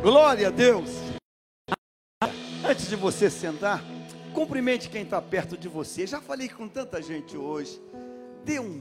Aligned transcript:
Glória 0.00 0.48
a 0.48 0.50
Deus. 0.50 0.88
Antes 2.66 2.88
de 2.88 2.96
você 2.96 3.28
sentar, 3.28 3.84
cumprimente 4.32 4.88
quem 4.88 5.02
está 5.02 5.20
perto 5.20 5.54
de 5.54 5.68
você. 5.68 6.06
Já 6.06 6.22
falei 6.22 6.48
com 6.48 6.66
tanta 6.66 7.02
gente 7.02 7.36
hoje. 7.36 7.82
Dê 8.46 8.58
um 8.58 8.80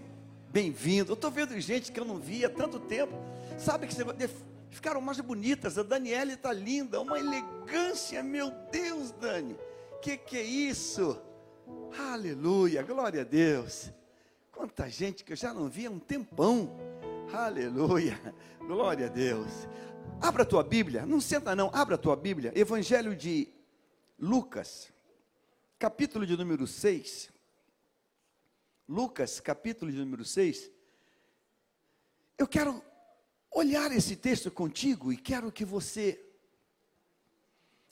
bem-vindo. 0.50 1.12
Eu 1.12 1.16
estou 1.16 1.30
vendo 1.30 1.60
gente 1.60 1.92
que 1.92 2.00
eu 2.00 2.06
não 2.06 2.20
via 2.20 2.48
há 2.48 2.50
tanto 2.50 2.80
tempo. 2.80 3.14
Sabe 3.58 3.86
que 3.86 3.96
ficaram 4.70 5.02
mais 5.02 5.20
bonitas. 5.20 5.78
A 5.78 5.84
Daniela 5.84 6.32
está 6.32 6.54
linda, 6.54 7.02
uma 7.02 7.20
elegância, 7.20 8.24
meu 8.24 8.50
Deus, 8.72 9.12
Dani. 9.12 9.58
Que 10.02 10.16
que 10.16 10.38
é 10.38 10.44
isso? 10.44 11.22
Aleluia, 12.00 12.82
glória 12.82 13.24
a 13.24 13.26
Deus. 13.26 13.92
Quanta 14.54 14.88
gente 14.90 15.26
que 15.26 15.34
eu 15.34 15.38
já 15.38 15.54
não 15.54 15.68
via 15.68 15.90
há 15.90 15.92
um 15.92 16.00
tempão. 16.00 16.93
Aleluia, 17.34 18.16
glória 18.60 19.08
a 19.08 19.10
Deus. 19.10 19.48
Abra 20.22 20.44
a 20.44 20.46
tua 20.46 20.64
Bíblia, 20.64 21.04
não 21.04 21.20
senta 21.20 21.56
não, 21.56 21.72
abra 21.74 21.96
a 21.96 21.98
tua 21.98 22.16
Bíblia. 22.16 22.54
Evangelho 22.56 23.16
de 23.16 23.52
Lucas, 24.20 24.94
capítulo 25.80 26.28
de 26.28 26.38
número 26.38 26.68
6. 26.68 27.32
Lucas, 28.88 29.40
capítulo 29.40 29.92
de 29.92 29.98
número 29.98 30.24
6. 30.24 30.70
Eu 32.38 32.48
quero 32.48 32.84
olhar 33.50 33.92
esse 33.92 34.16
texto 34.16 34.52
contigo 34.52 35.12
e 35.12 35.18
quero 35.18 35.52
que 35.52 35.66
você 35.66 36.24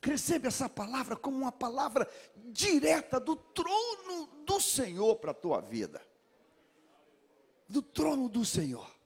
receba 0.03 0.49
essa 0.49 0.69
palavra 0.69 1.15
como 1.15 1.37
uma 1.37 1.51
palavra 1.51 2.07
direta 2.35 3.19
do 3.19 3.35
trono 3.35 4.27
do 4.45 4.61
Senhor 4.61 5.15
para 5.15 5.31
a 5.31 5.33
tua 5.33 5.61
vida. 5.61 5.99
Do 7.67 7.81
trono 7.81 8.29
do 8.29 8.45
Senhor. 8.45 9.00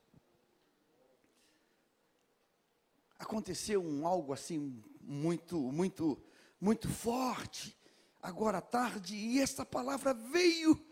Aconteceu 3.17 3.83
um 3.83 4.05
algo 4.05 4.33
assim 4.33 4.83
muito, 5.01 5.57
muito, 5.71 6.21
muito 6.59 6.89
forte 6.89 7.77
agora 8.21 8.57
à 8.57 8.61
tarde 8.61 9.15
e 9.15 9.39
essa 9.39 9.65
palavra 9.65 10.13
veio 10.13 10.83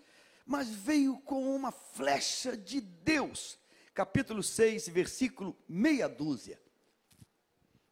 mas 0.45 0.69
veio 0.69 1.19
com 1.21 1.55
uma 1.55 1.71
flecha 1.71 2.55
de 2.57 2.81
Deus. 2.81 3.57
Capítulo 3.93 4.43
6, 4.43 4.89
versículo 4.89 5.55
meia 5.67 6.07
dúzia. 6.09 6.61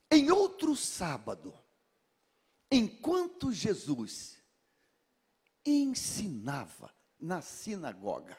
Em 0.09 0.29
outro 0.31 0.75
sábado, 0.75 1.57
enquanto 2.69 3.53
Jesus 3.53 4.37
ensinava 5.65 6.93
na 7.19 7.41
sinagoga, 7.41 8.37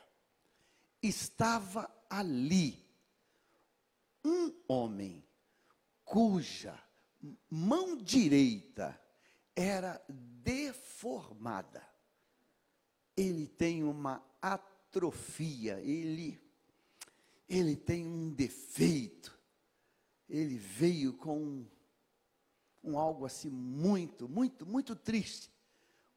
estava 1.03 1.91
ali 2.11 2.85
um 4.25 4.53
homem 4.69 5.25
cuja 6.13 6.79
mão 7.49 7.97
direita 7.97 9.01
era 9.57 10.05
deformada. 10.07 11.83
Ele 13.17 13.47
tem 13.47 13.83
uma 13.83 14.23
atrofia, 14.43 15.81
ele, 15.81 16.39
ele 17.49 17.75
tem 17.75 18.07
um 18.07 18.29
defeito, 18.29 19.35
ele 20.29 20.59
veio 20.59 21.15
com 21.15 21.43
um, 21.43 21.67
um 22.85 22.99
algo 22.99 23.25
assim 23.25 23.49
muito, 23.49 24.29
muito, 24.29 24.67
muito 24.67 24.95
triste, 24.95 25.51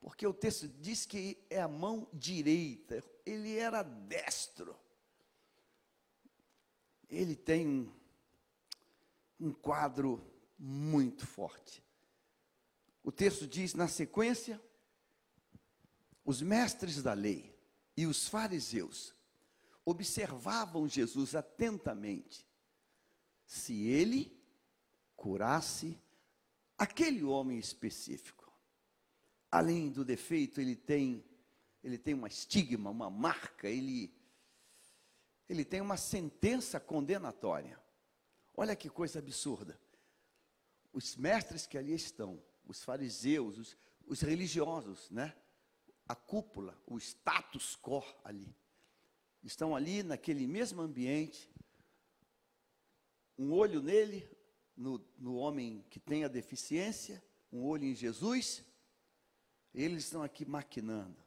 porque 0.02 0.28
o 0.28 0.34
texto 0.34 0.68
diz 0.68 1.06
que 1.06 1.42
é 1.50 1.62
a 1.62 1.70
mão 1.70 2.06
direita, 2.12 3.02
ele 3.26 3.56
era 3.56 3.82
destro, 3.82 4.76
ele 7.10 7.34
tem 7.34 7.90
um, 9.46 9.54
quadro 9.54 10.26
muito 10.58 11.26
forte. 11.26 11.84
O 13.04 13.12
texto 13.12 13.48
diz 13.48 13.74
na 13.74 13.88
sequência, 13.88 14.62
os 16.24 16.42
mestres 16.42 17.04
da 17.04 17.14
lei 17.14 17.56
e 17.96 18.08
os 18.08 18.28
fariseus 18.28 19.14
observavam 19.86 20.88
Jesus 20.88 21.36
atentamente 21.36 22.46
se 23.46 23.88
ele 23.88 24.36
curasse 25.16 26.02
aquele 26.76 27.24
homem 27.24 27.60
específico. 27.60 28.52
Além 29.52 29.92
do 29.92 30.04
defeito, 30.04 30.60
ele 30.60 30.76
tem 30.76 31.24
ele 31.84 32.00
tem 32.00 32.16
uma 32.16 32.28
estigma, 32.28 32.90
uma 32.90 33.12
marca, 33.12 33.70
ele 33.70 34.12
ele 35.48 35.64
tem 35.64 35.80
uma 35.80 35.98
sentença 35.98 36.80
condenatória. 36.80 37.80
Olha 38.56 38.76
que 38.76 38.90
coisa 38.90 39.20
absurda. 39.20 39.80
Os 40.94 41.16
mestres 41.16 41.66
que 41.68 41.78
ali 41.78 41.94
estão, 41.94 42.42
os 42.66 42.84
fariseus, 42.84 43.58
os, 43.58 43.78
os 44.08 44.22
religiosos, 44.22 45.10
né? 45.12 45.36
a 46.08 46.16
cúpula, 46.16 46.78
o 46.86 46.98
status 46.98 47.76
quo 47.76 48.04
ali. 48.24 48.56
Estão 49.44 49.76
ali 49.76 50.04
naquele 50.04 50.48
mesmo 50.48 50.82
ambiente, 50.82 51.50
um 53.38 53.52
olho 53.52 53.82
nele, 53.82 54.28
no, 54.76 55.04
no 55.18 55.36
homem 55.36 55.86
que 55.90 56.00
tem 56.00 56.24
a 56.24 56.28
deficiência, 56.28 57.24
um 57.52 57.64
olho 57.64 57.86
em 57.86 57.96
Jesus, 57.96 58.64
eles 59.74 60.06
estão 60.06 60.24
aqui 60.24 60.46
maquinando, 60.46 61.22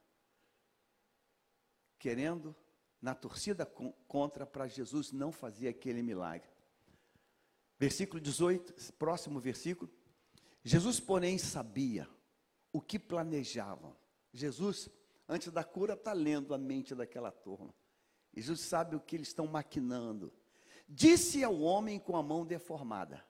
querendo, 1.98 2.56
na 3.00 3.14
torcida 3.14 3.64
contra, 3.66 4.44
para 4.46 4.66
Jesus 4.66 5.12
não 5.12 5.30
fazer 5.30 5.68
aquele 5.68 6.02
milagre. 6.02 6.48
Versículo 7.78 8.20
18, 8.20 8.92
próximo 8.94 9.38
versículo. 9.40 9.90
Jesus, 10.64 10.98
porém, 10.98 11.38
sabia 11.38 12.08
o 12.72 12.80
que 12.80 12.98
planejavam 12.98 13.96
Jesus, 14.32 14.88
antes 15.28 15.50
da 15.50 15.64
cura, 15.64 15.94
está 15.94 16.12
lendo 16.12 16.54
a 16.54 16.58
mente 16.58 16.94
daquela 16.94 17.30
turma. 17.30 17.74
Jesus 18.34 18.60
sabe 18.60 18.94
o 18.94 19.00
que 19.00 19.16
eles 19.16 19.28
estão 19.28 19.46
maquinando. 19.46 20.32
Disse 20.88 21.42
ao 21.42 21.60
homem 21.60 21.98
com 21.98 22.16
a 22.16 22.22
mão 22.22 22.46
deformada: 22.46 23.24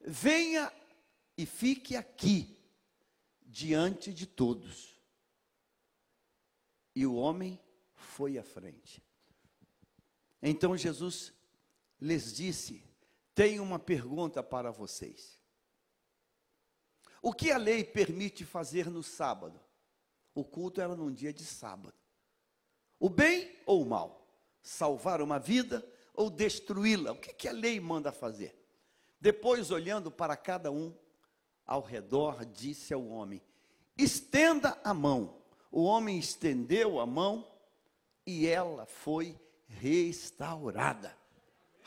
Venha 0.00 0.72
e 1.36 1.44
fique 1.44 1.96
aqui, 1.96 2.58
diante 3.42 4.12
de 4.12 4.26
todos. 4.26 4.96
E 6.94 7.06
o 7.06 7.14
homem 7.14 7.60
foi 7.94 8.38
à 8.38 8.42
frente. 8.42 9.02
Então 10.42 10.76
Jesus 10.76 11.32
lhes 12.00 12.34
disse: 12.34 12.84
Tenho 13.40 13.62
uma 13.62 13.78
pergunta 13.78 14.42
para 14.42 14.70
vocês. 14.70 15.40
O 17.22 17.32
que 17.32 17.50
a 17.50 17.56
lei 17.56 17.82
permite 17.82 18.44
fazer 18.44 18.90
no 18.90 19.02
sábado? 19.02 19.58
O 20.34 20.44
culto 20.44 20.78
era 20.78 20.94
num 20.94 21.10
dia 21.10 21.32
de 21.32 21.42
sábado. 21.42 21.94
O 22.98 23.08
bem 23.08 23.50
ou 23.64 23.80
o 23.80 23.86
mal? 23.86 24.30
Salvar 24.62 25.22
uma 25.22 25.38
vida 25.38 25.82
ou 26.12 26.28
destruí-la? 26.28 27.12
O 27.12 27.16
que, 27.16 27.32
que 27.32 27.48
a 27.48 27.52
lei 27.52 27.80
manda 27.80 28.12
fazer? 28.12 28.54
Depois, 29.18 29.70
olhando 29.70 30.10
para 30.10 30.36
cada 30.36 30.70
um 30.70 30.94
ao 31.64 31.80
redor, 31.80 32.44
disse 32.44 32.92
ao 32.92 33.06
homem: 33.06 33.40
Estenda 33.96 34.78
a 34.84 34.92
mão. 34.92 35.42
O 35.72 35.84
homem 35.84 36.18
estendeu 36.18 37.00
a 37.00 37.06
mão 37.06 37.50
e 38.26 38.46
ela 38.46 38.84
foi 38.84 39.40
restaurada. 39.66 41.18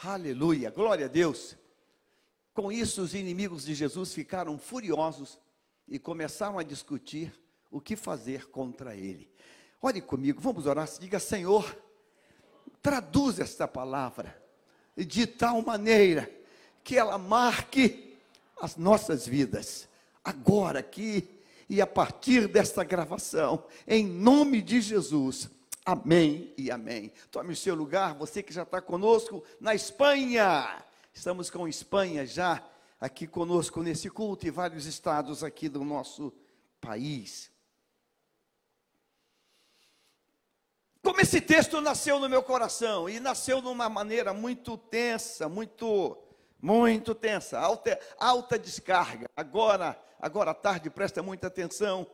Aleluia, 0.06 0.70
glória 0.70 1.06
a 1.06 1.08
Deus. 1.08 1.56
Com 2.54 2.70
isso, 2.70 3.02
os 3.02 3.14
inimigos 3.14 3.64
de 3.64 3.74
Jesus 3.74 4.14
ficaram 4.14 4.58
furiosos 4.58 5.40
e 5.88 5.98
começaram 5.98 6.60
a 6.60 6.64
discutir 6.64 7.34
o 7.72 7.80
que 7.80 7.96
fazer 7.96 8.50
contra 8.50 8.98
ele. 8.98 9.32
Ore 9.82 10.02
comigo, 10.02 10.42
vamos 10.42 10.66
orar. 10.66 10.90
Diga, 11.00 11.20
Senhor, 11.20 11.74
traduz 12.82 13.40
esta 13.40 13.66
palavra 13.66 14.38
de 14.98 15.26
tal 15.26 15.62
maneira 15.62 16.30
que 16.84 16.98
ela 16.98 17.18
marque 17.18 18.18
as 18.62 18.76
nossas 18.76 19.26
vidas, 19.26 19.88
agora 20.22 20.80
aqui 20.80 21.30
e 21.70 21.80
a 21.80 21.88
partir 21.88 22.50
desta 22.50 22.84
gravação, 22.84 23.64
em 23.88 24.06
nome 24.06 24.62
de 24.62 24.82
Jesus. 24.82 25.50
Amém 25.86 26.54
e 26.58 26.72
amém. 26.72 27.12
Tome 27.30 27.52
o 27.52 27.56
seu 27.58 27.76
lugar, 27.76 28.14
você 28.14 28.42
que 28.42 28.54
já 28.54 28.64
está 28.64 28.82
conosco 28.82 29.44
na 29.60 29.76
Espanha. 29.76 30.82
Estamos 31.14 31.50
com 31.50 31.68
Espanha 31.68 32.26
já 32.26 32.64
aqui 33.02 33.28
conosco 33.28 33.84
nesse 33.84 34.10
culto 34.10 34.48
e 34.48 34.50
vários 34.50 34.86
estados 34.86 35.44
aqui 35.44 35.68
do 35.68 35.84
nosso 35.84 36.32
país. 36.80 37.52
Como 41.02 41.20
esse 41.20 41.42
texto 41.42 41.82
nasceu 41.82 42.18
no 42.18 42.30
meu 42.30 42.42
coração 42.42 43.10
e 43.10 43.20
nasceu 43.20 43.62
de 43.62 43.68
uma 43.68 43.90
maneira 43.90 44.34
muito 44.34 44.78
tensa, 44.78 45.50
muito, 45.50 46.18
muito 46.62 47.14
tensa, 47.14 47.60
alta, 47.60 48.00
alta 48.18 48.58
descarga. 48.58 49.26
Agora, 49.36 50.02
agora 50.18 50.52
à 50.52 50.54
tarde, 50.54 50.90
presta 50.90 51.22
muita 51.22 51.48
atenção. 51.48 52.08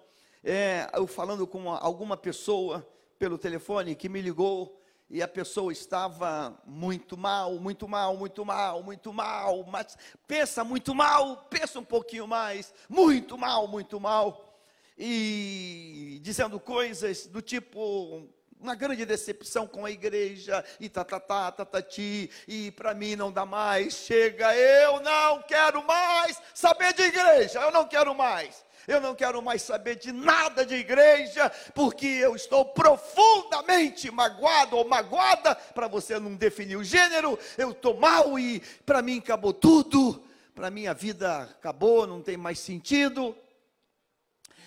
É, 0.43 0.89
eu 0.95 1.05
falando 1.05 1.45
com 1.45 1.59
uma, 1.59 1.77
alguma 1.77 2.17
pessoa 2.17 2.83
pelo 3.19 3.37
telefone 3.37 3.95
que 3.95 4.07
me 4.07 4.21
ligou 4.21 4.81
e 5.09 5.21
a 5.21 5.27
pessoa 5.27 5.73
estava 5.73 6.57
muito 6.65 7.17
mal, 7.17 7.55
muito 7.55 7.87
mal, 7.87 8.15
muito 8.15 8.45
mal, 8.45 8.81
muito 8.81 9.11
mal, 9.11 9.65
mas 9.65 9.97
pensa 10.25 10.63
muito 10.63 10.95
mal, 10.95 11.35
pensa 11.49 11.79
um 11.79 11.83
pouquinho 11.83 12.25
mais, 12.25 12.73
muito 12.87 13.37
mal, 13.37 13.67
muito 13.67 13.99
mal, 13.99 14.55
e 14.97 16.19
dizendo 16.21 16.59
coisas 16.59 17.25
do 17.25 17.41
tipo 17.41 18.29
uma 18.59 18.75
grande 18.75 19.05
decepção 19.05 19.65
com 19.65 19.85
a 19.85 19.91
igreja, 19.91 20.63
e 20.79 20.89
tatatá, 20.89 21.51
tatati, 21.51 22.29
e 22.47 22.71
para 22.71 22.93
mim 22.93 23.15
não 23.15 23.31
dá 23.31 23.45
mais, 23.45 23.93
chega, 23.93 24.53
eu 24.53 24.99
não 24.99 25.41
quero 25.43 25.83
mais 25.85 26.39
saber 26.53 26.93
de 26.93 27.03
igreja, 27.03 27.61
eu 27.61 27.71
não 27.71 27.87
quero 27.87 28.13
mais. 28.13 28.65
Eu 28.89 28.99
não 28.99 29.13
quero 29.13 29.39
mais 29.39 29.61
saber 29.61 29.97
de 29.97 30.11
nada 30.11 30.65
de 30.65 30.73
igreja, 30.73 31.47
porque 31.75 32.07
eu 32.07 32.35
estou 32.35 32.65
profundamente 32.65 34.09
magoado 34.09 34.75
ou 34.75 34.83
magoada, 34.83 35.53
para 35.53 35.87
você 35.87 36.19
não 36.19 36.33
definir 36.33 36.75
o 36.75 36.83
gênero, 36.83 37.37
eu 37.55 37.69
estou 37.69 37.99
mal 37.99 38.39
e 38.39 38.59
para 38.87 39.03
mim 39.03 39.19
acabou 39.19 39.53
tudo, 39.53 40.25
para 40.55 40.71
mim 40.71 40.87
a 40.87 40.93
vida 40.93 41.43
acabou, 41.43 42.07
não 42.07 42.19
tem 42.19 42.35
mais 42.35 42.57
sentido. 42.57 43.37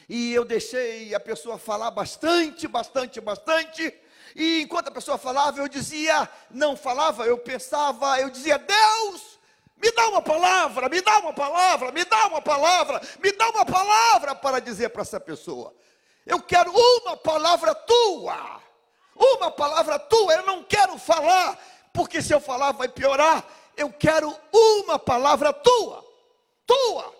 E 0.08 0.32
eu 0.32 0.44
deixei 0.44 1.12
a 1.16 1.18
pessoa 1.18 1.58
falar 1.58 1.90
bastante, 1.90 2.68
bastante, 2.68 3.20
bastante. 3.20 3.92
E 4.36 4.62
enquanto 4.62 4.86
a 4.86 4.92
pessoa 4.92 5.18
falava, 5.18 5.58
eu 5.58 5.66
dizia, 5.66 6.30
não 6.48 6.76
falava, 6.76 7.26
eu 7.26 7.38
pensava, 7.38 8.20
eu 8.20 8.30
dizia: 8.30 8.56
Deus, 8.56 9.31
me 9.82 9.90
dá 9.90 10.08
uma 10.08 10.22
palavra, 10.22 10.88
me 10.88 11.00
dá 11.00 11.18
uma 11.18 11.32
palavra, 11.32 11.90
me 11.90 12.04
dá 12.04 12.28
uma 12.28 12.40
palavra, 12.40 13.00
me 13.18 13.32
dá 13.32 13.50
uma 13.50 13.66
palavra 13.66 14.32
para 14.32 14.60
dizer 14.60 14.90
para 14.90 15.02
essa 15.02 15.18
pessoa. 15.18 15.74
Eu 16.24 16.40
quero 16.40 16.72
uma 16.72 17.16
palavra 17.16 17.74
tua, 17.74 18.60
uma 19.16 19.50
palavra 19.50 19.98
tua. 19.98 20.34
Eu 20.34 20.46
não 20.46 20.62
quero 20.62 20.96
falar, 20.98 21.58
porque 21.92 22.22
se 22.22 22.32
eu 22.32 22.40
falar 22.40 22.70
vai 22.72 22.88
piorar. 22.88 23.44
Eu 23.76 23.92
quero 23.92 24.32
uma 24.52 24.98
palavra 24.98 25.52
tua, 25.52 26.04
tua. 26.64 27.12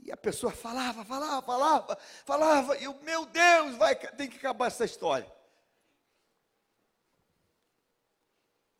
E 0.00 0.12
a 0.12 0.16
pessoa 0.16 0.52
falava, 0.52 1.04
falava, 1.04 1.40
falava, 1.40 1.98
falava, 2.26 2.76
e 2.76 2.86
o 2.86 3.00
meu 3.00 3.24
Deus, 3.24 3.76
vai, 3.76 3.94
tem 3.94 4.28
que 4.28 4.36
acabar 4.36 4.66
essa 4.66 4.84
história. 4.84 5.32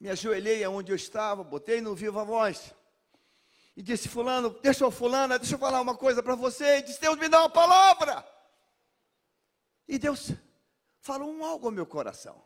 Me 0.04 0.10
ajoelhei 0.10 0.62
aonde 0.62 0.92
eu 0.92 0.96
estava, 0.96 1.42
botei 1.42 1.80
no 1.80 1.94
viva 1.94 2.26
voz. 2.26 2.74
E 3.74 3.82
disse, 3.82 4.06
fulano, 4.06 4.50
deixa 4.60 4.84
eu 4.84 4.90
fulana, 4.90 5.38
deixa 5.38 5.54
eu 5.54 5.58
falar 5.58 5.80
uma 5.80 5.96
coisa 5.96 6.22
para 6.22 6.34
você. 6.34 6.76
E 6.76 6.82
disse, 6.82 7.00
Deus 7.00 7.16
me 7.16 7.26
dá 7.26 7.40
uma 7.40 7.48
palavra. 7.48 8.22
E 9.88 9.98
Deus 9.98 10.32
falou 11.00 11.32
um 11.32 11.42
algo 11.42 11.68
ao 11.68 11.72
meu 11.72 11.86
coração. 11.86 12.44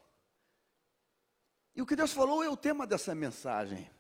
E 1.74 1.82
o 1.82 1.86
que 1.86 1.96
Deus 1.96 2.12
falou 2.12 2.44
é 2.44 2.48
o 2.48 2.56
tema 2.56 2.86
dessa 2.86 3.12
mensagem. 3.12 3.90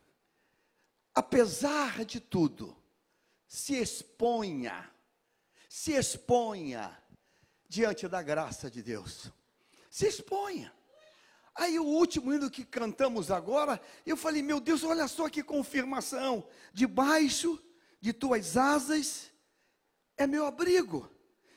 Apesar 1.12 2.04
de 2.04 2.20
tudo, 2.20 2.80
se 3.48 3.74
exponha, 3.74 4.88
se 5.68 5.94
exponha 5.94 6.96
diante 7.68 8.06
da 8.06 8.22
graça 8.22 8.70
de 8.70 8.84
Deus. 8.84 9.32
Se 9.90 10.06
exponha. 10.06 10.77
Aí 11.58 11.78
o 11.78 11.84
último 11.84 12.32
hino 12.32 12.50
que 12.50 12.64
cantamos 12.64 13.30
agora, 13.30 13.80
eu 14.06 14.16
falei, 14.16 14.42
meu 14.42 14.60
Deus, 14.60 14.84
olha 14.84 15.08
só 15.08 15.28
que 15.28 15.42
confirmação. 15.42 16.48
Debaixo 16.72 17.62
de 18.00 18.12
tuas 18.12 18.56
asas 18.56 19.30
é 20.16 20.26
meu 20.26 20.46
abrigo, 20.46 21.10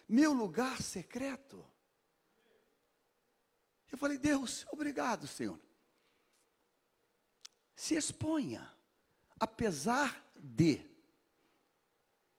meu 0.09 0.33
lugar 0.33 0.81
secreto. 0.81 1.63
Eu 3.91 3.97
falei, 3.97 4.17
Deus, 4.17 4.65
obrigado, 4.71 5.27
Senhor. 5.27 5.59
Se 7.75 7.95
exponha, 7.95 8.67
apesar 9.39 10.25
de 10.35 10.91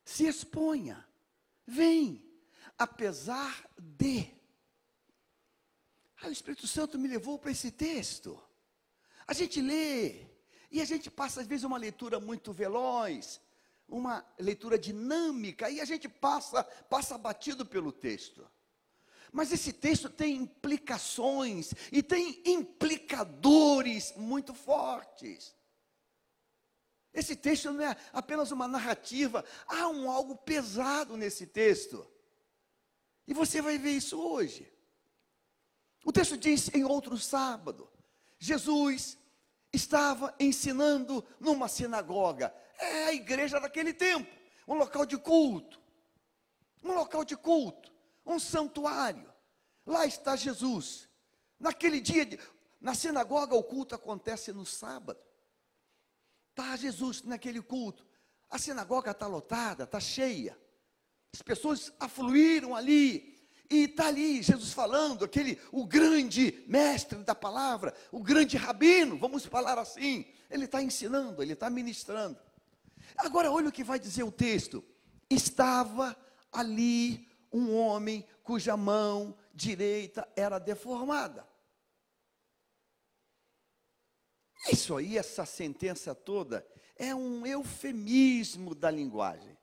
se 0.05 0.27
exponha. 0.27 1.07
Vem, 1.67 2.23
apesar 2.77 3.67
de. 3.79 4.31
Aí 6.23 6.31
o 6.31 6.33
Espírito 6.33 6.69
Santo 6.69 6.99
me 6.99 7.09
levou 7.09 7.37
para 7.37 7.51
esse 7.51 7.73
texto. 7.73 8.41
A 9.27 9.33
gente 9.33 9.61
lê, 9.61 10.25
e 10.71 10.81
a 10.81 10.85
gente 10.85 11.11
passa 11.11 11.41
às 11.41 11.47
vezes 11.47 11.65
uma 11.65 11.77
leitura 11.77 12.21
muito 12.21 12.53
veloz, 12.53 13.41
uma 13.89 14.25
leitura 14.39 14.79
dinâmica, 14.79 15.69
e 15.69 15.81
a 15.81 15.85
gente 15.85 16.09
passa, 16.09 16.63
passa 16.65 17.19
batido 17.19 17.67
pelo 17.67 17.91
texto. 17.91 18.49
Mas 19.33 19.51
esse 19.51 19.73
texto 19.73 20.09
tem 20.09 20.37
implicações 20.37 21.73
e 21.91 22.03
tem 22.03 22.41
implicadores 22.45 24.15
muito 24.17 24.55
fortes. 24.55 25.57
Esse 27.13 27.35
texto 27.35 27.73
não 27.73 27.85
é 27.85 27.97
apenas 28.13 28.53
uma 28.53 28.69
narrativa, 28.69 29.45
há 29.67 29.89
um 29.89 30.09
algo 30.09 30.37
pesado 30.37 31.17
nesse 31.17 31.47
texto. 31.49 32.07
E 33.27 33.35
você 33.35 33.61
vai 33.61 33.77
ver 33.77 33.91
isso 33.91 34.21
hoje. 34.21 34.73
O 36.05 36.13
texto 36.13 36.37
diz 36.37 36.69
em 36.75 36.85
outro 36.85 37.17
sábado: 37.17 37.89
Jesus 38.39 39.19
estava 39.73 40.35
ensinando 40.39 41.25
numa 41.41 41.69
sinagoga. 41.69 42.55
É 42.79 43.05
a 43.05 43.13
igreja 43.13 43.61
daquele 43.61 43.93
tempo, 43.95 44.31
um 44.67 44.75
local 44.75 45.07
de 45.07 45.17
culto. 45.17 45.81
Um 46.83 46.95
local 46.95 47.25
de 47.25 47.37
culto, 47.37 47.93
um 48.27 48.41
santuário. 48.41 49.33
Lá 49.87 50.05
está 50.05 50.35
Jesus. 50.35 51.09
Naquele 51.59 52.01
dia, 52.01 52.27
de, 52.27 52.39
na 52.81 52.93
sinagoga, 52.95 53.55
o 53.55 53.63
culto 53.63 53.95
acontece 53.95 54.53
no 54.53 54.67
sábado. 54.67 55.21
Está 56.51 56.77
Jesus 56.77 57.23
naquele 57.23 57.63
culto. 57.63 58.05
A 58.51 58.59
sinagoga 58.59 59.13
está 59.13 59.27
lotada, 59.27 59.85
está 59.85 60.01
cheia. 60.01 60.59
As 61.33 61.41
pessoas 61.41 61.93
afluíram 61.99 62.75
ali. 62.75 63.32
E 63.71 63.85
está 63.85 64.09
ali 64.09 64.43
Jesus 64.43 64.73
falando, 64.73 65.25
aquele, 65.25 65.59
o 65.71 65.87
grande 65.87 66.63
mestre 66.67 67.19
da 67.19 67.35
palavra, 67.35 67.95
o 68.11 68.23
grande 68.23 68.57
rabino, 68.57 69.17
vamos 69.17 69.45
falar 69.47 69.79
assim. 69.79 70.27
Ele 70.51 70.67
está 70.67 70.83
ensinando, 70.83 71.43
ele 71.43 71.55
está 71.55 71.71
ministrando. 71.71 72.39
Agora, 73.17 73.51
olha 73.51 73.69
o 73.69 73.73
que 73.73 73.85
vai 73.85 73.99
dizer 73.99 74.23
o 74.23 74.33
texto. 74.33 74.85
Estava 75.31 76.17
ali 76.53 77.29
um 77.53 77.75
homem 77.75 78.27
cuja 78.43 78.77
mão 78.77 79.37
direita 79.55 80.29
era 80.37 80.59
deformada. 80.59 81.47
Isso 84.71 84.97
aí, 84.97 85.19
essa 85.19 85.45
sentença 85.45 86.15
toda, 86.15 86.67
é 86.97 87.15
um 87.15 87.47
eufemismo 87.47 88.75
da 88.75 88.91
linguagem. 88.91 89.57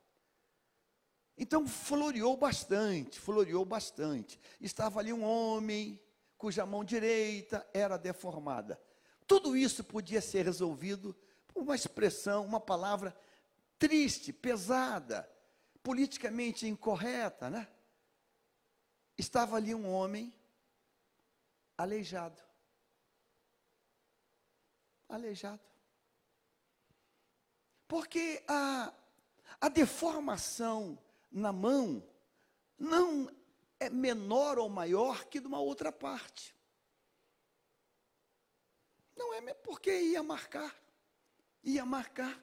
Então, 1.40 1.68
floreou 1.68 2.38
bastante, 2.38 3.20
floreou 3.20 3.66
bastante. 3.66 4.40
Estava 4.62 5.00
ali 5.00 5.12
um 5.12 5.24
homem 5.24 6.00
cuja 6.38 6.66
mão 6.66 6.84
direita 6.84 7.68
era 7.74 7.98
deformada. 7.98 8.80
Tudo 9.26 9.58
isso 9.58 9.84
podia 9.84 10.22
ser 10.22 10.46
resolvido 10.46 11.16
por 11.48 11.64
uma 11.64 11.76
expressão, 11.76 12.46
uma 12.46 12.60
palavra 12.60 13.16
triste, 13.80 14.32
pesada, 14.32 15.28
politicamente 15.82 16.68
incorreta, 16.68 17.50
né? 17.50 17.68
Estava 19.18 19.56
ali 19.56 19.74
um 19.74 19.90
homem 19.90 20.34
aleijado 21.78 22.50
aleijado. 25.10 25.60
Porque 27.88 28.44
a, 28.48 28.94
a 29.60 29.68
deformação 29.68 30.98
na 31.32 31.52
mão 31.52 32.04
não 32.78 33.30
é 33.80 33.90
menor 33.90 34.58
ou 34.58 34.70
maior 34.70 35.26
que 35.26 35.40
de 35.40 35.48
uma 35.48 35.60
outra 35.60 35.92
parte. 35.92 36.56
Não 39.16 39.34
é 39.34 39.54
porque 39.54 39.92
ia 39.92 40.24
marcar, 40.24 40.76
ia 41.64 41.86
marcar. 41.86 42.42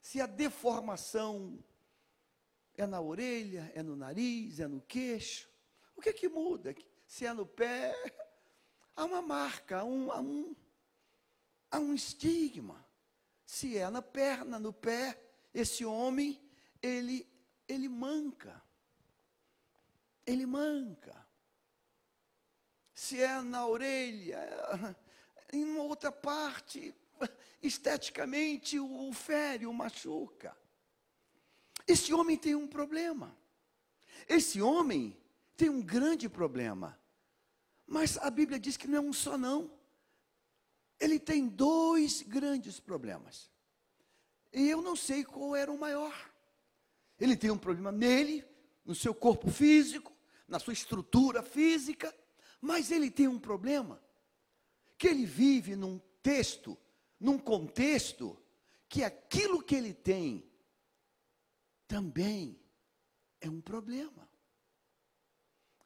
Se 0.00 0.20
a 0.20 0.26
deformação 0.26 1.62
é 2.76 2.86
na 2.86 3.00
orelha, 3.00 3.70
é 3.74 3.82
no 3.82 3.96
nariz, 3.96 4.60
é 4.60 4.66
no 4.66 4.80
queixo, 4.80 5.48
o 5.96 6.00
que 6.00 6.08
é 6.08 6.12
que 6.12 6.28
muda? 6.28 6.74
Se 7.06 7.26
é 7.26 7.32
no 7.32 7.46
pé, 7.46 7.94
há 8.96 9.04
uma 9.04 9.22
marca, 9.22 9.80
há 9.80 9.84
um, 9.84 10.10
há 10.10 10.20
um, 10.20 10.56
há 11.70 11.78
um 11.78 11.94
estigma. 11.94 12.84
Se 13.46 13.76
é 13.76 13.88
na 13.90 14.02
perna, 14.02 14.58
no 14.58 14.72
pé, 14.72 15.18
esse 15.52 15.84
homem, 15.84 16.40
ele, 16.82 17.26
ele 17.68 17.88
manca. 17.88 18.62
Ele 20.26 20.46
manca. 20.46 21.26
Se 22.94 23.20
é 23.20 23.40
na 23.40 23.66
orelha, 23.66 24.96
em 25.52 25.64
uma 25.64 25.82
outra 25.82 26.12
parte, 26.12 26.94
esteticamente 27.62 28.78
o 28.78 29.12
fere, 29.12 29.66
o 29.66 29.72
machuca. 29.72 30.56
Esse 31.86 32.14
homem 32.14 32.36
tem 32.36 32.54
um 32.54 32.66
problema. 32.66 33.36
Esse 34.28 34.62
homem 34.62 35.16
tem 35.56 35.68
um 35.68 35.82
grande 35.82 36.28
problema. 36.28 36.98
Mas 37.86 38.16
a 38.18 38.30
Bíblia 38.30 38.58
diz 38.58 38.76
que 38.76 38.88
não 38.88 38.98
é 38.98 39.00
um 39.00 39.12
só, 39.12 39.36
não. 39.36 39.70
ele 40.98 41.18
tem 41.18 41.46
dois 41.48 42.22
grandes 42.22 42.80
problemas. 42.80 43.50
E 44.52 44.68
eu 44.68 44.80
não 44.80 44.96
sei 44.96 45.24
qual 45.24 45.54
era 45.54 45.70
o 45.70 45.78
maior. 45.78 46.33
Ele 47.18 47.36
tem 47.36 47.50
um 47.50 47.58
problema 47.58 47.92
nele, 47.92 48.44
no 48.84 48.94
seu 48.94 49.14
corpo 49.14 49.50
físico, 49.50 50.12
na 50.46 50.58
sua 50.58 50.72
estrutura 50.72 51.42
física, 51.42 52.14
mas 52.60 52.90
ele 52.90 53.10
tem 53.10 53.28
um 53.28 53.38
problema 53.38 54.02
que 54.98 55.08
ele 55.08 55.24
vive 55.24 55.76
num 55.76 55.98
texto, 56.22 56.78
num 57.18 57.38
contexto 57.38 58.38
que 58.88 59.02
aquilo 59.02 59.62
que 59.62 59.74
ele 59.74 59.92
tem 59.92 60.48
também 61.86 62.60
é 63.40 63.48
um 63.48 63.60
problema. 63.60 64.28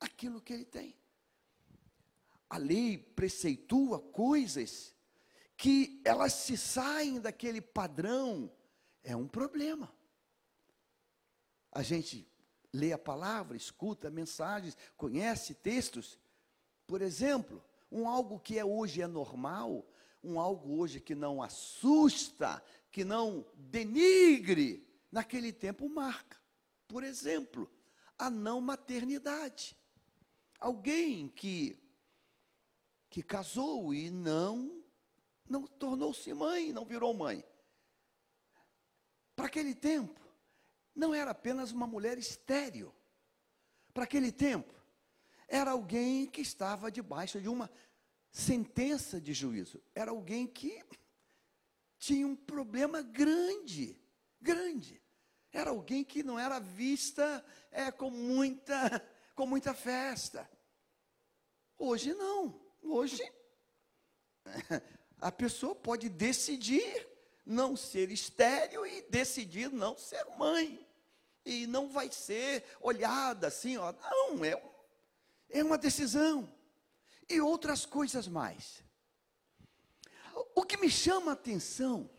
Aquilo 0.00 0.40
que 0.40 0.52
ele 0.52 0.64
tem. 0.64 0.96
A 2.48 2.56
lei 2.56 2.96
preceitua 2.96 4.00
coisas 4.00 4.94
que 5.56 6.00
elas 6.04 6.32
se 6.32 6.56
saem 6.56 7.20
daquele 7.20 7.60
padrão, 7.60 8.50
é 9.02 9.16
um 9.16 9.26
problema. 9.26 9.92
A 11.72 11.82
gente 11.82 12.26
lê 12.72 12.92
a 12.92 12.98
palavra, 12.98 13.56
escuta 13.56 14.10
mensagens, 14.10 14.76
conhece 14.96 15.54
textos. 15.54 16.18
Por 16.86 17.02
exemplo, 17.02 17.62
um 17.90 18.08
algo 18.08 18.38
que 18.38 18.58
é 18.58 18.64
hoje 18.64 19.02
é 19.02 19.06
normal, 19.06 19.86
um 20.22 20.38
algo 20.38 20.78
hoje 20.78 21.00
que 21.00 21.14
não 21.14 21.42
assusta, 21.42 22.62
que 22.90 23.04
não 23.04 23.46
denigre, 23.54 24.86
naquele 25.10 25.52
tempo 25.52 25.88
marca. 25.88 26.38
Por 26.86 27.02
exemplo, 27.02 27.70
a 28.18 28.30
não 28.30 28.60
maternidade. 28.60 29.76
Alguém 30.58 31.28
que 31.28 31.78
que 33.10 33.22
casou 33.22 33.94
e 33.94 34.10
não 34.10 34.84
não 35.48 35.66
tornou-se 35.66 36.32
mãe, 36.34 36.72
não 36.74 36.84
virou 36.84 37.14
mãe. 37.14 37.42
Para 39.34 39.46
aquele 39.46 39.74
tempo, 39.74 40.20
não 40.98 41.14
era 41.14 41.30
apenas 41.30 41.70
uma 41.70 41.86
mulher 41.86 42.18
estéril. 42.18 42.92
Para 43.94 44.02
aquele 44.02 44.32
tempo, 44.32 44.74
era 45.46 45.70
alguém 45.70 46.26
que 46.26 46.40
estava 46.40 46.90
debaixo 46.90 47.40
de 47.40 47.48
uma 47.48 47.70
sentença 48.32 49.20
de 49.20 49.32
juízo. 49.32 49.80
Era 49.94 50.10
alguém 50.10 50.46
que 50.46 50.84
tinha 51.98 52.26
um 52.26 52.34
problema 52.34 53.00
grande, 53.00 53.96
grande. 54.40 55.00
Era 55.52 55.70
alguém 55.70 56.02
que 56.04 56.24
não 56.24 56.36
era 56.36 56.58
vista 56.58 57.44
é, 57.70 57.92
com, 57.92 58.10
muita, 58.10 59.00
com 59.36 59.46
muita 59.46 59.72
festa. 59.72 60.50
Hoje 61.78 62.12
não. 62.12 62.60
Hoje 62.82 63.22
a 65.20 65.30
pessoa 65.30 65.76
pode 65.76 66.08
decidir 66.08 67.08
não 67.46 67.76
ser 67.76 68.10
estéreo 68.10 68.84
e 68.84 69.02
decidir 69.02 69.70
não 69.70 69.96
ser 69.96 70.24
mãe. 70.36 70.87
E 71.48 71.66
não 71.66 71.88
vai 71.88 72.12
ser 72.12 72.62
olhada 72.78 73.46
assim, 73.46 73.78
ó. 73.78 73.90
Não, 73.90 74.44
é, 74.44 74.62
é 75.48 75.64
uma 75.64 75.78
decisão. 75.78 76.46
E 77.26 77.40
outras 77.40 77.86
coisas 77.86 78.28
mais. 78.28 78.84
O 80.54 80.62
que 80.62 80.76
me 80.76 80.90
chama 80.90 81.30
a 81.30 81.34
atenção 81.34 82.10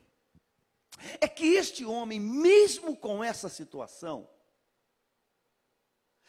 é 1.21 1.27
que 1.27 1.45
este 1.45 1.85
homem, 1.85 2.19
mesmo 2.19 2.97
com 2.97 3.23
essa 3.23 3.49
situação, 3.49 4.27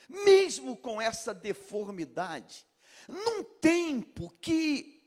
mesmo 0.07 0.77
com 0.77 1.01
essa 1.01 1.33
deformidade, 1.33 2.67
num 3.09 3.43
tempo 3.43 4.29
que 4.43 5.00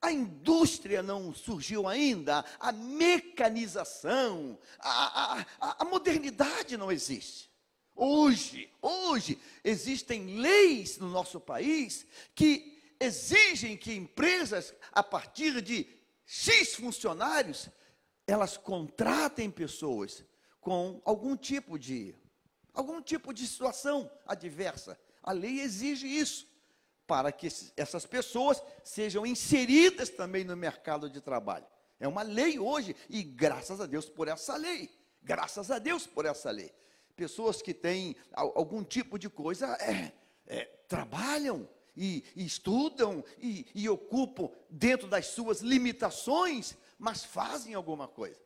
a 0.00 0.12
indústria 0.12 1.02
não 1.02 1.34
surgiu 1.34 1.88
ainda, 1.88 2.44
a 2.60 2.70
mecanização, 2.70 4.58
a, 4.78 5.44
a, 5.60 5.82
a, 5.82 5.84
modernidade 5.84 6.76
não 6.76 6.90
existe. 6.90 7.50
Hoje, 7.94 8.70
hoje, 8.80 9.38
existem 9.64 10.38
leis 10.38 10.98
no 10.98 11.08
nosso 11.08 11.40
país 11.40 12.06
que 12.34 12.80
exigem 13.00 13.76
que 13.76 13.92
empresas, 13.92 14.72
a 14.92 15.02
partir 15.02 15.60
de 15.60 15.86
X 16.24 16.76
funcionários, 16.76 17.68
elas 18.26 18.56
contratem 18.56 19.50
pessoas 19.50 20.24
com 20.60 21.00
algum 21.04 21.36
tipo 21.36 21.78
de 21.78 22.14
algum 22.72 23.02
tipo 23.02 23.34
de 23.34 23.44
situação 23.44 24.08
adversa. 24.24 24.96
A 25.20 25.32
lei 25.32 25.60
exige 25.60 26.06
isso 26.06 26.47
para 27.08 27.32
que 27.32 27.48
essas 27.74 28.04
pessoas 28.04 28.62
sejam 28.84 29.24
inseridas 29.24 30.10
também 30.10 30.44
no 30.44 30.54
mercado 30.54 31.08
de 31.08 31.22
trabalho. 31.22 31.64
É 31.98 32.06
uma 32.06 32.20
lei 32.20 32.58
hoje, 32.58 32.94
e 33.08 33.22
graças 33.22 33.80
a 33.80 33.86
Deus 33.86 34.10
por 34.10 34.28
essa 34.28 34.56
lei. 34.56 34.90
Graças 35.22 35.70
a 35.70 35.78
Deus 35.78 36.06
por 36.06 36.26
essa 36.26 36.50
lei. 36.50 36.70
Pessoas 37.16 37.62
que 37.62 37.72
têm 37.72 38.14
algum 38.34 38.84
tipo 38.84 39.18
de 39.18 39.28
coisa, 39.28 39.66
é, 39.80 40.12
é, 40.46 40.64
trabalham 40.86 41.66
e, 41.96 42.22
e 42.36 42.44
estudam 42.44 43.24
e, 43.38 43.66
e 43.74 43.88
ocupam 43.88 44.50
dentro 44.68 45.08
das 45.08 45.28
suas 45.28 45.60
limitações, 45.60 46.76
mas 46.98 47.24
fazem 47.24 47.74
alguma 47.74 48.06
coisa. 48.06 48.38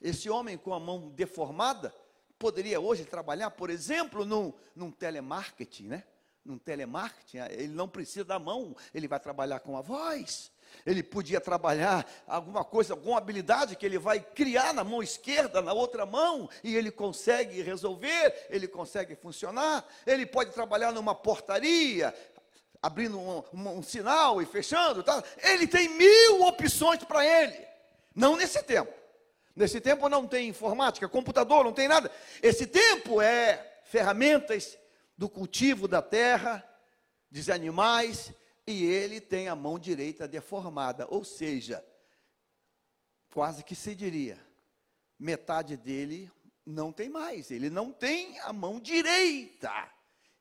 Esse 0.00 0.30
homem 0.30 0.56
com 0.56 0.72
a 0.72 0.80
mão 0.80 1.10
deformada 1.10 1.94
poderia 2.38 2.80
hoje 2.80 3.04
trabalhar, 3.04 3.50
por 3.50 3.68
exemplo, 3.68 4.24
num, 4.24 4.54
num 4.74 4.90
telemarketing, 4.90 5.88
né? 5.88 6.04
Num 6.48 6.58
telemarketing, 6.58 7.38
ele 7.50 7.68
não 7.68 7.86
precisa 7.86 8.24
da 8.24 8.38
mão, 8.38 8.74
ele 8.94 9.06
vai 9.06 9.20
trabalhar 9.20 9.60
com 9.60 9.76
a 9.76 9.82
voz. 9.82 10.50
Ele 10.84 11.02
podia 11.02 11.40
trabalhar 11.40 12.06
alguma 12.26 12.64
coisa, 12.64 12.92
alguma 12.94 13.18
habilidade 13.18 13.76
que 13.76 13.84
ele 13.84 13.98
vai 13.98 14.20
criar 14.20 14.72
na 14.72 14.84
mão 14.84 15.02
esquerda, 15.02 15.60
na 15.60 15.72
outra 15.72 16.06
mão, 16.06 16.48
e 16.62 16.76
ele 16.76 16.90
consegue 16.90 17.62
resolver, 17.62 18.46
ele 18.50 18.68
consegue 18.68 19.14
funcionar. 19.14 19.84
Ele 20.06 20.24
pode 20.26 20.52
trabalhar 20.52 20.92
numa 20.92 21.14
portaria, 21.14 22.14
abrindo 22.82 23.18
um, 23.18 23.42
um, 23.52 23.78
um 23.78 23.82
sinal 23.82 24.40
e 24.40 24.46
fechando. 24.46 25.02
Tá? 25.02 25.22
Ele 25.42 25.66
tem 25.66 25.88
mil 25.88 26.42
opções 26.42 27.02
para 27.04 27.24
ele. 27.24 27.58
Não 28.14 28.36
nesse 28.36 28.62
tempo. 28.62 28.92
Nesse 29.56 29.80
tempo 29.80 30.08
não 30.08 30.26
tem 30.26 30.48
informática, 30.48 31.08
computador, 31.08 31.64
não 31.64 31.72
tem 31.72 31.88
nada. 31.88 32.10
Esse 32.42 32.66
tempo 32.66 33.20
é 33.20 33.80
ferramentas 33.84 34.77
do 35.18 35.28
cultivo 35.28 35.88
da 35.88 36.00
terra, 36.00 36.64
dos 37.28 37.50
animais, 37.50 38.32
e 38.64 38.84
ele 38.84 39.20
tem 39.20 39.48
a 39.48 39.56
mão 39.56 39.76
direita 39.76 40.28
deformada, 40.28 41.08
ou 41.10 41.24
seja, 41.24 41.84
quase 43.34 43.64
que 43.64 43.74
se 43.74 43.96
diria, 43.96 44.38
metade 45.18 45.76
dele 45.76 46.30
não 46.64 46.92
tem 46.92 47.08
mais, 47.08 47.50
ele 47.50 47.68
não 47.68 47.92
tem 47.92 48.38
a 48.40 48.52
mão 48.52 48.78
direita. 48.78 49.72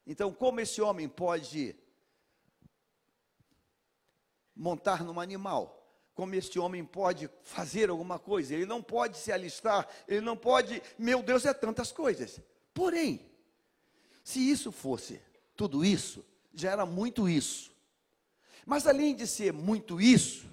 Então, 0.06 0.32
como 0.32 0.60
esse 0.60 0.80
homem 0.80 1.10
pode 1.10 1.76
montar 4.56 5.04
num 5.04 5.20
animal? 5.20 5.74
Como 6.14 6.36
este 6.36 6.60
homem 6.60 6.86
pode 6.86 7.30
fazer 7.42 7.90
alguma 7.90 8.20
coisa? 8.20 8.54
Ele 8.54 8.66
não 8.66 8.84
pode 8.84 9.18
se 9.18 9.32
alistar, 9.32 9.88
ele 10.08 10.22
não 10.22 10.38
pode, 10.38 10.82
meu 11.00 11.24
Deus, 11.24 11.46
é 11.46 11.54
tantas 11.54 11.92
coisas. 11.92 12.40
Porém, 12.74 13.27
se 14.28 14.42
isso 14.42 14.74
fosse 14.74 15.22
tudo 15.56 15.86
isso, 15.86 16.22
já 16.54 16.72
era 16.72 16.86
muito 16.86 17.30
isso. 17.30 17.72
Mas 18.66 18.86
além 18.86 19.16
de 19.16 19.26
ser 19.26 19.54
muito 19.54 20.02
isso, 20.02 20.46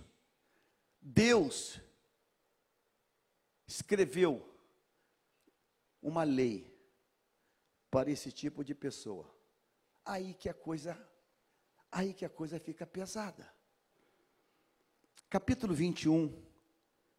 Deus 1.03 1.81
escreveu 3.67 4.49
uma 6.01 6.23
lei 6.23 6.73
para 7.91 8.13
esse 8.13 8.31
tipo 8.31 8.63
de 8.63 8.77
pessoa. 8.77 9.29
Aí 10.05 10.35
que 10.35 10.49
a 10.49 10.55
coisa, 10.55 10.97
aí 11.91 12.15
que 12.15 12.25
a 12.25 12.31
coisa 12.31 12.61
fica 12.61 12.87
pesada. 12.87 13.53
Capítulo 15.29 15.75
21 15.75 16.33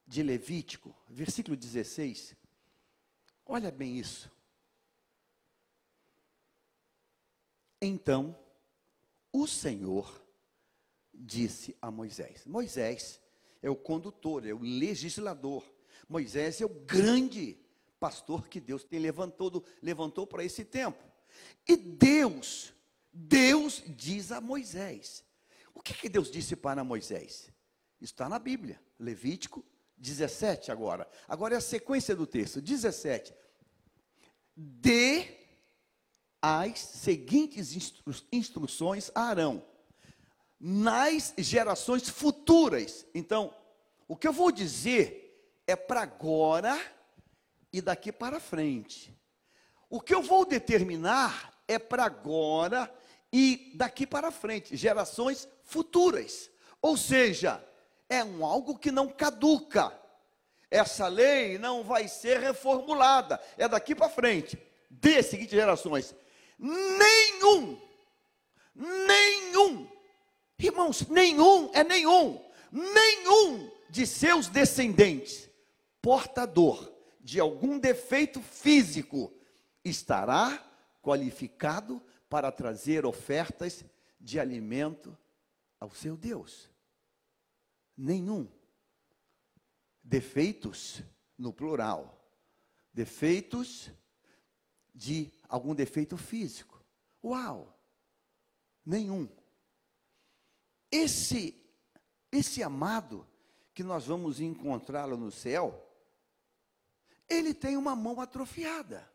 de 0.08 0.24
Levítico, 0.24 0.96
versículo 1.10 1.58
16. 1.58 2.34
Olha 3.46 3.70
bem 3.70 4.00
isso. 4.00 4.34
Então, 7.82 8.38
o 9.32 9.48
Senhor 9.48 10.24
disse 11.14 11.76
a 11.82 11.92
Moisés: 11.92 12.46
Moisés 12.46 13.20
é 13.62 13.70
o 13.70 13.76
condutor, 13.76 14.46
é 14.46 14.54
o 14.54 14.60
legislador. 14.60 15.64
Moisés 16.08 16.62
é 16.62 16.66
o 16.66 16.70
grande 16.70 17.58
pastor 18.00 18.48
que 18.48 18.60
Deus 18.60 18.84
tem 18.84 19.00
levantado, 19.00 19.64
levantou 19.82 20.28
para 20.28 20.44
esse 20.44 20.64
tempo. 20.64 21.04
E 21.68 21.76
Deus, 21.76 22.74
Deus 23.12 23.84
diz 23.88 24.32
a 24.32 24.40
Moisés. 24.40 25.24
O 25.74 25.82
que, 25.82 25.94
que 25.94 26.10
Deus 26.10 26.30
disse 26.32 26.56
para 26.56 26.84
Moisés? 26.84 27.52
Está 28.00 28.30
na 28.30 28.40
Bíblia, 28.40 28.80
Levítico 29.00 29.66
17 29.98 30.72
agora. 30.72 31.10
Agora 31.28 31.56
é 31.56 31.58
a 31.58 31.62
sequência 31.62 32.16
do 32.16 32.28
texto, 32.28 32.62
17. 32.62 33.34
Dê 34.56 35.45
as 36.48 36.78
seguintes 36.78 37.76
instru 37.76 38.14
instruções 38.32 39.10
a 39.16 39.24
Arão, 39.24 39.64
nas 40.60 41.34
gerações 41.38 42.08
futuras. 42.08 43.04
Então, 43.16 43.52
O 44.08 44.16
que 44.16 44.28
eu 44.28 44.34
vou 44.34 44.52
dizer 44.52 45.62
é 45.66 45.76
para 45.76 46.02
agora 46.02 46.80
e 47.74 47.82
daqui 47.82 48.12
para 48.12 48.40
frente. 48.40 49.16
O 49.90 50.00
que 50.00 50.14
eu 50.14 50.22
vou 50.22 50.46
determinar 50.46 51.54
é 51.68 51.80
para 51.80 52.06
agora 52.06 52.94
e 53.32 53.72
daqui 53.76 54.06
para 54.06 54.32
frente, 54.32 54.78
gerações 54.78 55.48
futuras. 55.64 56.50
Ou 56.82 56.96
seja, 56.96 57.64
é 58.08 58.24
um 58.24 58.46
algo 58.46 58.78
que 58.78 58.92
não 58.92 59.08
caduca. 59.08 59.92
Essa 60.70 61.08
lei 61.08 61.58
não 61.58 61.84
vai 61.84 62.08
ser 62.08 62.40
reformulada, 62.40 63.40
é 63.58 63.68
daqui 63.68 63.96
para 63.96 64.10
frente, 64.10 64.58
de 64.90 65.24
seguintes 65.24 65.54
gerações. 65.54 66.14
Nenhum, 66.58 67.80
nenhum, 68.76 69.90
irmãos, 70.58 71.08
nenhum, 71.08 71.70
é 71.74 71.84
nenhum, 71.84 72.44
nenhum 72.72 73.72
de 73.90 74.08
seus 74.08 74.48
descendentes, 74.48 75.50
portador 76.02 76.94
de 77.20 77.40
algum 77.40 77.80
defeito 77.80 78.42
físico, 78.42 79.34
estará 79.84 80.64
qualificado 81.02 82.02
para 82.30 82.52
trazer 82.52 83.06
ofertas 83.06 83.86
de 84.20 84.40
alimento 84.40 85.18
ao 85.80 85.92
seu 85.92 86.18
Deus. 86.18 86.70
Nenhum. 87.98 88.48
Defeitos 90.04 91.02
no 91.38 91.54
plural. 91.54 92.22
Defeitos 92.94 93.92
de 94.96 95.32
algum 95.50 95.76
defeito 95.76 96.18
físico. 96.18 96.82
Uau! 97.22 97.78
Nenhum. 98.86 99.30
Esse 100.90 101.62
esse 102.32 102.62
amado 102.62 103.28
que 103.74 103.84
nós 103.84 104.06
vamos 104.06 104.40
encontrá-lo 104.40 105.18
no 105.18 105.32
céu, 105.32 105.82
ele 107.30 107.54
tem 107.54 107.78
uma 107.78 107.96
mão 107.96 108.20
atrofiada. 108.22 109.10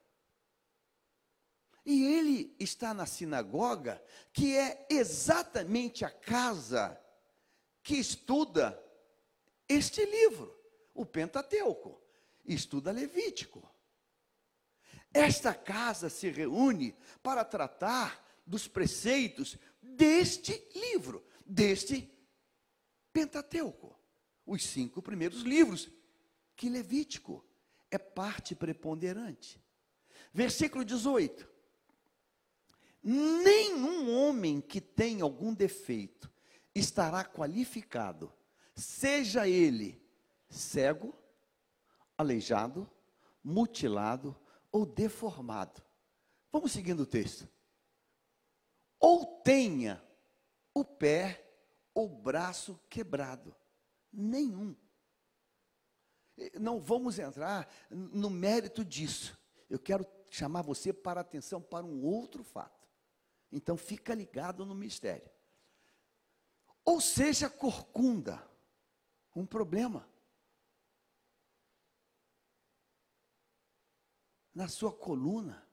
E 1.85 2.05
ele 2.05 2.55
está 2.59 2.93
na 2.93 3.07
sinagoga, 3.07 4.03
que 4.33 4.57
é 4.57 4.87
exatamente 4.91 6.05
a 6.05 6.11
casa 6.11 6.99
que 7.83 7.97
estuda 7.97 8.79
este 9.69 10.05
livro, 10.05 10.55
o 10.93 11.07
Pentateuco, 11.07 12.01
estuda 12.45 12.91
Levítico. 12.91 13.70
Esta 15.13 15.55
casa 15.55 16.09
se 16.09 16.31
reúne 16.31 16.97
para 17.23 17.45
tratar 17.45 18.25
dos 18.47 18.69
preceitos 18.69 19.59
deste 19.83 20.69
livro, 20.75 21.25
deste 21.45 22.09
Pentateuco, 23.13 23.99
os 24.47 24.65
cinco 24.65 25.03
primeiros 25.03 25.43
livros, 25.43 25.91
que 26.55 26.69
Levítico 26.69 27.45
é 27.91 27.99
parte 27.99 28.55
preponderante. 28.55 29.61
Versículo 30.33 30.85
18: 30.85 31.49
Nenhum 33.03 34.15
homem 34.15 34.61
que 34.61 34.81
tenha 34.81 35.25
algum 35.25 35.53
defeito 35.53 36.31
estará 36.73 37.25
qualificado, 37.25 38.33
seja 38.75 39.49
ele 39.49 40.01
cego, 40.49 41.15
aleijado, 42.17 42.89
mutilado 43.43 44.37
ou 44.73 44.87
deformado. 44.87 45.83
Vamos 46.53 46.73
seguindo 46.73 47.01
o 47.01 47.07
texto. 47.07 47.49
Ou 48.99 49.41
tenha 49.43 50.03
o 50.75 50.85
pé 50.85 51.47
ou 51.95 52.09
braço 52.09 52.79
quebrado. 52.89 53.55
Nenhum. 54.13 54.77
Não 56.55 56.81
vamos 56.81 57.19
entrar 57.19 57.69
no 57.91 58.31
mérito 58.31 58.85
disso. 58.85 59.39
Eu 59.69 59.79
quero 59.79 60.07
chamar 60.31 60.63
você 60.63 60.93
para 60.93 61.21
atenção 61.21 61.61
para 61.61 61.85
um 61.85 62.05
outro 62.05 62.43
fato. 62.43 62.89
Então 63.53 63.77
fica 63.77 64.15
ligado 64.15 64.65
no 64.65 64.75
mistério. 64.75 65.31
Ou 66.85 67.01
seja, 67.01 67.51
corcunda, 67.51 68.43
um 69.35 69.45
problema. 69.45 70.09
Na 74.55 74.69
sua 74.69 74.93
coluna, 74.93 75.67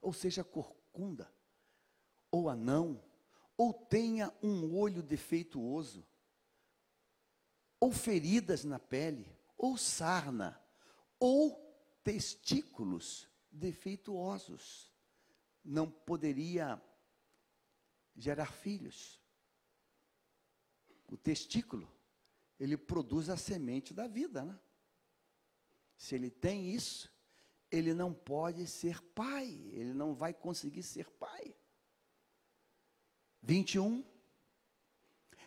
ou 0.00 0.12
seja, 0.12 0.42
corcunda, 0.42 1.32
ou 2.30 2.48
anão, 2.48 3.02
ou 3.56 3.72
tenha 3.72 4.32
um 4.42 4.76
olho 4.76 5.02
defeituoso, 5.02 6.06
ou 7.80 7.92
feridas 7.92 8.64
na 8.64 8.78
pele, 8.78 9.26
ou 9.56 9.76
sarna, 9.76 10.60
ou 11.18 11.56
testículos 12.04 13.28
defeituosos. 13.50 14.92
Não 15.64 15.90
poderia 15.90 16.80
gerar 18.16 18.52
filhos. 18.52 19.20
O 21.06 21.16
testículo, 21.16 21.90
ele 22.58 22.76
produz 22.76 23.28
a 23.28 23.36
semente 23.36 23.94
da 23.94 24.06
vida, 24.06 24.44
né? 24.44 24.58
Se 25.96 26.14
ele 26.14 26.30
tem 26.30 26.70
isso, 26.70 27.12
ele 27.70 27.94
não 27.94 28.12
pode 28.12 28.66
ser 28.66 29.00
pai, 29.14 29.48
ele 29.72 29.92
não 29.92 30.14
vai 30.14 30.32
conseguir 30.32 30.82
ser 30.82 31.08
pai. 31.10 31.54
21. 33.42 34.04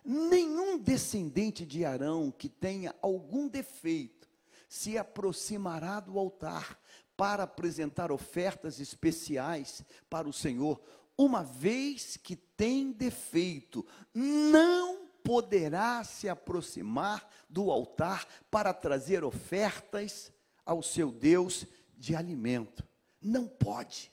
Nenhum 0.03 0.77
descendente 0.77 1.65
de 1.65 1.85
Arão 1.85 2.31
que 2.31 2.49
tenha 2.49 2.95
algum 3.01 3.47
defeito 3.47 4.29
se 4.67 4.97
aproximará 4.97 5.99
do 5.99 6.17
altar 6.17 6.79
para 7.15 7.43
apresentar 7.43 8.11
ofertas 8.11 8.79
especiais 8.79 9.83
para 10.09 10.27
o 10.27 10.33
Senhor, 10.33 10.81
uma 11.17 11.43
vez 11.43 12.17
que 12.17 12.35
tem 12.35 12.91
defeito, 12.91 13.85
não 14.13 15.05
poderá 15.23 16.03
se 16.03 16.27
aproximar 16.27 17.29
do 17.47 17.69
altar 17.69 18.25
para 18.49 18.73
trazer 18.73 19.23
ofertas 19.23 20.31
ao 20.65 20.81
seu 20.81 21.11
Deus 21.11 21.67
de 22.01 22.15
alimento. 22.15 22.83
Não 23.21 23.47
pode. 23.47 24.11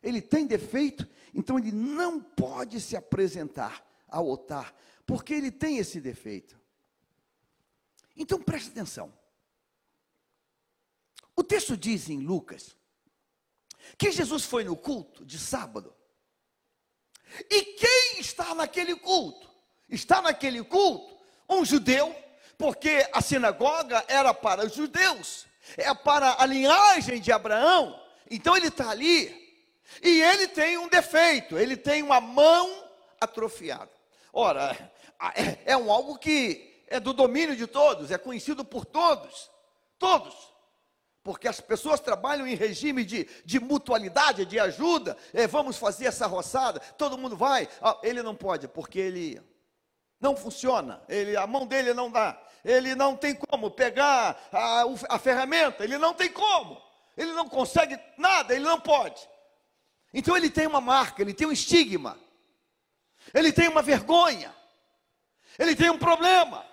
Ele 0.00 0.22
tem 0.22 0.46
defeito, 0.46 1.08
então 1.34 1.58
ele 1.58 1.72
não 1.72 2.22
pode 2.22 2.80
se 2.80 2.96
apresentar 2.96 3.84
ao 4.06 4.30
altar, 4.30 4.72
porque 5.04 5.34
ele 5.34 5.50
tem 5.50 5.78
esse 5.78 6.00
defeito. 6.00 6.60
Então 8.16 8.40
preste 8.40 8.68
atenção. 8.68 9.12
O 11.34 11.42
texto 11.42 11.76
diz 11.76 12.08
em 12.08 12.20
Lucas 12.20 12.76
que 13.98 14.12
Jesus 14.12 14.44
foi 14.44 14.62
no 14.62 14.76
culto 14.76 15.24
de 15.24 15.38
sábado 15.38 15.92
e 17.50 17.62
quem 17.74 18.20
está 18.20 18.54
naquele 18.54 18.94
culto? 18.94 19.50
Está 19.88 20.22
naquele 20.22 20.62
culto 20.62 21.12
um 21.48 21.64
judeu, 21.64 22.14
porque 22.56 23.08
a 23.12 23.20
sinagoga 23.20 24.04
era 24.08 24.32
para 24.32 24.64
os 24.64 24.74
judeus, 24.74 25.46
é 25.76 25.92
para 25.94 26.36
a 26.38 26.46
linhagem 26.46 27.20
de 27.20 27.32
Abraão. 27.32 28.00
Então 28.30 28.56
ele 28.56 28.68
está 28.68 28.90
ali 28.90 29.44
e 30.02 30.22
ele 30.22 30.48
tem 30.48 30.78
um 30.78 30.88
defeito, 30.88 31.58
ele 31.58 31.76
tem 31.76 32.02
uma 32.02 32.20
mão 32.20 32.84
atrofiada. 33.20 33.90
Ora, 34.32 34.76
é, 35.34 35.72
é 35.72 35.76
um 35.76 35.90
algo 35.90 36.18
que 36.18 36.82
é 36.88 36.98
do 37.00 37.12
domínio 37.12 37.56
de 37.56 37.66
todos, 37.66 38.10
é 38.10 38.18
conhecido 38.18 38.64
por 38.64 38.84
todos, 38.84 39.50
todos. 39.98 40.34
Porque 41.22 41.48
as 41.48 41.58
pessoas 41.58 42.00
trabalham 42.00 42.46
em 42.46 42.54
regime 42.54 43.02
de, 43.02 43.26
de 43.46 43.58
mutualidade, 43.58 44.44
de 44.44 44.60
ajuda, 44.60 45.16
é, 45.32 45.46
vamos 45.46 45.78
fazer 45.78 46.06
essa 46.06 46.26
roçada, 46.26 46.80
todo 46.98 47.16
mundo 47.16 47.34
vai, 47.34 47.66
ah, 47.80 47.98
ele 48.02 48.22
não 48.22 48.34
pode, 48.34 48.68
porque 48.68 48.98
ele 48.98 49.40
não 50.20 50.36
funciona, 50.36 51.02
ele, 51.08 51.34
a 51.34 51.46
mão 51.46 51.66
dele 51.66 51.94
não 51.94 52.10
dá, 52.10 52.38
ele 52.64 52.94
não 52.94 53.16
tem 53.16 53.34
como 53.34 53.70
pegar 53.70 54.40
a, 54.50 54.84
a 55.10 55.18
ferramenta, 55.18 55.84
ele 55.84 55.98
não 55.98 56.14
tem 56.14 56.30
como, 56.30 56.80
ele 57.16 57.32
não 57.32 57.48
consegue 57.48 57.98
nada, 58.16 58.54
ele 58.54 58.64
não 58.64 58.80
pode. 58.80 59.28
Então 60.12 60.36
ele 60.36 60.48
tem 60.48 60.66
uma 60.66 60.80
marca, 60.80 61.20
ele 61.20 61.34
tem 61.34 61.46
um 61.46 61.52
estigma, 61.52 62.18
ele 63.34 63.52
tem 63.52 63.68
uma 63.68 63.82
vergonha, 63.82 64.54
ele 65.58 65.76
tem 65.76 65.90
um 65.90 65.98
problema. 65.98 66.64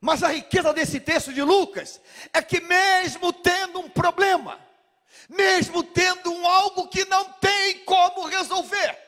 Mas 0.00 0.22
a 0.22 0.28
riqueza 0.28 0.72
desse 0.72 0.98
texto 0.98 1.32
de 1.32 1.42
Lucas 1.42 2.00
é 2.32 2.40
que, 2.40 2.60
mesmo 2.60 3.32
tendo 3.32 3.80
um 3.80 3.88
problema, 3.88 4.58
mesmo 5.28 5.82
tendo 5.82 6.32
um 6.32 6.48
algo 6.48 6.88
que 6.88 7.04
não 7.04 7.24
tem 7.34 7.84
como 7.84 8.24
resolver, 8.24 8.98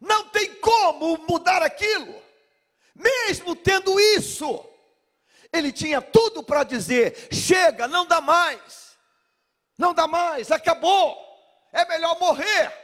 não 0.00 0.28
tem 0.28 0.54
como 0.56 1.18
mudar 1.28 1.62
aquilo, 1.62 2.21
mesmo 2.94 3.56
tendo 3.56 3.98
isso, 3.98 4.64
ele 5.52 5.72
tinha 5.72 6.00
tudo 6.00 6.42
para 6.42 6.64
dizer: 6.64 7.28
chega, 7.32 7.88
não 7.88 8.06
dá 8.06 8.20
mais, 8.20 8.96
não 9.76 9.92
dá 9.94 10.06
mais, 10.06 10.50
acabou, 10.50 11.16
é 11.72 11.84
melhor 11.86 12.18
morrer. 12.18 12.80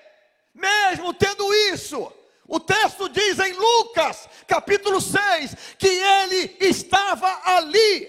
Mesmo 0.55 1.15
tendo 1.15 1.53
isso, 1.73 2.13
O 2.51 2.59
texto 2.59 3.11
diz 3.11 3.39
em 3.39 3.53
Lucas, 3.53 4.27
capítulo 4.47 5.03
6, 5.03 5.55
que 5.79 5.87
ele 5.87 6.57
estava 6.61 7.29
ali. 7.45 8.09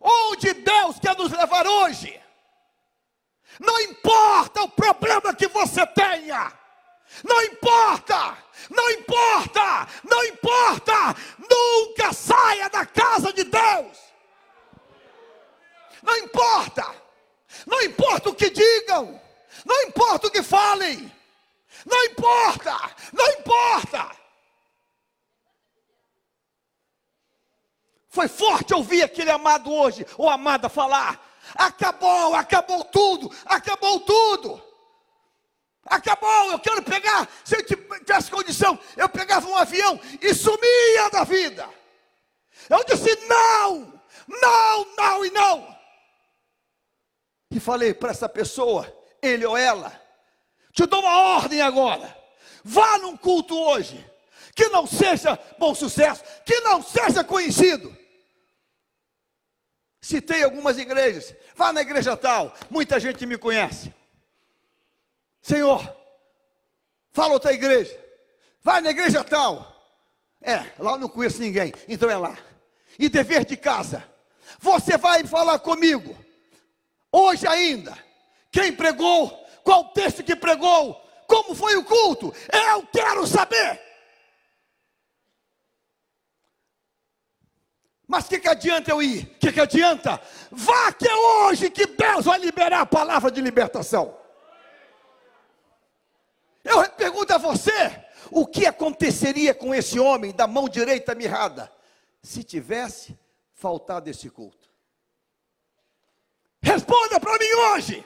Onde 0.00 0.52
Deus 0.54 0.98
quer 0.98 1.16
nos 1.16 1.30
levar 1.30 1.64
hoje? 1.64 2.20
Não 3.60 3.80
importa 3.82 4.62
o 4.62 4.68
problema 4.68 5.32
que 5.32 5.46
você 5.46 5.86
tenha, 5.86 6.52
não 7.24 7.42
importa, 7.42 8.38
não 8.70 8.90
importa, 8.90 9.88
não 10.04 10.24
importa, 10.24 11.16
nunca 11.38 12.12
saia 12.12 12.68
da 12.68 12.84
casa 12.86 13.32
de 13.32 13.44
Deus. 13.44 13.98
Não 16.02 16.16
importa, 16.18 16.94
não 17.66 17.82
importa 17.82 18.30
o 18.30 18.34
que 18.34 18.50
digam, 18.50 19.20
não 19.64 19.82
importa 19.82 20.28
o 20.28 20.30
que 20.30 20.42
falem, 20.42 21.12
não 21.84 22.04
importa, 22.04 22.76
não 23.12 23.26
importa. 23.32 24.16
Foi 28.08 28.28
forte 28.28 28.74
ouvir 28.74 29.02
aquele 29.02 29.30
amado 29.30 29.72
hoje, 29.72 30.06
ou 30.16 30.28
amada, 30.28 30.68
falar: 30.68 31.20
acabou, 31.54 32.34
acabou 32.34 32.84
tudo, 32.84 33.30
acabou 33.44 34.00
tudo. 34.00 34.67
Acabou, 35.90 36.52
eu 36.52 36.58
quero 36.58 36.82
pegar. 36.82 37.28
Se 37.44 37.56
eu 37.56 37.64
tivesse 37.64 38.30
condição, 38.30 38.78
eu 38.96 39.08
pegava 39.08 39.48
um 39.48 39.56
avião 39.56 40.00
e 40.20 40.34
sumia 40.34 41.10
da 41.10 41.24
vida. 41.24 41.68
Eu 42.68 42.84
disse: 42.84 43.14
não, 43.26 44.00
não, 44.28 44.96
não 44.96 45.24
e 45.24 45.30
não. 45.30 45.78
E 47.50 47.58
falei 47.58 47.94
para 47.94 48.10
essa 48.10 48.28
pessoa, 48.28 48.92
ele 49.22 49.46
ou 49.46 49.56
ela, 49.56 49.90
te 50.72 50.84
dou 50.86 51.00
uma 51.00 51.36
ordem 51.36 51.62
agora. 51.62 52.16
Vá 52.62 52.98
num 52.98 53.16
culto 53.16 53.58
hoje, 53.58 54.04
que 54.54 54.68
não 54.68 54.86
seja 54.86 55.38
bom 55.58 55.74
sucesso, 55.74 56.22
que 56.44 56.60
não 56.60 56.82
seja 56.82 57.24
conhecido. 57.24 57.96
Citei 60.00 60.42
algumas 60.42 60.78
igrejas, 60.78 61.34
vá 61.56 61.72
na 61.72 61.80
igreja 61.80 62.16
tal, 62.16 62.54
muita 62.70 63.00
gente 63.00 63.24
me 63.26 63.38
conhece. 63.38 63.92
Senhor, 65.48 65.96
fala 67.10 67.32
outra 67.32 67.54
igreja, 67.54 67.98
vai 68.62 68.82
na 68.82 68.90
igreja 68.90 69.24
tal. 69.24 69.74
É, 70.42 70.56
lá 70.78 70.92
eu 70.92 70.98
não 70.98 71.08
conheço 71.08 71.40
ninguém, 71.40 71.72
então 71.88 72.10
é 72.10 72.18
lá. 72.18 72.36
E 72.98 73.08
dever 73.08 73.46
de 73.46 73.56
casa, 73.56 74.04
você 74.58 74.98
vai 74.98 75.24
falar 75.24 75.58
comigo, 75.60 76.14
hoje 77.10 77.46
ainda, 77.46 77.96
quem 78.52 78.74
pregou, 78.74 79.30
qual 79.64 79.90
texto 79.92 80.22
que 80.22 80.36
pregou, 80.36 80.94
como 81.26 81.54
foi 81.54 81.76
o 81.76 81.84
culto, 81.84 82.30
eu 82.52 82.86
quero 82.92 83.26
saber. 83.26 83.80
Mas 88.06 88.26
o 88.26 88.28
que, 88.28 88.38
que 88.38 88.48
adianta 88.48 88.90
eu 88.90 89.02
ir? 89.02 89.24
O 89.24 89.38
que, 89.38 89.52
que 89.52 89.60
adianta? 89.60 90.20
Vá 90.50 90.92
que 90.92 91.08
é 91.08 91.16
hoje 91.16 91.70
que 91.70 91.86
Deus 91.86 92.26
vai 92.26 92.38
liberar 92.38 92.82
a 92.82 92.86
palavra 92.86 93.30
de 93.30 93.40
libertação. 93.40 94.17
Eu 96.68 96.88
pergunto 96.90 97.32
a 97.32 97.38
você: 97.38 98.04
o 98.30 98.46
que 98.46 98.66
aconteceria 98.66 99.54
com 99.54 99.74
esse 99.74 99.98
homem 99.98 100.32
da 100.32 100.46
mão 100.46 100.68
direita 100.68 101.14
mirrada 101.14 101.72
se 102.22 102.44
tivesse 102.44 103.18
faltado 103.54 104.10
esse 104.10 104.28
culto? 104.28 104.68
Responda 106.60 107.18
para 107.18 107.38
mim 107.38 107.52
hoje. 107.72 108.04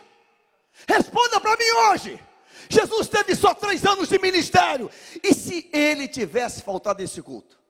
Responda 0.88 1.40
para 1.40 1.56
mim 1.56 1.70
hoje. 1.88 2.24
Jesus 2.68 3.08
teve 3.08 3.34
só 3.34 3.52
três 3.52 3.84
anos 3.84 4.08
de 4.08 4.18
ministério. 4.18 4.90
E 5.22 5.34
se 5.34 5.68
ele 5.72 6.06
tivesse 6.06 6.62
faltado 6.62 7.02
esse 7.02 7.20
culto? 7.20 7.60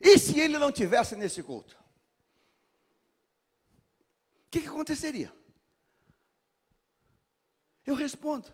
E 0.00 0.18
se 0.18 0.38
ele 0.38 0.58
não 0.58 0.70
tivesse 0.70 1.16
nesse 1.16 1.42
culto? 1.42 1.76
O 4.46 4.50
que, 4.50 4.60
que 4.60 4.68
aconteceria? 4.68 5.32
Eu 7.84 7.94
respondo: 7.94 8.52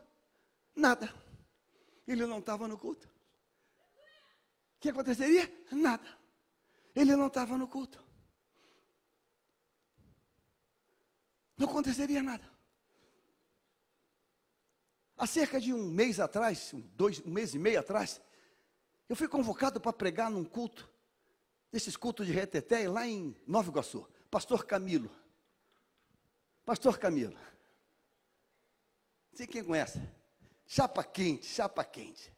Nada. 0.80 1.14
Ele 2.08 2.24
não 2.24 2.38
estava 2.38 2.66
no 2.66 2.78
culto. 2.78 3.06
O 3.06 4.80
que 4.80 4.88
aconteceria? 4.88 5.52
Nada. 5.70 6.18
Ele 6.96 7.14
não 7.14 7.26
estava 7.26 7.58
no 7.58 7.68
culto. 7.68 8.02
Não 11.58 11.68
aconteceria 11.68 12.22
nada. 12.22 12.50
Há 15.18 15.26
cerca 15.26 15.60
de 15.60 15.74
um 15.74 15.90
mês 15.90 16.18
atrás, 16.18 16.72
um, 16.72 16.80
dois, 16.80 17.20
um 17.26 17.30
mês 17.30 17.54
e 17.54 17.58
meio 17.58 17.78
atrás, 17.78 18.18
eu 19.06 19.14
fui 19.14 19.28
convocado 19.28 19.78
para 19.78 19.92
pregar 19.92 20.30
num 20.30 20.44
culto, 20.44 20.90
desses 21.70 21.94
cultos 21.94 22.26
de 22.26 22.32
reteté, 22.32 22.88
lá 22.88 23.06
em 23.06 23.36
Nova 23.46 23.68
Iguaçu. 23.68 24.08
Pastor 24.30 24.64
Camilo. 24.64 25.10
Pastor 26.64 26.98
Camilo. 26.98 27.34
Não 29.30 29.36
sei 29.36 29.46
quem 29.46 29.62
conhece. 29.62 30.00
Chapa 30.72 31.02
quente, 31.02 31.46
chapa 31.46 31.82
quente. 31.84 32.32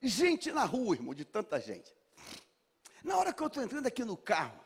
Gente 0.00 0.50
na 0.50 0.64
rua, 0.64 0.94
irmão, 0.96 1.12
de 1.12 1.22
tanta 1.22 1.60
gente. 1.60 1.94
Na 3.04 3.18
hora 3.18 3.30
que 3.30 3.42
eu 3.42 3.46
estou 3.46 3.62
entrando 3.62 3.86
aqui 3.86 4.06
no 4.06 4.16
carro, 4.16 4.58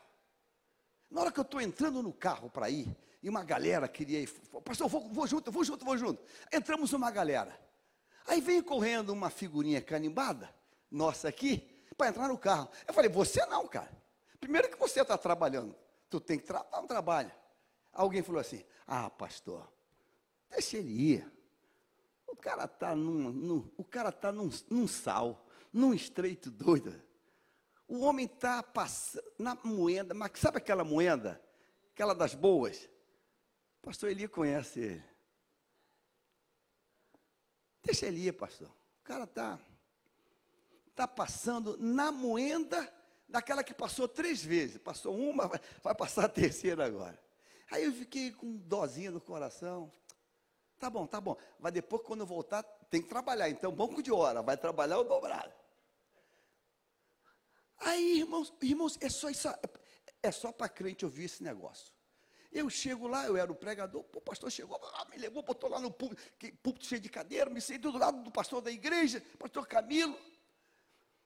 na 1.11 1.19
hora 1.19 1.29
que 1.29 1.37
eu 1.37 1.43
estou 1.43 1.59
entrando 1.59 2.01
no 2.01 2.13
carro 2.13 2.49
para 2.49 2.69
ir, 2.69 2.87
e 3.21 3.27
uma 3.27 3.43
galera 3.43 3.89
queria 3.89 4.21
ir, 4.21 4.29
pastor, 4.63 4.87
vou, 4.87 5.09
vou 5.09 5.27
junto, 5.27 5.51
vou 5.51 5.65
junto, 5.65 5.83
vou 5.83 5.97
junto. 5.97 6.23
Entramos 6.49 6.93
uma 6.93 7.11
galera. 7.11 7.59
Aí 8.25 8.39
vem 8.39 8.63
correndo 8.63 9.09
uma 9.09 9.29
figurinha 9.29 9.81
canimbada, 9.81 10.49
nossa 10.89 11.27
aqui, 11.27 11.83
para 11.97 12.07
entrar 12.07 12.29
no 12.29 12.37
carro. 12.37 12.69
Eu 12.87 12.93
falei, 12.93 13.09
você 13.09 13.45
não, 13.47 13.67
cara. 13.67 13.91
Primeiro 14.39 14.69
que 14.69 14.79
você 14.79 15.01
está 15.01 15.17
trabalhando, 15.17 15.75
tu 16.09 16.21
tem 16.21 16.39
que 16.39 16.45
trabalhar, 16.45 16.71
não 16.71 16.87
trabalha. 16.87 17.35
Alguém 17.91 18.23
falou 18.23 18.39
assim, 18.39 18.63
ah, 18.87 19.09
pastor, 19.09 19.69
deixa 20.49 20.77
ele 20.77 21.15
ir. 21.15 21.32
O 22.33 22.35
cara 22.35 22.65
está 22.65 22.95
num, 22.95 23.31
num, 23.31 23.71
o 23.77 23.83
cara 23.83 24.11
tá 24.11 24.31
num, 24.31 24.49
num 24.67 24.87
sal, 24.87 25.45
num 25.71 25.93
estreito 25.93 26.49
doido. 26.49 26.99
O 27.87 27.99
homem 27.99 28.25
está 28.25 28.65
na 29.37 29.55
moenda, 29.63 30.15
mas 30.15 30.31
sabe 30.39 30.57
aquela 30.57 30.83
moenda? 30.83 31.39
Aquela 31.91 32.15
das 32.15 32.33
boas? 32.33 32.89
O 33.77 33.83
pastor 33.83 34.09
Eli 34.09 34.27
conhece 34.27 34.79
ele. 34.79 35.03
Deixa 37.83 38.07
ele 38.07 38.27
ir, 38.27 38.33
pastor. 38.33 38.67
O 38.69 39.03
cara 39.03 39.25
está 39.25 39.59
tá 40.95 41.07
passando 41.07 41.77
na 41.77 42.11
moenda 42.11 42.91
daquela 43.29 43.63
que 43.63 43.75
passou 43.75 44.07
três 44.07 44.43
vezes. 44.43 44.79
Passou 44.79 45.15
uma, 45.15 45.47
vai, 45.47 45.59
vai 45.83 45.93
passar 45.93 46.25
a 46.25 46.29
terceira 46.29 46.83
agora. 46.83 47.21
Aí 47.69 47.83
eu 47.83 47.93
fiquei 47.93 48.31
com 48.31 48.57
dozinha 48.57 49.11
no 49.11 49.21
coração. 49.21 49.91
Tá 50.79 50.89
bom, 50.89 51.07
tá 51.07 51.21
bom. 51.21 51.37
Mas 51.59 51.71
depois, 51.71 52.01
quando 52.03 52.21
eu 52.21 52.25
voltar, 52.25 52.63
tem 52.89 53.01
que 53.01 53.07
trabalhar. 53.07 53.49
Então, 53.49 53.71
banco 53.71 54.01
de 54.03 54.11
hora, 54.11 54.41
vai 54.41 54.57
trabalhar 54.57 54.99
o 54.99 55.03
dobrado. 55.03 55.53
Aí, 57.79 58.19
irmãos, 58.19 58.53
irmãos, 58.61 58.97
é 59.01 59.09
só 59.09 59.29
isso, 59.29 59.49
é 60.21 60.31
só 60.31 60.51
para 60.51 60.69
crente 60.69 61.05
ouvir 61.05 61.25
esse 61.25 61.43
negócio. 61.43 61.93
Eu 62.51 62.69
chego 62.69 63.07
lá, 63.07 63.25
eu 63.25 63.35
era 63.35 63.51
o 63.51 63.55
pregador, 63.55 64.05
o 64.13 64.21
pastor 64.21 64.51
chegou, 64.51 64.79
ah, 64.95 65.05
me 65.09 65.17
levou, 65.17 65.41
botou 65.41 65.69
lá 65.69 65.79
no 65.79 65.89
púlpito, 65.89 66.21
púlpito 66.61 66.85
cheio 66.85 67.01
de 67.01 67.09
cadeira, 67.09 67.49
me 67.49 67.59
sentei 67.59 67.91
do 67.91 67.97
lado 67.97 68.21
do 68.21 68.31
pastor 68.31 68.61
da 68.61 68.71
igreja, 68.71 69.23
pastor 69.39 69.67
Camilo. 69.67 70.17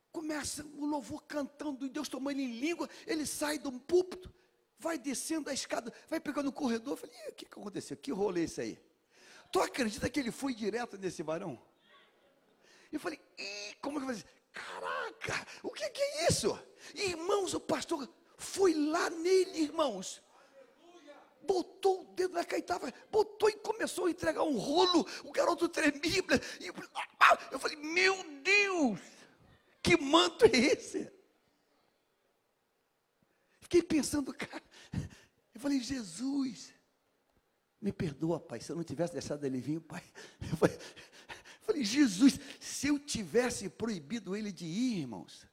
Começa 0.09 0.65
o 0.65 0.85
louvor 0.85 1.23
cantando 1.25 1.85
e 1.85 1.89
Deus 1.89 2.07
tomando 2.07 2.39
em 2.39 2.59
língua, 2.59 2.89
ele 3.05 3.25
sai 3.25 3.59
do 3.59 3.71
púlpito, 3.73 4.33
vai 4.79 4.97
descendo 4.97 5.49
a 5.49 5.53
escada, 5.53 5.93
vai 6.09 6.19
pegando 6.19 6.47
o 6.47 6.53
corredor. 6.53 6.93
Eu 6.93 6.97
falei, 6.97 7.15
o 7.27 7.33
que, 7.33 7.45
que 7.45 7.59
aconteceu? 7.59 7.97
Que 7.97 8.11
rolê 8.11 8.41
é 8.41 8.43
esse 8.45 8.61
aí? 8.61 8.79
Tu 9.51 9.59
acredita 9.59 10.09
que 10.09 10.19
ele 10.19 10.31
foi 10.31 10.53
direto 10.53 10.97
nesse 10.97 11.23
varão? 11.23 11.61
Eu 12.91 12.99
falei, 12.99 13.19
como 13.81 13.99
que 13.99 14.05
vai? 14.05 14.23
Caraca, 14.51 15.47
o 15.61 15.71
que, 15.71 15.89
que 15.89 16.01
é 16.01 16.27
isso? 16.29 16.57
Irmãos, 16.95 17.53
o 17.53 17.59
pastor 17.59 18.09
foi 18.37 18.73
lá 18.73 19.09
nele, 19.09 19.59
irmãos. 19.59 20.21
Botou 21.43 22.01
o 22.01 22.05
dedo 22.13 22.33
na 22.33 22.43
caetava, 22.43 22.91
botou 23.09 23.49
e 23.49 23.53
começou 23.53 24.07
a 24.07 24.11
entregar 24.11 24.43
um 24.43 24.57
rolo. 24.57 25.07
O 25.23 25.31
garoto 25.31 25.69
tremia. 25.69 26.23
E, 26.59 26.69
ah, 27.19 27.37
eu 27.51 27.59
falei, 27.59 27.77
meu 27.77 28.15
Deus, 28.41 28.99
que 29.81 29.95
manto 29.95 30.45
é 30.45 30.57
esse? 30.57 31.11
Fiquei 33.61 33.81
pensando, 33.81 34.33
cara. 34.33 34.63
Eu 35.53 35.61
falei, 35.61 35.79
Jesus, 35.79 36.73
me 37.81 37.91
perdoa, 37.91 38.39
pai, 38.39 38.59
se 38.59 38.71
eu 38.71 38.75
não 38.75 38.83
tivesse 38.83 39.13
deixado 39.13 39.45
ele 39.45 39.59
vir, 39.59 39.79
pai. 39.81 40.03
Eu 40.41 40.57
falei, 40.57 40.77
falei, 41.61 41.83
Jesus, 41.83 42.39
se 42.59 42.87
eu 42.87 42.99
tivesse 42.99 43.69
proibido 43.69 44.35
ele 44.35 44.51
de 44.51 44.65
ir, 44.65 44.99
irmãos, 44.99 45.47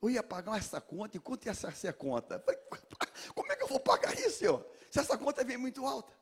eu 0.00 0.10
ia 0.10 0.22
pagar 0.22 0.58
essa 0.58 0.80
conta, 0.80 1.16
e 1.16 1.20
quanto 1.20 1.46
ia 1.46 1.54
ser 1.54 1.68
essa 1.68 1.92
conta? 1.92 2.38
Falei, 2.40 2.60
como 3.34 3.50
é 3.50 3.56
que 3.56 3.62
eu 3.62 3.68
vou 3.68 3.80
pagar 3.80 4.14
isso, 4.14 4.38
senhor? 4.38 4.66
Se 4.90 4.98
essa 4.98 5.16
conta 5.16 5.44
vem 5.44 5.56
muito 5.56 5.84
alta. 5.86 6.12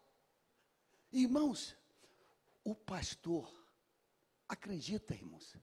Irmãos, 1.13 1.77
o 2.65 2.75
pastor 2.75 3.63
Acredita, 4.53 5.15
irmãos. 5.15 5.57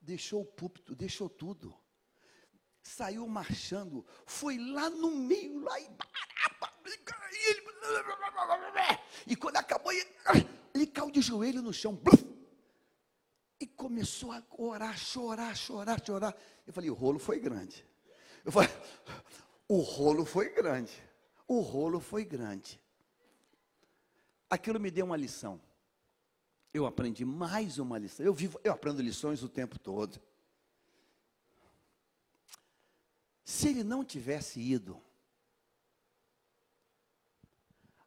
Deixou 0.00 0.42
o 0.42 0.46
púlpito, 0.46 0.94
deixou 0.94 1.28
tudo. 1.28 1.76
Saiu 2.86 3.26
marchando, 3.26 4.06
foi 4.24 4.56
lá 4.58 4.88
no 4.88 5.10
meio, 5.10 5.60
lá 5.60 5.80
em 5.80 5.90
e 9.26 9.34
quando 9.34 9.56
acabou, 9.56 9.92
ele 9.92 10.86
caiu 10.86 11.10
de 11.10 11.20
joelho 11.20 11.60
no 11.60 11.72
chão. 11.72 12.00
E 13.58 13.66
começou 13.66 14.32
a 14.32 14.42
orar, 14.56 14.96
chorar, 14.96 15.56
chorar, 15.56 16.04
chorar. 16.04 16.36
Eu 16.66 16.72
falei, 16.72 16.90
o 16.90 16.94
rolo 16.94 17.18
foi 17.18 17.40
grande. 17.40 17.84
Eu 18.44 18.52
falei, 18.52 18.70
o 19.66 19.80
rolo 19.80 20.24
foi 20.24 20.50
grande. 20.50 20.92
O 21.48 21.60
rolo 21.60 22.00
foi 22.00 22.24
grande. 22.24 22.80
Aquilo 24.48 24.78
me 24.78 24.90
deu 24.90 25.06
uma 25.06 25.16
lição. 25.16 25.60
Eu 26.72 26.86
aprendi 26.86 27.24
mais 27.24 27.78
uma 27.78 27.98
lição. 27.98 28.24
Eu 28.24 28.34
vivo, 28.34 28.60
eu 28.62 28.72
aprendo 28.72 29.02
lições 29.02 29.42
o 29.42 29.48
tempo 29.48 29.78
todo. 29.78 30.20
Se 33.46 33.68
ele 33.68 33.84
não 33.84 34.04
tivesse 34.04 34.58
ido, 34.58 35.00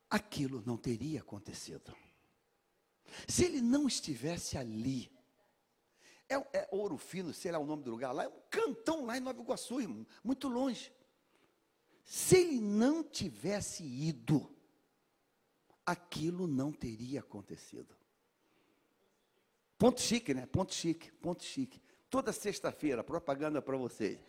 aquilo 0.10 0.62
não 0.65 0.75
teria 0.75 1.21
acontecido. 1.21 1.95
Se 3.25 3.45
ele 3.45 3.62
não 3.62 3.88
estivesse 3.88 4.58
ali, 4.58 5.10
é, 6.28 6.36
é, 6.36 6.67
Ouro 6.73 6.97
Fino, 6.97 7.34
sei 7.34 7.54
lá 7.54 7.58
o 7.58 7.65
nome 7.65 7.84
do 7.84 7.91
lugar 7.91 8.12
lá, 8.12 8.25
é 8.25 8.28
um 8.28 8.41
cantão 8.49 9.06
lá 9.06 9.17
em 9.17 9.21
Nova 9.21 9.41
Iguaçu, 9.41 9.80
irmão, 9.80 10.06
muito 10.21 10.49
longe. 10.49 10.91
Se 12.04 12.36
ele 12.36 12.60
não 12.60 13.02
tivesse 13.02 13.82
ido, 13.82 14.54
aquilo 15.86 16.47
não 16.47 16.69
teria 16.73 17.21
acontecido. 17.21 17.95
Ponto 19.78 20.02
chique, 20.02 20.34
né? 20.34 20.45
Ponto 20.47 20.73
chique, 20.73 21.13
ponto 21.13 21.45
chique. 21.45 21.82
Toda 22.10 22.34
sexta-feira, 22.34 23.06
propaganda 23.06 23.62
para 23.62 23.78
vocês. 23.78 24.19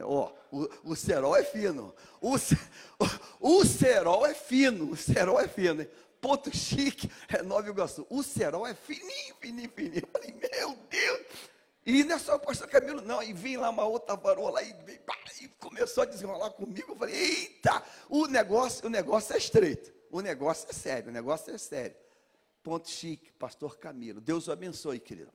Ó, 0.00 0.32
o, 0.50 0.68
o 0.84 0.96
cerol 0.96 1.36
é 1.36 1.44
fino. 1.44 1.94
O, 2.20 2.36
o, 2.36 3.58
o 3.58 3.64
cerol 3.64 4.26
é 4.26 4.34
fino. 4.34 4.90
O 4.92 4.96
cerol 4.96 5.40
é 5.40 5.48
fino. 5.48 5.86
Ponto 6.20 6.54
chique 6.54 7.10
é 7.28 7.42
Nova 7.42 7.68
Iguaçu. 7.68 8.06
O 8.10 8.22
cerol 8.22 8.66
é 8.66 8.74
fininho, 8.74 9.34
fininho, 9.40 9.70
fininho. 9.74 10.02
Eu 10.02 10.08
falei, 10.12 10.34
meu 10.34 10.78
Deus. 10.90 11.26
E 11.86 12.04
não 12.04 12.16
é 12.16 12.18
só 12.18 12.36
o 12.36 12.40
pastor 12.40 12.68
Camilo, 12.68 13.00
não. 13.00 13.22
E 13.22 13.32
vem 13.32 13.56
lá 13.56 13.70
uma 13.70 13.84
outra 13.84 14.14
varola 14.16 14.62
e, 14.62 14.74
e 15.40 15.48
começou 15.58 16.02
a 16.02 16.06
desenrolar 16.06 16.50
comigo. 16.50 16.92
Eu 16.92 16.96
falei, 16.96 17.14
eita, 17.14 17.82
o 18.08 18.26
negócio, 18.26 18.86
o 18.86 18.90
negócio 18.90 19.34
é 19.34 19.38
estreito. 19.38 19.92
O 20.10 20.20
negócio 20.20 20.68
é 20.68 20.72
sério, 20.72 21.08
o 21.08 21.12
negócio 21.12 21.54
é 21.54 21.58
sério. 21.58 21.96
Ponto 22.62 22.90
chique, 22.90 23.32
pastor 23.32 23.78
Camilo. 23.78 24.20
Deus 24.20 24.48
o 24.48 24.52
abençoe, 24.52 25.00
querido. 25.00 25.32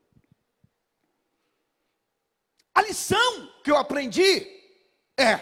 A 2.75 2.81
lição 2.81 3.49
que 3.63 3.71
eu 3.71 3.77
aprendi 3.77 4.45
é: 5.17 5.39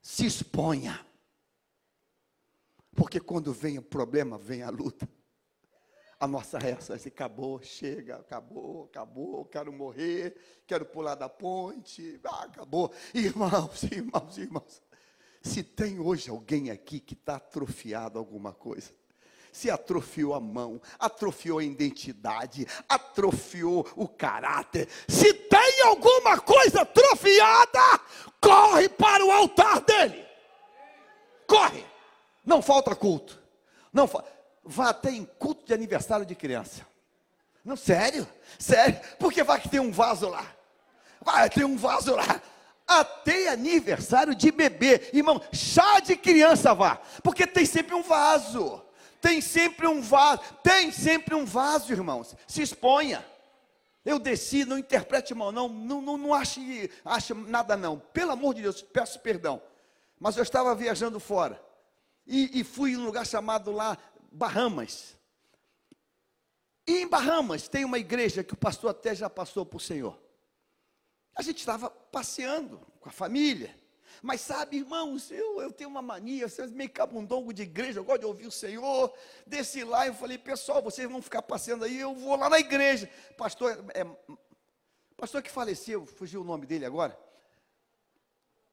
se 0.00 0.24
exponha. 0.24 1.04
Porque 2.94 3.18
quando 3.18 3.52
vem 3.52 3.76
o 3.76 3.82
problema, 3.82 4.38
vem 4.38 4.62
a 4.62 4.70
luta. 4.70 5.08
A 6.20 6.28
nossa 6.28 6.58
reação 6.58 6.94
é 6.94 6.98
assim, 6.98 7.08
acabou, 7.08 7.60
chega, 7.60 8.16
acabou, 8.16 8.84
acabou, 8.84 9.44
quero 9.46 9.72
morrer, 9.72 10.36
quero 10.64 10.86
pular 10.86 11.16
da 11.16 11.28
ponte, 11.28 12.20
ah, 12.24 12.44
acabou. 12.44 12.94
Irmãos, 13.12 13.82
irmãos, 13.82 14.38
irmãos, 14.38 14.82
se 15.42 15.64
tem 15.64 15.98
hoje 15.98 16.30
alguém 16.30 16.70
aqui 16.70 17.00
que 17.00 17.14
está 17.14 17.36
atrofiado 17.36 18.18
alguma 18.18 18.52
coisa, 18.54 18.92
se 19.54 19.70
atrofiou 19.70 20.34
a 20.34 20.40
mão, 20.40 20.82
atrofiou 20.98 21.60
a 21.60 21.64
identidade, 21.64 22.66
atrofiou 22.88 23.88
o 23.94 24.08
caráter. 24.08 24.88
Se 25.06 25.32
tem 25.32 25.82
alguma 25.82 26.40
coisa 26.40 26.80
atrofiada, 26.82 28.00
corre 28.40 28.88
para 28.88 29.24
o 29.24 29.30
altar 29.30 29.80
dele. 29.82 30.26
Corre. 31.46 31.86
Não 32.44 32.60
falta 32.60 32.96
culto. 32.96 33.40
Não 33.92 34.08
fa... 34.08 34.24
Vá 34.64 34.88
até 34.88 35.12
em 35.12 35.24
culto 35.24 35.64
de 35.64 35.72
aniversário 35.72 36.26
de 36.26 36.34
criança. 36.34 36.84
Não, 37.64 37.76
sério? 37.76 38.26
Sério? 38.58 39.00
Porque 39.20 39.44
vai 39.44 39.60
que 39.60 39.68
tem 39.68 39.78
um 39.78 39.92
vaso 39.92 40.28
lá. 40.28 40.44
Vai 41.20 41.48
ter 41.48 41.64
um 41.64 41.76
vaso 41.76 42.16
lá 42.16 42.42
até 42.88 43.50
aniversário 43.50 44.34
de 44.34 44.50
bebê. 44.50 45.10
Irmão, 45.12 45.40
chá 45.52 46.00
de 46.00 46.16
criança 46.16 46.74
vá, 46.74 47.00
porque 47.22 47.46
tem 47.46 47.64
sempre 47.64 47.94
um 47.94 48.02
vaso. 48.02 48.83
Tem 49.24 49.40
sempre 49.40 49.86
um 49.86 50.02
vaso, 50.02 50.42
tem 50.62 50.92
sempre 50.92 51.34
um 51.34 51.46
vaso, 51.46 51.90
irmãos. 51.90 52.36
Se 52.46 52.60
exponha. 52.60 53.24
Eu 54.04 54.18
desci, 54.18 54.66
não 54.66 54.76
interprete 54.76 55.34
mal, 55.34 55.50
não, 55.50 55.66
não, 55.66 56.02
não, 56.02 56.18
não 56.18 56.34
ache, 56.34 56.90
ache 57.02 57.32
nada 57.32 57.74
não. 57.74 57.98
Pelo 57.98 58.32
amor 58.32 58.52
de 58.52 58.60
Deus, 58.60 58.82
peço 58.82 59.18
perdão. 59.20 59.62
Mas 60.20 60.36
eu 60.36 60.42
estava 60.42 60.74
viajando 60.74 61.18
fora. 61.18 61.58
E, 62.26 62.60
e 62.60 62.62
fui 62.62 62.92
em 62.92 62.98
um 62.98 63.06
lugar 63.06 63.26
chamado 63.26 63.72
lá 63.72 63.96
Bahamas. 64.30 65.16
E 66.86 66.98
em 66.98 67.08
Bahamas 67.08 67.66
tem 67.66 67.82
uma 67.82 67.98
igreja 67.98 68.44
que 68.44 68.52
o 68.52 68.58
pastor 68.58 68.90
até 68.90 69.14
já 69.14 69.30
passou 69.30 69.66
o 69.72 69.80
Senhor. 69.80 70.20
A 71.34 71.40
gente 71.40 71.60
estava 71.60 71.88
passeando 71.88 72.78
com 73.00 73.08
a 73.08 73.12
família. 73.12 73.74
Mas 74.22 74.40
sabe, 74.40 74.78
irmãos, 74.78 75.30
eu, 75.30 75.60
eu 75.60 75.72
tenho 75.72 75.90
uma 75.90 76.02
mania, 76.02 76.48
vocês 76.48 76.70
meio 76.70 76.90
cabundongo 76.90 77.52
de 77.52 77.62
igreja, 77.62 78.00
eu 78.00 78.04
gosto 78.04 78.20
de 78.20 78.26
ouvir 78.26 78.46
o 78.46 78.50
Senhor. 78.50 79.12
Desci 79.46 79.84
lá 79.84 80.06
e 80.06 80.14
falei, 80.14 80.38
pessoal, 80.38 80.82
vocês 80.82 81.08
vão 81.08 81.20
ficar 81.20 81.42
passeando 81.42 81.84
aí, 81.84 81.98
eu 81.98 82.14
vou 82.14 82.36
lá 82.36 82.48
na 82.48 82.58
igreja. 82.58 83.10
Pastor, 83.36 83.84
é, 83.94 84.04
pastor 85.16 85.42
que 85.42 85.50
faleceu, 85.50 86.06
fugiu 86.06 86.40
o 86.42 86.44
nome 86.44 86.66
dele 86.66 86.84
agora. 86.84 87.18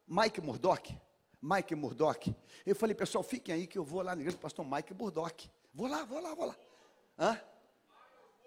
Mike 0.08 0.41
Murdock. 0.41 0.98
Mike 1.41 1.74
Murdock. 1.74 2.36
Eu 2.65 2.76
falei, 2.76 2.96
pessoal, 2.96 3.24
fiquem 3.24 3.56
aí 3.56 3.65
que 3.65 3.78
eu 3.78 3.84
vou 3.84 4.02
lá 4.02 4.15
na 4.15 4.22
igreja 4.22 4.38
do 4.38 4.41
pastor 4.41 4.65
Mike 4.65 4.94
Murdock. 4.94 5.50
Vou 5.74 5.88
lá, 5.88 6.04
vou 6.04 6.20
lá, 6.20 6.36
vou 6.36 6.46
lá. 6.46 6.56
Hã? 7.17 7.41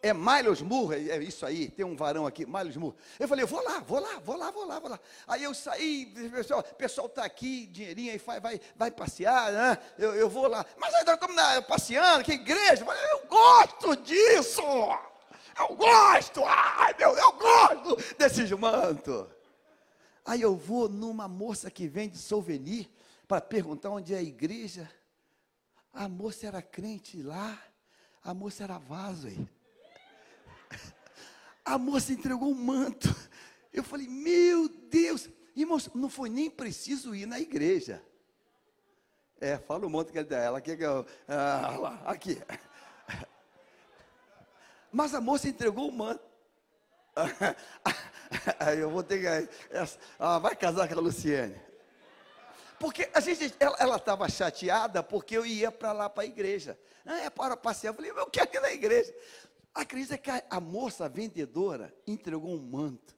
É 0.05 0.13
Miles 0.13 0.61
Moore, 0.61 1.11
é 1.11 1.17
isso 1.23 1.47
aí, 1.47 1.71
tem 1.71 1.83
um 1.83 1.97
varão 1.97 2.27
aqui, 2.27 2.45
Miles 2.45 2.77
Moore. 2.77 2.95
Eu 3.19 3.27
falei, 3.27 3.47
vou 3.47 3.65
lá, 3.65 3.81
vou 3.81 3.99
lá, 3.99 4.19
vou 4.19 4.37
lá, 4.37 4.51
vou 4.51 4.67
lá, 4.67 4.79
vou 4.79 4.91
lá. 4.91 5.01
Aí 5.27 5.43
eu 5.43 5.55
saí, 5.55 6.13
pessoal, 6.31 6.63
pessoal 6.63 7.07
está 7.07 7.25
aqui, 7.25 7.65
dinheirinho 7.69 8.13
aí, 8.13 8.19
vai, 8.19 8.39
vai, 8.39 8.61
vai 8.77 8.91
passear, 8.91 9.51
né? 9.51 9.79
Eu, 9.97 10.15
eu 10.15 10.29
vou 10.29 10.47
lá. 10.47 10.63
Mas 10.77 10.93
aí 10.93 11.01
estamos 11.01 11.67
passeando, 11.67 12.23
que 12.23 12.33
igreja? 12.33 12.83
Eu, 12.83 12.85
falei, 12.85 13.03
eu 13.13 13.27
gosto 13.27 13.97
disso! 13.97 14.61
Eu 15.59 15.75
gosto! 15.75 16.45
Ai, 16.45 16.95
meu, 16.99 17.17
eu 17.17 17.33
gosto 17.33 18.17
desse 18.19 18.55
manto. 18.57 19.27
Aí 20.23 20.43
eu 20.43 20.55
vou 20.55 20.87
numa 20.87 21.27
moça 21.27 21.71
que 21.71 21.89
vende 21.89 22.19
souvenir 22.19 22.91
para 23.27 23.41
perguntar 23.41 23.89
onde 23.89 24.13
é 24.13 24.19
a 24.19 24.23
igreja. 24.23 24.87
A 25.95 26.11
moça 26.11 26.47
era 26.47 26.61
crente 26.61 27.23
lá, 27.23 27.59
a 28.23 28.35
moça 28.35 28.65
era 28.65 28.77
vaso 28.77 29.29
aí. 29.29 29.49
A 31.65 31.79
moça 31.79 32.13
entregou 32.13 32.51
um 32.51 32.55
manto. 32.55 33.09
Eu 33.73 33.83
falei, 33.83 34.07
meu 34.07 34.69
Deus, 34.69 35.29
irmãos, 35.57 35.89
não 35.95 36.09
foi 36.09 36.29
nem 36.29 36.51
preciso 36.51 37.15
ir 37.15 37.27
na 37.27 37.41
igreja. 37.41 38.03
É, 39.41 39.59
fala 39.59 39.87
o 39.87 39.91
monte 39.91 40.13
que 40.13 40.19
ele 40.19 40.29
dá 40.29 40.39
ela, 40.39 40.59
aqui, 40.59 40.77
ah, 41.29 41.77
lá, 41.79 42.03
aqui. 42.05 42.41
Mas 44.93 45.15
a 45.15 45.21
moça 45.21 45.49
entregou 45.49 45.89
o 45.89 45.93
manto. 45.93 46.25
Aí 48.59 48.79
eu 48.79 48.91
vou 48.91 49.03
ter 49.03 49.21
que. 49.21 49.27
Ah, 50.19 50.39
vai 50.39 50.55
casar 50.55 50.89
com 50.89 50.95
a 50.95 51.01
Luciene. 51.01 51.61
Porque 52.79 53.09
a 53.13 53.21
gente, 53.21 53.55
ela 53.59 53.97
estava 53.97 54.29
chateada 54.29 55.03
porque 55.03 55.37
eu 55.37 55.47
ia 55.47 55.71
para 55.71 55.93
lá 55.93 56.09
para 56.09 56.25
a 56.25 56.27
igreja. 56.27 56.79
Ah, 57.05 57.19
é 57.19 57.31
para 57.31 57.57
passear. 57.57 57.91
Eu 57.91 57.95
falei, 57.95 58.11
eu 58.11 58.27
quero 58.27 58.55
ir 58.55 58.61
na 58.61 58.73
igreja. 58.73 59.15
Acredita 59.75 60.17
que 60.17 60.31
a, 60.31 60.61
moça 60.61 61.09
vendedora 61.09 61.93
entregou 62.07 62.55
um 62.55 62.61
manto 62.61 63.17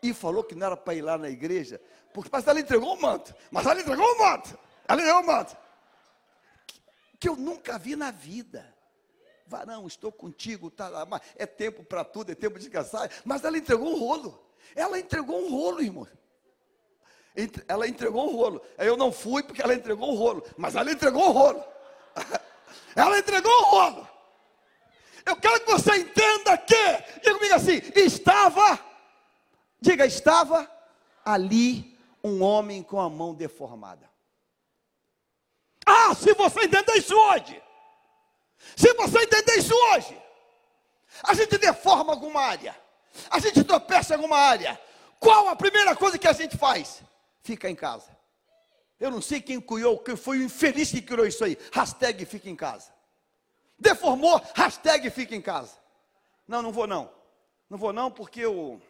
e 0.00 0.14
falou 0.14 0.44
que 0.44 0.54
não 0.54 0.66
era 0.66 0.76
para 0.76 0.94
ir 0.94 1.02
lá 1.02 1.18
na 1.18 1.28
igreja, 1.28 1.80
porque, 2.12 2.30
mas 2.32 2.46
ela 2.46 2.60
entregou 2.60 2.94
um 2.94 3.00
manto, 3.00 3.34
mas 3.50 3.66
ela 3.66 3.80
entregou 3.80 4.06
um 4.06 4.18
manto, 4.18 4.56
ela 4.86 5.00
entregou 5.00 5.22
um 5.22 5.26
manto, 5.26 5.56
que, 6.66 6.80
que 7.18 7.28
eu 7.28 7.34
nunca 7.34 7.76
vi 7.76 7.96
na 7.96 8.12
vida. 8.12 8.72
Varão, 9.46 9.86
estou 9.86 10.12
contigo, 10.12 10.70
tá 10.70 10.88
lá, 10.88 11.20
é 11.36 11.44
tempo 11.44 11.82
para 11.82 12.04
tudo, 12.04 12.30
é 12.30 12.34
tempo 12.34 12.58
de 12.58 12.70
caçar, 12.70 13.10
mas 13.24 13.42
ela 13.44 13.58
entregou 13.58 13.94
um 13.94 13.98
rolo, 13.98 14.46
ela 14.76 14.98
entregou 14.98 15.44
um 15.44 15.50
rolo, 15.50 15.82
irmão. 15.82 16.06
Ela 17.66 17.88
entregou 17.88 18.30
um 18.30 18.36
rolo. 18.36 18.62
Eu 18.78 18.96
não 18.96 19.10
fui 19.10 19.42
porque 19.42 19.60
ela 19.60 19.74
entregou 19.74 20.12
um 20.12 20.14
rolo, 20.14 20.44
mas 20.56 20.76
ela 20.76 20.90
entregou 20.92 21.30
um 21.30 21.32
rolo. 21.32 21.64
Ela 22.94 23.18
entregou 23.18 23.50
um 23.50 23.64
rolo. 23.64 24.13
Eu 25.26 25.36
quero 25.36 25.60
que 25.60 25.70
você 25.72 25.96
entenda 25.96 26.56
que, 26.58 26.92
diga 27.22 27.34
comigo 27.34 27.54
assim: 27.54 27.80
estava, 27.94 28.78
diga, 29.80 30.06
estava 30.06 30.70
ali 31.24 31.98
um 32.22 32.42
homem 32.42 32.82
com 32.82 33.00
a 33.00 33.08
mão 33.08 33.34
deformada. 33.34 34.10
Ah, 35.86 36.14
se 36.14 36.32
você 36.34 36.60
entender 36.64 36.94
isso 36.96 37.14
hoje, 37.14 37.62
se 38.76 38.92
você 38.94 39.18
entender 39.18 39.56
isso 39.58 39.74
hoje, 39.92 40.24
A 41.22 41.34
gente 41.34 41.58
deforma 41.58 42.12
alguma 42.12 42.40
área. 42.40 42.76
A 43.30 43.38
gente 43.38 43.62
tropeça 43.62 44.14
alguma 44.14 44.36
área. 44.36 44.80
Qual 45.20 45.48
a 45.48 45.56
primeira 45.56 45.94
coisa 45.94 46.18
que 46.18 46.26
a 46.26 46.32
gente 46.32 46.56
faz? 46.56 47.02
Fica 47.42 47.68
em 47.70 47.76
casa. 47.76 48.10
Eu 48.98 49.10
não 49.10 49.20
sei 49.20 49.40
quem 49.40 49.60
criou, 49.60 49.98
quem 49.98 50.16
foi 50.16 50.38
o 50.38 50.42
infeliz 50.42 50.90
que 50.90 51.02
criou 51.02 51.26
isso 51.26 51.44
aí. 51.44 51.56
Hashtag 51.72 52.24
fica 52.24 52.48
em 52.48 52.56
casa. 52.56 52.92
Deformou, 53.78 54.40
hashtag 54.54 55.10
fica 55.10 55.34
em 55.34 55.42
casa. 55.42 55.76
Não, 56.46 56.62
não 56.62 56.72
vou 56.72 56.86
não. 56.86 57.10
Não 57.68 57.78
vou 57.78 57.92
não 57.92 58.10
porque 58.10 58.40
eu 58.40 58.80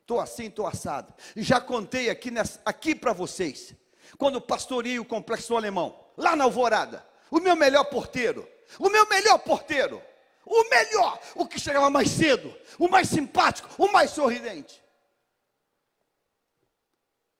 estou 0.00 0.20
assim, 0.20 0.46
estou 0.46 0.66
assado. 0.66 1.12
E 1.34 1.42
já 1.42 1.60
contei 1.60 2.10
aqui, 2.10 2.30
aqui 2.64 2.94
para 2.94 3.12
vocês. 3.12 3.74
Quando 4.18 4.40
pastorei 4.40 4.98
o 4.98 5.04
Complexo 5.04 5.56
Alemão, 5.56 5.98
lá 6.16 6.36
na 6.36 6.44
Alvorada. 6.44 7.06
O 7.30 7.40
meu 7.40 7.56
melhor 7.56 7.84
porteiro. 7.84 8.48
O 8.78 8.88
meu 8.88 9.08
melhor 9.08 9.38
porteiro. 9.38 10.02
O 10.46 10.68
melhor. 10.68 11.20
O 11.34 11.46
que 11.46 11.58
chegava 11.58 11.90
mais 11.90 12.10
cedo. 12.10 12.54
O 12.78 12.88
mais 12.88 13.08
simpático. 13.08 13.68
O 13.78 13.90
mais 13.90 14.10
sorridente 14.10 14.84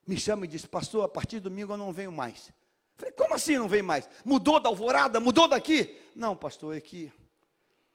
me 0.07 0.19
chama 0.19 0.45
e 0.45 0.49
diz: 0.49 0.65
Pastor, 0.67 1.05
a 1.05 1.09
partir 1.09 1.37
de 1.37 1.41
domingo 1.41 1.73
eu 1.73 1.77
não 1.77 1.93
venho 1.93 2.13
mais. 2.13 2.53
Falei: 2.97 3.13
Como 3.13 3.35
assim 3.35 3.59
não 3.59 3.69
vem 3.69 3.83
mais? 3.83 4.09
Mudou 4.25 4.61
da 4.61 4.69
alvorada? 4.69 5.21
Mudou 5.21 5.49
daqui? 5.49 6.01
Não, 6.15 6.37
pastor, 6.37 6.77
é 6.77 6.81
que 6.81 7.13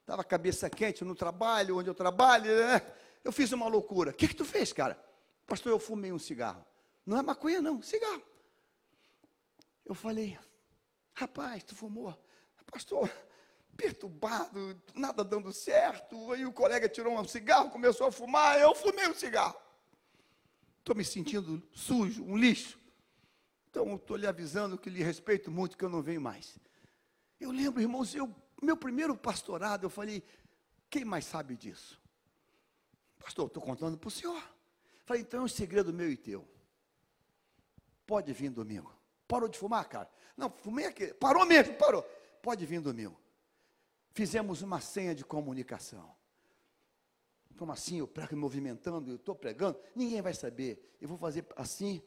estava 0.01 0.21
a 0.21 0.25
cabeça 0.25 0.69
quente 0.69 1.03
no 1.03 1.15
trabalho, 1.15 1.77
onde 1.77 1.89
eu 1.89 1.95
trabalho, 1.95 2.55
né? 2.55 2.81
Eu 3.23 3.31
fiz 3.31 3.51
uma 3.51 3.67
loucura. 3.67 4.11
O 4.11 4.13
que, 4.13 4.27
que 4.27 4.35
tu 4.35 4.45
fez, 4.45 4.71
cara? 4.73 5.01
Pastor, 5.45 5.71
eu 5.71 5.79
fumei 5.79 6.11
um 6.11 6.19
cigarro. 6.19 6.65
Não 7.05 7.17
é 7.17 7.21
maconha, 7.21 7.61
não, 7.61 7.81
cigarro. 7.81 8.23
Eu 9.85 9.95
falei: 9.95 10.37
Rapaz, 11.13 11.63
tu 11.63 11.75
fumou? 11.75 12.17
Pastor, 12.71 13.09
perturbado, 13.75 14.79
nada 14.93 15.23
dando 15.23 15.51
certo. 15.51 16.31
Aí 16.33 16.45
o 16.45 16.53
colega 16.53 16.87
tirou 16.87 17.19
um 17.19 17.27
cigarro, 17.27 17.71
começou 17.71 18.07
a 18.07 18.11
fumar, 18.11 18.59
eu 18.59 18.75
fumei 18.75 19.07
um 19.07 19.13
cigarro 19.13 19.59
estou 20.89 20.95
me 20.95 21.05
sentindo 21.05 21.61
sujo, 21.71 22.23
um 22.23 22.35
lixo. 22.35 22.79
Então, 23.69 23.95
estou 23.95 24.17
lhe 24.17 24.25
avisando 24.25 24.77
que 24.77 24.89
lhe 24.89 25.03
respeito 25.03 25.51
muito, 25.51 25.77
que 25.77 25.85
eu 25.85 25.89
não 25.89 26.01
venho 26.01 26.21
mais. 26.21 26.57
Eu 27.39 27.51
lembro, 27.51 27.81
irmãos, 27.81 28.13
eu, 28.15 28.33
meu 28.61 28.75
primeiro 28.75 29.15
pastorado, 29.15 29.85
eu 29.85 29.89
falei, 29.89 30.23
quem 30.89 31.05
mais 31.05 31.25
sabe 31.25 31.55
disso? 31.55 32.01
Pastor, 33.19 33.47
estou 33.47 33.61
contando 33.61 33.97
para 33.97 34.07
o 34.07 34.11
senhor. 34.11 34.41
Falei, 35.05 35.21
então 35.21 35.41
é 35.41 35.43
um 35.43 35.47
segredo 35.47 35.93
meu 35.93 36.11
e 36.11 36.17
teu. 36.17 36.47
Pode 38.05 38.33
vir 38.33 38.49
domingo. 38.49 38.93
Parou 39.27 39.47
de 39.47 39.57
fumar, 39.57 39.87
cara? 39.87 40.09
Não, 40.35 40.49
fumei 40.49 40.85
aqui. 40.85 41.13
Parou 41.13 41.45
mesmo, 41.45 41.75
parou. 41.75 42.01
Pode 42.41 42.65
vir 42.65 42.81
domingo. 42.81 43.19
Fizemos 44.11 44.61
uma 44.61 44.81
senha 44.81 45.13
de 45.13 45.23
comunicação. 45.23 46.15
Como 47.57 47.71
assim? 47.71 47.99
Eu 47.99 48.07
prego 48.07 48.35
movimentando, 48.35 49.11
eu 49.11 49.15
estou 49.17 49.35
pregando, 49.35 49.79
ninguém 49.95 50.21
vai 50.21 50.33
saber. 50.33 50.95
Eu 50.99 51.07
vou 51.07 51.17
fazer 51.17 51.45
assim. 51.55 52.01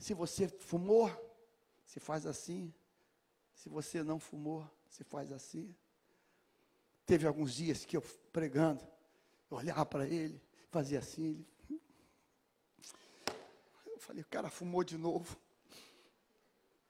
Se 0.00 0.14
você 0.14 0.48
fumou, 0.48 1.08
se 1.84 2.00
faz 2.00 2.24
assim. 2.24 2.72
Se 3.54 3.68
você 3.68 4.02
não 4.02 4.18
fumou, 4.18 4.68
se 4.88 5.04
faz 5.04 5.30
assim. 5.30 5.76
Teve 7.04 7.26
alguns 7.26 7.52
dias 7.52 7.84
que 7.84 7.98
eu 7.98 8.02
pregando, 8.32 8.82
eu 9.50 9.58
olhava 9.58 9.84
para 9.84 10.06
ele, 10.08 10.42
fazia 10.70 11.00
assim. 11.00 11.44
Ele... 11.68 11.80
Eu 13.86 13.98
falei, 13.98 14.22
o 14.22 14.26
cara 14.26 14.48
fumou 14.48 14.82
de 14.82 14.96
novo. 14.96 15.36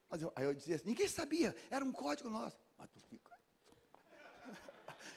Mas 0.09 0.21
eu, 0.21 0.31
aí 0.33 0.45
eu 0.45 0.53
dizia, 0.53 0.81
ninguém 0.85 1.07
sabia, 1.07 1.53
era 1.69 1.83
um 1.83 1.91
código 1.91 2.29
nosso. 2.29 2.57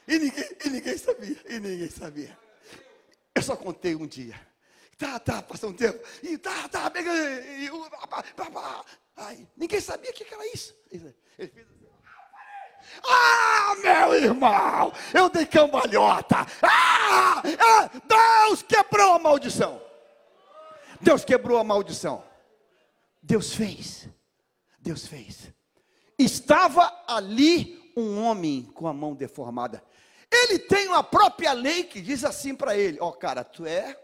E 0.06 0.18
ninguém, 0.18 0.44
e 0.62 0.68
ninguém 0.68 0.98
sabia, 0.98 1.42
e 1.48 1.58
ninguém 1.58 1.88
sabia. 1.88 2.38
Eu 3.34 3.42
só 3.42 3.56
contei 3.56 3.94
um 3.94 4.06
dia. 4.06 4.38
Tá, 4.98 5.18
tá, 5.18 5.42
passou 5.42 5.70
um 5.70 5.74
tempo. 5.74 5.98
E 6.22 6.38
tá, 6.38 6.68
tá, 6.68 6.90
pegando. 6.90 7.18
E, 7.18 7.70
Ai, 9.16 9.46
ninguém 9.56 9.80
sabia 9.80 10.10
o 10.10 10.14
que 10.14 10.32
era 10.32 10.46
isso. 10.52 10.74
Ele 10.90 11.14
fez 11.36 11.66
assim. 11.68 11.84
Ah, 13.06 13.74
meu 13.82 14.14
irmão, 14.14 14.92
eu 15.12 15.28
dei 15.28 15.46
cambalhota. 15.46 16.46
Ah, 16.62 17.42
ah, 17.42 17.90
Deus 18.06 18.62
quebrou 18.62 19.14
a 19.14 19.18
maldição. 19.18 19.82
Deus 21.00 21.24
quebrou 21.24 21.58
a 21.58 21.64
maldição. 21.64 22.24
Deus 23.22 23.54
fez. 23.54 24.08
Deus 24.78 25.06
fez. 25.06 25.52
Estava 26.18 27.04
ali 27.06 27.92
um 27.96 28.22
homem 28.22 28.62
com 28.74 28.86
a 28.86 28.92
mão 28.92 29.14
deformada. 29.14 29.82
Ele 30.30 30.58
tem 30.58 30.88
uma 30.88 31.02
própria 31.02 31.52
lei 31.52 31.84
que 31.84 32.00
diz 32.00 32.24
assim 32.24 32.54
para 32.54 32.76
ele: 32.76 32.98
Ó, 33.00 33.08
oh, 33.08 33.12
cara, 33.12 33.44
tu 33.44 33.64
é, 33.66 33.98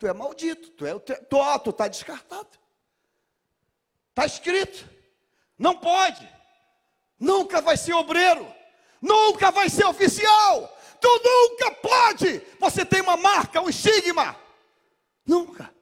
tu 0.00 0.06
é 0.06 0.14
maldito, 0.14 0.70
tu 0.70 0.86
é, 0.86 0.98
tu, 0.98 1.14
tu, 1.26 1.58
tu 1.62 1.72
tá 1.74 1.86
descartado. 1.86 2.58
Está 4.08 4.24
escrito, 4.24 4.88
não 5.58 5.76
pode, 5.76 6.26
nunca 7.18 7.60
vai 7.60 7.76
ser 7.76 7.92
obreiro, 7.92 8.50
nunca 9.00 9.50
vai 9.50 9.68
ser 9.68 9.84
oficial, 9.84 10.74
tu 10.98 11.08
nunca 11.22 11.74
pode. 11.74 12.38
Você 12.58 12.84
tem 12.84 13.02
uma 13.02 13.16
marca, 13.18 13.60
um 13.60 13.68
estigma, 13.68 14.34
nunca. 15.24 15.72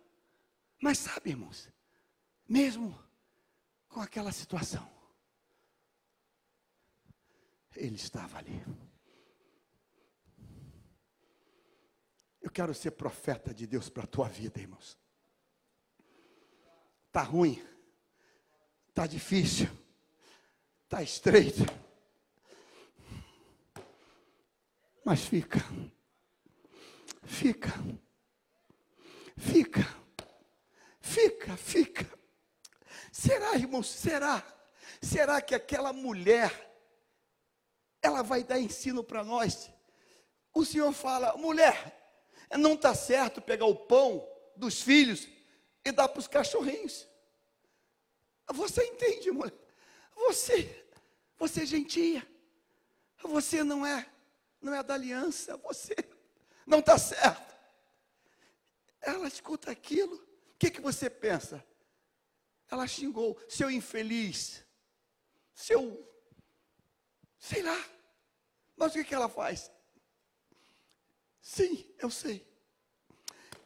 Mas 0.82 0.98
sabe, 0.98 1.30
irmãos, 1.30 1.68
mesmo 2.46 2.98
com 3.88 4.00
aquela 4.00 4.32
situação, 4.32 4.86
ele 7.76 7.94
estava 7.94 8.38
ali. 8.38 8.64
Eu 12.48 12.52
quero 12.52 12.72
ser 12.72 12.92
profeta 12.92 13.52
de 13.52 13.66
Deus 13.66 13.90
para 13.90 14.04
a 14.04 14.06
tua 14.06 14.26
vida, 14.26 14.58
irmãos. 14.58 14.96
Tá 17.12 17.20
ruim. 17.20 17.62
Tá 18.94 19.06
difícil. 19.06 19.68
Tá 20.88 21.02
estreito. 21.02 21.62
Mas 25.04 25.26
fica. 25.26 25.58
Fica. 27.22 27.68
Fica. 29.36 29.86
Fica, 31.02 31.54
fica. 31.54 32.18
Será, 33.12 33.56
irmãos, 33.56 33.90
será? 33.90 34.42
Será 35.02 35.42
que 35.42 35.54
aquela 35.54 35.92
mulher 35.92 36.50
ela 38.00 38.22
vai 38.22 38.42
dar 38.42 38.58
ensino 38.58 39.04
para 39.04 39.22
nós? 39.22 39.70
O 40.54 40.64
Senhor 40.64 40.94
fala: 40.94 41.36
"Mulher, 41.36 41.97
não 42.56 42.74
está 42.74 42.94
certo 42.94 43.42
pegar 43.42 43.66
o 43.66 43.74
pão 43.74 44.26
dos 44.56 44.80
filhos 44.80 45.28
e 45.84 45.92
dar 45.92 46.08
para 46.08 46.20
os 46.20 46.28
cachorrinhos. 46.28 47.06
Você 48.48 48.84
entende, 48.84 49.30
mulher? 49.30 49.52
Você, 50.14 50.86
você 51.36 51.62
é 51.62 51.66
gentia. 51.66 52.26
Você 53.22 53.62
não 53.62 53.84
é, 53.84 54.08
não 54.60 54.74
é 54.74 54.82
da 54.82 54.94
aliança. 54.94 55.56
Você 55.58 55.94
não 56.66 56.78
está 56.78 56.96
certo. 56.98 57.54
Ela 59.00 59.28
escuta 59.28 59.70
aquilo. 59.70 60.16
O 60.16 60.58
que, 60.58 60.70
que 60.70 60.80
você 60.80 61.08
pensa? 61.10 61.64
Ela 62.70 62.86
xingou, 62.86 63.38
seu 63.48 63.70
infeliz, 63.70 64.62
seu, 65.54 66.06
sei 67.38 67.62
lá. 67.62 67.84
Mas 68.76 68.92
o 68.92 68.94
que, 68.94 69.04
que 69.04 69.14
ela 69.14 69.28
faz? 69.28 69.70
Sim, 71.48 71.82
eu 71.98 72.10
sei. 72.10 72.46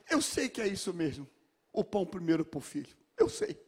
Eu 0.08 0.22
sei 0.22 0.48
que 0.48 0.60
é 0.60 0.68
isso 0.68 0.94
mesmo. 0.94 1.28
O 1.72 1.82
pão 1.82 2.06
primeiro 2.06 2.44
para 2.44 2.58
o 2.58 2.60
filho. 2.60 2.96
Eu 3.16 3.28
sei. 3.28 3.60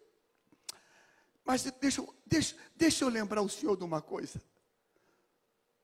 Mas 1.44 1.64
deixa, 1.64 2.00
deixa, 2.24 2.57
deixa 2.77 3.05
eu 3.05 3.09
lembrar 3.09 3.42
o 3.42 3.48
senhor 3.48 3.77
de 3.77 3.83
uma 3.83 4.00
coisa. 4.00 4.40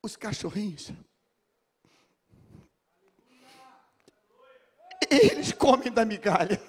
Os 0.00 0.14
cachorrinhos. 0.14 0.92
Eles 5.10 5.50
comem 5.50 5.90
da 5.92 6.04
migalha. 6.04 6.62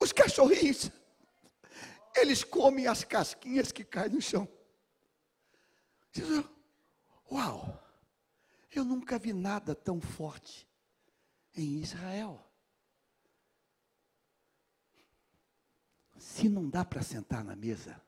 Os 0.00 0.12
cachorrinhos. 0.12 0.90
Eles 2.16 2.42
comem 2.42 2.86
as 2.86 3.04
casquinhas 3.04 3.70
que 3.70 3.84
caem 3.84 4.12
no 4.12 4.22
chão. 4.22 4.48
Uau! 7.30 7.89
Eu 8.72 8.84
nunca 8.84 9.18
vi 9.18 9.32
nada 9.32 9.74
tão 9.74 10.00
forte 10.00 10.68
em 11.54 11.80
Israel. 11.80 12.46
Se 16.16 16.48
não 16.48 16.68
dá 16.68 16.84
para 16.84 17.02
sentar 17.02 17.42
na 17.42 17.56
mesa, 17.56 18.00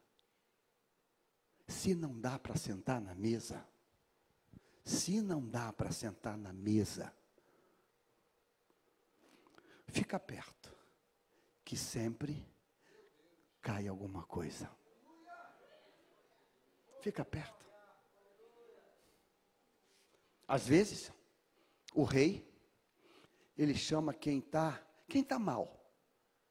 se 1.67 1.95
não 1.95 2.21
dá 2.21 2.39
para 2.39 2.57
sentar 2.57 3.01
na 3.01 3.15
mesa, 3.15 3.67
se 4.85 5.21
não 5.21 5.49
dá 5.49 5.73
para 5.73 5.91
sentar 5.91 6.37
na 6.37 6.53
mesa, 6.53 7.13
fica 9.89 10.21
perto, 10.21 10.77
que 11.65 11.77
sempre 11.77 12.47
cai 13.61 13.89
alguma 13.89 14.25
coisa. 14.25 14.71
Fica 17.01 17.25
perto. 17.25 17.72
Às 20.53 20.67
vezes, 20.67 21.11
o 21.95 22.03
rei, 22.03 22.47
ele 23.57 23.75
chama 23.75 24.13
quem 24.13 24.39
está 24.39 24.87
quem 25.09 25.25
tá 25.25 25.39
mal. 25.39 25.91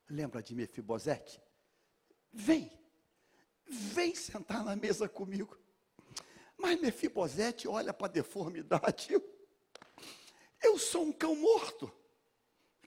Lembra 0.10 0.42
de 0.42 0.56
Mefibosete? 0.56 1.40
Vem, 2.34 2.72
vem 3.70 4.16
sentar 4.16 4.66
na 4.66 4.76
mesa 4.76 5.08
comigo. 5.08 5.56
Mas 6.58 6.82
Mefibosete 6.82 7.68
olha 7.68 7.94
para 7.94 8.08
a 8.08 8.10
deformidade. 8.10 9.14
Eu, 9.14 9.24
eu 10.64 10.80
sou 10.80 11.04
um 11.04 11.14
cão 11.14 11.36
morto. 11.36 11.94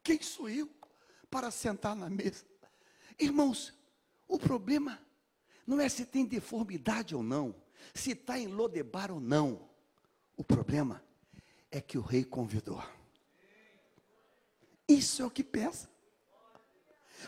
Quem 0.02 0.20
sou 0.20 0.48
eu 0.48 0.68
para 1.30 1.48
sentar 1.52 1.94
na 1.94 2.10
mesa? 2.10 2.44
Irmãos, 3.20 3.72
o 4.26 4.36
problema 4.36 5.00
não 5.64 5.80
é 5.80 5.88
se 5.88 6.04
tem 6.04 6.26
deformidade 6.26 7.14
ou 7.14 7.22
não, 7.22 7.54
se 7.94 8.10
está 8.10 8.36
em 8.36 8.48
Lodebar 8.48 9.12
ou 9.12 9.20
não. 9.20 9.72
O 10.36 10.44
problema 10.44 11.02
é 11.70 11.80
que 11.80 11.98
o 11.98 12.02
rei 12.02 12.24
convidou. 12.24 12.82
Isso 14.88 15.22
é 15.22 15.24
o 15.24 15.30
que 15.30 15.42
pensa. 15.42 15.88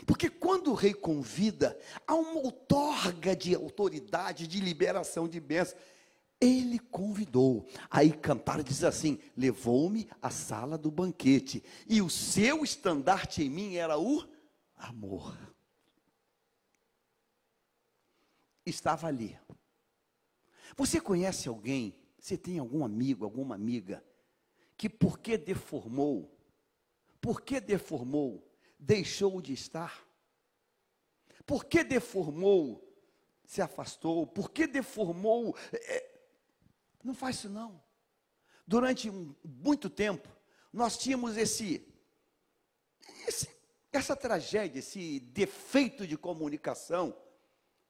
Porque 0.05 0.29
quando 0.29 0.71
o 0.71 0.75
rei 0.75 0.93
convida, 0.93 1.79
há 2.07 2.15
uma 2.15 2.41
outorga 2.41 3.35
de 3.35 3.55
autoridade, 3.55 4.47
de 4.47 4.61
liberação 4.61 5.27
de 5.29 5.41
bênçãos. 5.41 5.81
Ele 6.39 6.79
convidou. 6.79 7.67
Aí 7.91 8.13
Cantar 8.13 8.63
diz 8.63 8.85
assim: 8.85 9.19
levou-me 9.35 10.09
à 10.21 10.29
sala 10.29 10.77
do 10.77 10.91
banquete, 10.91 11.65
e 11.89 12.03
o 12.03 12.11
seu 12.11 12.63
estandarte 12.63 13.43
em 13.43 13.49
mim 13.49 13.77
era 13.77 13.99
o 13.99 14.23
amor. 14.77 15.35
Estava 18.67 19.07
ali. 19.07 19.39
Você 20.77 21.01
conhece 21.01 21.49
alguém? 21.49 21.97
Você 22.19 22.37
tem 22.37 22.59
algum 22.59 22.85
amigo, 22.85 23.25
alguma 23.25 23.55
amiga, 23.55 24.05
que 24.77 24.89
porque 24.89 25.39
deformou, 25.39 26.37
porque 27.21 27.61
deformou, 27.61 28.47
deixou 28.79 29.41
de 29.41 29.53
estar? 29.53 30.07
Porque 31.45 31.85
deformou, 31.85 32.83
se 33.45 33.63
afastou? 33.63 34.27
Porque 34.27 34.67
deformou, 34.67 35.57
é, 35.73 36.21
não 37.03 37.15
faz 37.15 37.37
isso 37.37 37.49
não. 37.49 37.83
Durante 38.67 39.09
um, 39.09 39.35
muito 39.45 39.89
tempo, 39.89 40.29
nós 40.73 40.99
tínhamos 40.99 41.37
esse, 41.37 41.87
esse, 43.27 43.49
essa 43.93 44.17
tragédia, 44.17 44.81
esse 44.81 45.21
defeito 45.21 46.07
de 46.07 46.19
comunicação, 46.19 47.17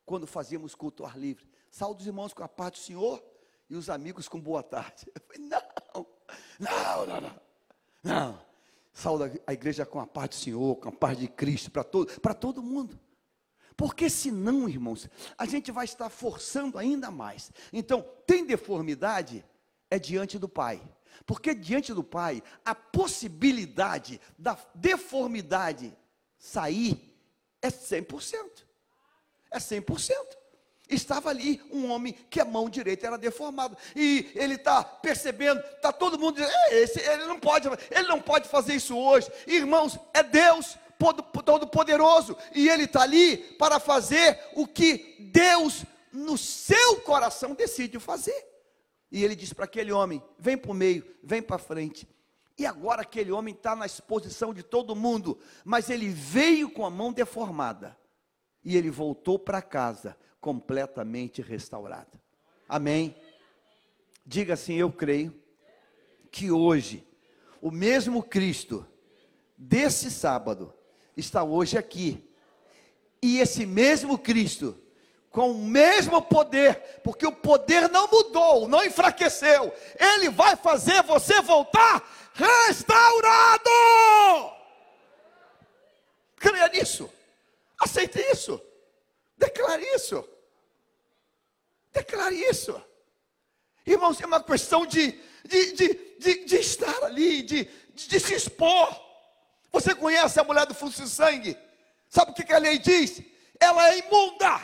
quando 0.05 0.27
fazíamos 0.27 0.75
culto 0.75 1.03
ao 1.03 1.09
ar 1.09 1.19
livre. 1.19 1.49
Saúde 1.71 2.03
os 2.03 2.07
irmãos 2.07 2.33
com 2.33 2.45
a 2.45 2.49
paz 2.49 2.73
do 2.73 2.79
Senhor 2.79 3.36
e 3.69 3.77
os 3.77 3.91
amigos 3.91 4.29
com 4.29 4.41
boa 4.41 4.63
tarde. 4.63 5.11
Eu 5.15 5.21
falei, 5.27 5.49
não, 5.49 6.07
não, 6.59 7.07
não, 7.07 7.21
não. 7.21 7.41
Não. 8.03 8.47
A 9.47 9.53
igreja 9.53 9.85
com 9.85 10.01
a 10.01 10.07
paz 10.07 10.31
do 10.31 10.35
Senhor, 10.37 10.77
com 10.77 10.89
a 10.89 10.93
paz 10.93 11.19
de 11.19 11.29
Cristo, 11.29 11.71
para 11.71 11.85
todo, 11.85 12.21
para 12.21 12.33
todo 12.33 12.63
mundo. 12.63 12.99
Porque 13.77 14.09
senão, 14.09 14.69
irmãos, 14.69 15.09
a 15.37 15.45
gente 15.45 15.71
vai 15.71 15.85
estar 15.85 16.09
forçando 16.09 16.79
ainda 16.79 17.11
mais. 17.11 17.53
Então, 17.73 18.03
tem 18.27 18.47
deformidade, 18.47 19.45
é 19.91 19.99
diante 19.99 20.39
do 20.39 20.49
Pai. 20.49 20.81
Porque 21.27 21.55
diante 21.55 21.93
do 21.93 22.03
Pai, 22.03 22.43
a 22.65 22.75
possibilidade 22.75 24.21
da 24.39 24.59
deformidade 24.75 25.97
sair 26.39 27.15
é 27.61 27.69
100%. 27.69 28.65
É 29.51 29.59
100%. 29.59 30.15
Estava 30.89 31.31
ali 31.31 31.61
um 31.71 31.91
homem 31.91 32.15
que 32.31 32.41
a 32.41 32.45
mão 32.45 32.71
direita 32.71 33.07
era 33.07 33.19
deformada. 33.19 33.77
E 33.95 34.31
ele 34.35 34.55
está 34.55 34.85
percebendo, 34.85 35.61
está 35.75 35.93
todo 35.93 36.19
mundo 36.19 36.37
dizendo, 36.37 36.55
esse, 36.71 37.01
ele 37.01 37.25
não 37.25 37.41
pode, 37.41 37.69
ele 37.91 38.07
não 38.07 38.21
pode 38.21 38.49
fazer 38.49 38.75
isso 38.75 38.97
hoje. 38.97 39.31
Irmãos, 39.47 39.99
é 40.15 40.23
Deus 40.23 40.79
Todo-Poderoso, 41.45 42.37
e 42.55 42.69
Ele 42.69 42.85
está 42.85 43.03
ali 43.03 43.37
para 43.37 43.79
fazer 43.79 44.39
o 44.55 44.67
que 44.67 45.17
Deus, 45.31 45.85
no 46.11 46.39
seu 46.39 47.01
coração, 47.01 47.55
decide 47.55 47.99
fazer. 48.01 48.47
E 49.11 49.23
ele 49.23 49.37
diz 49.37 49.53
para 49.53 49.67
aquele 49.67 49.93
homem: 49.93 50.23
vem 50.39 50.57
para 50.57 50.71
o 50.71 50.75
meio, 50.75 51.07
vem 51.23 51.43
para 51.43 51.59
frente. 51.59 52.09
E 52.59 52.65
agora 52.65 53.03
aquele 53.03 53.31
homem 53.31 53.55
está 53.55 53.77
na 53.77 53.85
exposição 53.85 54.55
de 54.55 54.63
todo 54.63 54.97
mundo, 54.97 55.39
mas 55.65 55.91
ele 55.91 56.09
veio 56.09 56.71
com 56.71 56.87
a 56.87 56.91
mão 56.91 57.13
deformada. 57.13 57.97
E 58.65 58.77
ele 58.77 58.91
voltou 58.91 59.39
para 59.39 59.61
casa 59.61 60.17
completamente 60.47 61.43
restaurado. 61.43 62.21
Amém? 62.69 63.17
Diga 64.25 64.55
assim: 64.55 64.75
eu 64.75 64.93
creio 64.93 65.35
que 66.31 66.53
hoje, 66.53 67.05
o 67.61 67.69
mesmo 67.69 68.23
Cristo, 68.23 68.87
desse 69.59 70.09
sábado, 70.09 70.73
está 71.17 71.43
hoje 71.43 71.77
aqui. 71.77 72.31
E 73.21 73.41
esse 73.41 73.67
mesmo 73.67 74.17
Cristo, 74.17 74.81
com 75.33 75.51
o 75.51 75.59
mesmo 75.59 76.23
poder, 76.23 77.01
porque 77.03 77.27
o 77.27 77.33
poder 77.33 77.89
não 77.89 78.07
mudou, 78.07 78.69
não 78.69 78.85
enfraqueceu, 78.85 79.75
ele 79.99 80.31
vai 80.31 80.55
fazer 80.55 81.03
você 81.03 81.41
voltar 81.41 82.09
restaurado. 82.35 83.69
Creia 86.37 86.69
nisso, 86.69 87.11
aceite 87.81 88.21
isso, 88.31 88.63
declare 89.37 89.83
isso, 89.97 90.36
declare 91.97 92.35
isso. 92.35 92.81
Irmãos, 93.87 94.21
é 94.21 94.27
uma 94.27 94.43
questão 94.43 94.85
de, 94.85 95.13
de, 95.45 95.73
de, 95.73 95.95
de, 96.19 96.45
de 96.45 96.57
estar 96.57 97.05
ali, 97.05 97.43
de, 97.43 97.65
de 97.95 98.21
se 98.21 98.35
expor. 98.35 99.01
Você 99.73 99.95
conhece 99.95 100.39
a 100.39 100.45
mulher 100.45 100.67
do 100.67 100.75
fluxo 100.75 101.03
de 101.03 101.09
sangue? 101.09 101.57
Sabe 102.09 102.33
o 102.33 102.35
que 102.35 102.53
a 102.53 102.59
lei 102.59 102.79
diz? 102.79 103.23
Ela 103.61 103.91
é 103.91 103.99
imunda. 103.99 104.61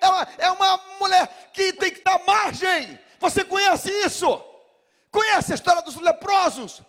Ela 0.00 0.28
é 0.38 0.50
uma 0.50 0.80
mulher 0.98 1.50
que 1.52 1.72
tem 1.74 1.90
que 1.90 2.02
dar 2.02 2.24
margem. 2.24 2.98
Você 3.20 3.44
conhece 3.44 3.90
isso? 3.90 4.42
Conhece 5.10 5.52
a 5.52 5.54
história 5.54 5.82
dos 5.82 5.96
leprosos? 5.96 6.82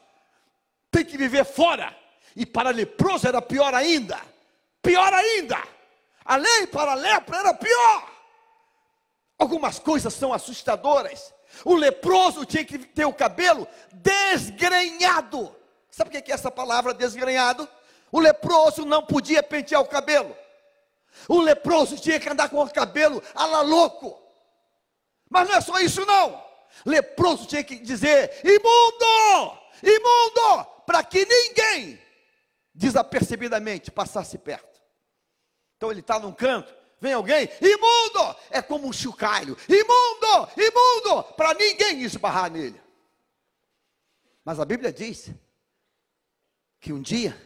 Tem 0.90 1.04
que 1.04 1.18
viver 1.18 1.46
fora. 1.46 1.96
E 2.36 2.46
para 2.46 2.70
leproso 2.70 3.28
era 3.28 3.42
pior 3.42 3.74
ainda. 3.74 4.20
Pior 4.82 5.14
ainda. 5.14 5.62
A 6.24 6.38
lei 6.38 6.68
para 6.68 6.94
lepra 6.94 7.38
era 7.38 7.54
pior. 7.54 8.15
Algumas 9.38 9.80
coisas 9.80 10.14
são 10.14 10.34
assustadoras. 10.34 11.34
O 11.64 11.76
leproso 11.76 12.46
tinha 12.46 12.64
que 12.66 12.78
ter 12.80 13.06
o 13.06 13.14
cabelo 13.14 13.68
desgrenhado. 13.94 15.56
Sabe 15.90 16.10
o 16.10 16.22
que 16.22 16.32
é 16.32 16.36
essa 16.36 16.52
palavra 16.52 16.94
desgrenhado? 16.94 17.68
O 18.12 18.20
leproso 18.20 18.86
não 18.86 19.06
podia 19.06 19.44
pentear 19.44 19.82
o 19.82 19.88
cabelo. 19.88 20.36
O 21.28 21.40
leproso 21.40 21.98
tinha 21.98 22.20
que 22.20 22.30
andar 22.30 22.50
com 22.50 22.62
o 22.62 22.70
cabelo 22.70 23.22
ala 23.34 23.62
louco. 23.62 24.22
Mas 25.30 25.48
não 25.48 25.56
é 25.56 25.62
só 25.62 25.80
isso 25.80 26.06
não. 26.06 26.44
Leproso 26.86 27.48
tinha 27.48 27.64
que 27.64 27.78
dizer: 27.78 28.42
imundo, 28.44 29.58
imundo, 29.82 30.66
para 30.86 31.04
que 31.04 31.26
ninguém 31.26 32.02
desapercebidamente 32.74 33.90
passasse 33.92 34.38
perto. 34.38 34.82
Então 35.78 35.92
ele 35.92 36.02
está 36.02 36.20
num 36.20 36.32
canto, 36.32 36.74
vem 37.06 37.14
alguém, 37.14 37.48
imundo, 37.62 38.36
é 38.50 38.64
como 38.64 38.88
um 38.88 38.94
chocalho, 38.94 39.56
imundo, 39.70 40.50
imundo, 40.58 41.24
para 41.36 41.54
ninguém 41.54 42.02
esbarrar 42.02 42.52
nele. 42.52 42.82
Mas 44.44 44.60
a 44.60 44.66
Bíblia 44.66 44.92
diz 44.92 45.30
que 46.80 46.92
um 46.92 47.00
dia, 47.02 47.40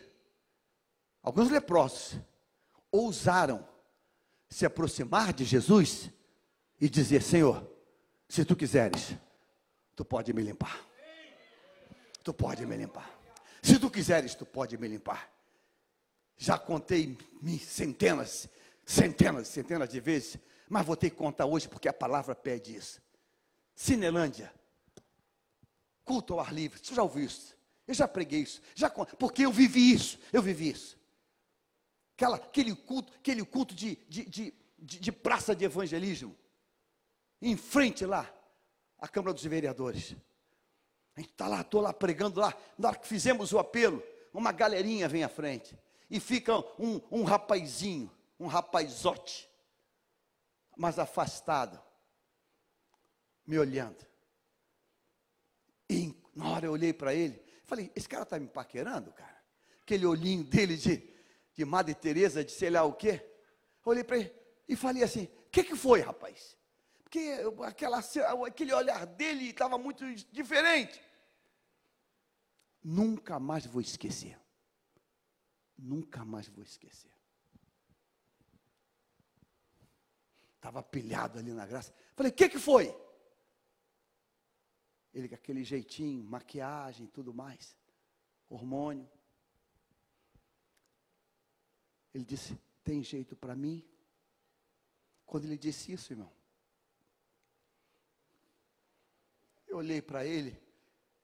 alguns 1.22 1.50
leprosos 1.50 2.18
ousaram 2.90 3.68
se 4.50 4.66
aproximar 4.66 5.34
de 5.34 5.44
Jesus 5.44 6.10
e 6.80 6.90
dizer: 6.90 7.22
Senhor, 7.22 7.70
se 8.30 8.46
tu 8.46 8.56
quiseres, 8.56 9.14
tu 9.94 10.06
pode 10.06 10.32
me 10.34 10.42
limpar. 10.42 10.80
Tu 12.24 12.34
pode 12.34 12.66
me 12.66 12.78
limpar. 12.78 13.10
Se 13.62 13.78
tu 13.78 13.90
quiseres, 13.90 14.36
tu 14.36 14.46
pode 14.46 14.78
me 14.78 14.88
limpar. 14.88 15.30
Já 16.38 16.58
contei 16.58 17.18
centenas, 17.60 18.48
centenas, 18.90 19.48
centenas 19.48 19.88
de 19.88 20.00
vezes, 20.00 20.40
mas 20.68 20.84
vou 20.84 20.98
ter 20.98 21.12
que 21.12 21.16
contar 21.16 21.46
hoje 21.46 21.70
porque 21.70 21.88
a 21.88 21.94
palavra 21.94 22.34
pede 22.34 22.76
isso. 22.76 23.00
Cinelândia, 23.76 24.52
culto 26.04 26.34
ao 26.34 26.40
ar 26.40 26.52
livre, 26.52 26.80
você 26.84 26.96
já 26.96 27.04
ouviu 27.04 27.26
isso? 27.26 27.56
Eu 27.88 27.94
já 27.94 28.08
preguei 28.08 28.42
isso, 28.42 28.62
já, 28.74 28.90
porque 28.90 29.46
eu 29.46 29.52
vivi 29.52 29.92
isso, 29.94 30.18
eu 30.34 30.42
vivi 30.42 30.72
isso. 30.72 30.98
Aquela, 32.16 32.38
aquele 32.38 32.76
culto, 32.76 33.14
aquele 33.14 33.46
culto 33.46 33.76
de, 33.76 33.96
de, 34.10 34.26
de, 34.26 34.54
de, 34.78 35.00
de 35.00 35.12
praça 35.12 35.56
de 35.56 35.64
evangelismo, 35.64 36.36
em 37.40 37.56
frente 37.56 38.06
lá, 38.08 38.28
à 38.98 39.08
Câmara 39.08 39.34
dos 39.34 39.44
Vereadores. 39.46 40.16
A 41.16 41.22
gente 41.22 41.32
está 41.32 41.48
lá, 41.48 41.62
estou 41.62 41.82
lá 41.82 41.94
pregando 41.94 42.40
lá, 42.40 42.58
na 42.78 42.90
hora 42.90 42.98
que 42.98 43.08
fizemos 43.08 43.54
o 43.54 43.60
apelo, 43.60 44.04
uma 44.34 44.52
galerinha 44.52 45.08
vem 45.08 45.24
à 45.24 45.30
frente, 45.30 45.78
e 46.10 46.20
fica 46.20 46.58
um, 46.80 47.00
um 47.12 47.24
rapazinho, 47.24 48.12
um 48.40 48.48
rapazote, 48.48 49.50
mas 50.78 50.98
afastado, 50.98 51.82
me 53.46 53.60
olhando. 53.60 54.08
Na 56.36 56.50
hora 56.52 56.68
eu 56.68 56.72
olhei 56.72 56.94
para 56.94 57.14
ele, 57.14 57.44
falei, 57.66 57.92
esse 57.96 58.08
cara 58.08 58.24
está 58.24 58.40
me 58.40 58.48
paquerando, 58.48 59.12
cara? 59.12 59.44
Aquele 59.82 60.06
olhinho 60.06 60.44
dele 60.44 60.78
de, 60.78 61.04
de 61.54 61.66
Madre 61.66 61.94
Teresa, 61.94 62.46
de 62.46 62.52
sei 62.52 62.70
lá 62.70 62.84
o 62.84 62.94
quê. 62.94 63.26
Olhei 63.84 64.04
para 64.04 64.18
ele 64.18 64.34
e 64.68 64.76
falei 64.76 65.04
assim, 65.04 65.26
o 65.26 65.50
que, 65.50 65.64
que 65.64 65.76
foi, 65.76 66.00
rapaz? 66.00 66.56
Porque 67.04 67.44
aquela, 67.66 68.00
aquele 68.46 68.72
olhar 68.72 69.06
dele 69.06 69.50
estava 69.50 69.78
muito 69.80 70.06
diferente. 70.32 71.02
Nunca 72.84 73.40
mais 73.40 73.66
vou 73.66 73.82
esquecer. 73.82 74.40
Nunca 75.76 76.24
mais 76.24 76.48
vou 76.48 76.64
esquecer. 76.64 77.12
Estava 80.60 80.84
pilhado 80.84 81.40
ali 81.40 81.54
na 81.54 81.66
graça. 81.66 81.94
Falei, 82.14 82.34
o 82.34 82.36
que, 82.36 82.50
que 82.50 82.60
foi? 82.60 82.94
Ele 85.14 85.30
com 85.30 85.36
aquele 85.36 85.64
jeitinho, 85.64 86.22
maquiagem 86.22 87.08
tudo 87.08 87.34
mais, 87.34 87.78
hormônio. 88.50 89.10
Ele 92.14 92.26
disse: 92.26 92.60
Tem 92.84 93.02
jeito 93.02 93.38
para 93.38 93.56
mim? 93.56 93.88
Quando 95.26 95.46
ele 95.46 95.58
disse 95.58 95.94
isso, 95.94 96.12
irmão, 96.12 96.32
eu 99.66 99.78
olhei 99.78 100.02
para 100.02 100.26
ele, 100.26 100.62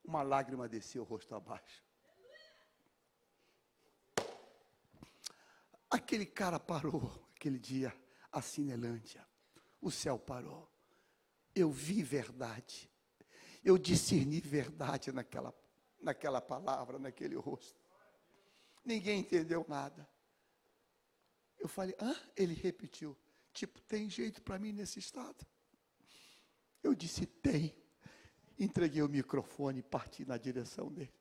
uma 0.02 0.24
lágrima 0.24 0.70
desceu 0.70 1.02
o 1.02 1.06
rosto 1.06 1.36
abaixo. 1.36 1.84
Aquele 5.90 6.26
cara 6.26 6.58
parou 6.58 7.12
aquele 7.36 7.60
dia, 7.60 7.94
a 8.36 8.42
Cinelândia. 8.42 9.26
O 9.82 9.90
céu 9.90 10.20
parou. 10.20 10.70
Eu 11.56 11.72
vi 11.72 12.04
verdade. 12.04 12.92
Eu 13.64 13.78
discerni 13.78 14.42
verdade 14.42 15.12
naquela, 15.14 15.56
naquela 16.02 16.42
palavra, 16.42 17.00
naquele 17.00 17.36
rosto. 17.36 17.80
Ninguém 18.84 19.22
entendeu 19.22 19.66
nada. 19.70 20.08
Eu 21.58 21.70
falei, 21.70 21.96
hã? 22.00 22.14
Ele 22.36 22.54
repetiu. 22.54 23.18
Tipo, 23.54 23.80
tem 23.84 24.10
jeito 24.10 24.42
para 24.42 24.60
mim 24.60 24.74
nesse 24.74 25.00
estado? 25.00 25.48
Eu 26.84 26.94
disse, 26.94 27.26
tem. 27.26 27.74
Entreguei 28.60 29.02
o 29.02 29.08
microfone 29.08 29.80
e 29.80 29.84
parti 29.84 30.26
na 30.26 30.38
direção 30.38 30.92
dele. 30.92 31.14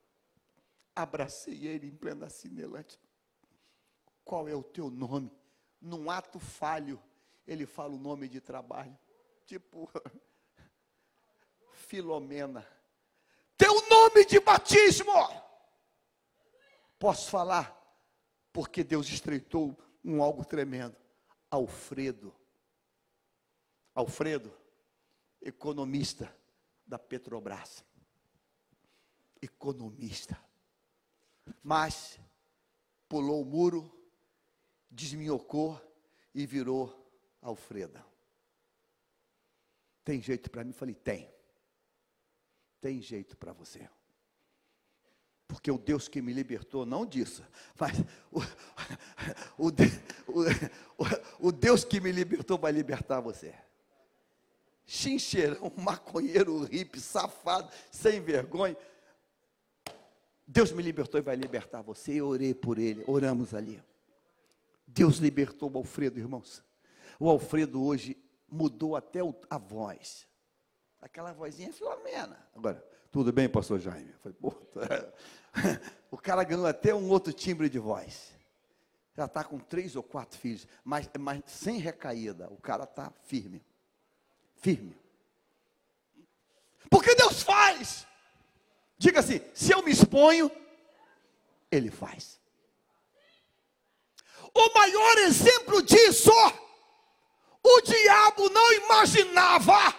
Abracei 0.97 1.69
ele 1.69 1.87
em 1.87 1.95
plena 1.95 2.29
cinelante. 2.29 2.99
Qual 4.25 4.49
é 4.49 4.55
o 4.55 4.65
teu 4.65 4.91
nome? 4.91 5.44
Num 5.85 6.11
ato 6.11 6.39
falho, 6.39 6.99
ele 7.47 7.67
fala 7.67 7.93
o 7.93 7.99
nome 7.99 8.27
de 8.27 8.41
trabalho. 8.41 8.99
Tipo, 9.45 9.91
Filomena. 11.73 12.67
Teu 13.55 13.87
nome 13.91 14.25
de 14.25 14.41
batismo. 14.41 15.13
Posso 16.99 17.31
falar? 17.31 17.79
Porque 18.51 18.83
Deus 18.83 19.07
estreitou 19.09 19.79
um 20.03 20.23
algo 20.23 20.43
tremendo. 20.43 20.97
Alfredo. 21.51 22.35
Alfredo, 23.95 24.57
economista 25.43 26.35
da 26.87 26.99
Petrobras. 26.99 27.85
Economista. 29.43 30.43
Mas 31.63 32.19
pulou 33.07 33.43
o 33.43 33.45
muro, 33.45 34.04
desminhocou 34.95 35.81
e 36.35 36.47
virou 36.47 37.01
Alfreda. 37.43 38.05
Tem 40.05 40.21
jeito 40.21 40.51
para 40.51 40.65
mim? 40.65 40.73
Falei, 40.73 40.95
tem. 40.95 41.29
Tem 42.81 43.01
jeito 43.01 43.37
para 43.37 43.53
você. 43.53 43.89
Porque 45.47 45.71
o 45.71 45.79
Deus 45.79 46.09
que 46.09 46.23
me 46.23 46.33
libertou, 46.33 46.87
não 46.87 47.05
disso, 47.05 47.45
mas 47.79 47.99
o, 48.31 48.41
o, 49.59 49.69
o, 49.69 51.49
o 51.49 51.53
Deus 51.53 51.85
que 51.85 52.01
me 52.01 52.11
libertou 52.11 52.59
vai 52.59 52.73
libertar 52.73 53.21
você. 53.21 53.55
Chincheirão, 54.87 55.73
maconheiro, 55.77 56.65
hippie, 56.65 57.01
safado, 57.01 57.71
sem 57.91 58.21
vergonha. 58.21 58.77
Deus 60.47 60.73
me 60.73 60.83
libertou 60.83 61.19
e 61.19 61.23
vai 61.23 61.37
libertar 61.37 61.83
você. 61.83 62.15
Eu 62.15 62.29
orei 62.29 62.55
por 62.55 62.79
ele, 62.79 63.03
oramos 63.07 63.55
ali. 63.55 63.83
Deus 64.87 65.17
libertou 65.17 65.71
o 65.73 65.79
Alfredo, 65.79 66.19
irmãos. 66.19 66.63
O 67.19 67.29
Alfredo 67.29 67.83
hoje 67.83 68.17
mudou 68.49 68.97
até 68.97 69.21
a 69.51 69.59
voz. 69.59 70.27
Aquela 71.01 71.33
vozinha 71.33 71.73
Filomena. 71.73 72.47
Agora, 72.55 72.85
tudo 73.11 73.33
bem, 73.33 73.49
pastor 73.49 73.79
Jaime? 73.79 74.13
Falei, 74.15 74.39
o 76.11 76.17
cara 76.17 76.43
ganhou 76.45 76.67
até 76.67 76.95
um 76.95 77.09
outro 77.11 77.33
timbre 77.33 77.69
de 77.69 77.79
voz. 77.79 78.33
Já 79.17 79.27
está 79.27 79.45
com 79.45 79.59
três 79.59 79.95
ou 79.95 80.03
quatro 80.03 80.39
filhos, 80.39 80.67
mas, 80.83 81.09
mas 81.19 81.43
sem 81.47 81.79
recaída. 81.79 82.49
O 82.51 82.57
cara 82.57 82.85
está 82.85 83.13
firme. 83.23 83.65
Firme. 84.57 84.97
Porque 86.91 87.15
Deus 87.15 87.43
faz. 87.43 88.07
Diga 88.99 89.21
assim: 89.21 89.41
se 89.55 89.73
eu 89.73 89.83
me 89.83 89.93
exponho, 89.93 90.51
Ele 91.71 91.91
faz. 91.91 92.41
O 94.55 94.73
maior 94.73 95.19
exemplo 95.19 95.83
disso, 95.83 96.31
o 97.63 97.81
diabo 97.81 98.49
não 98.51 98.73
imaginava 98.75 99.95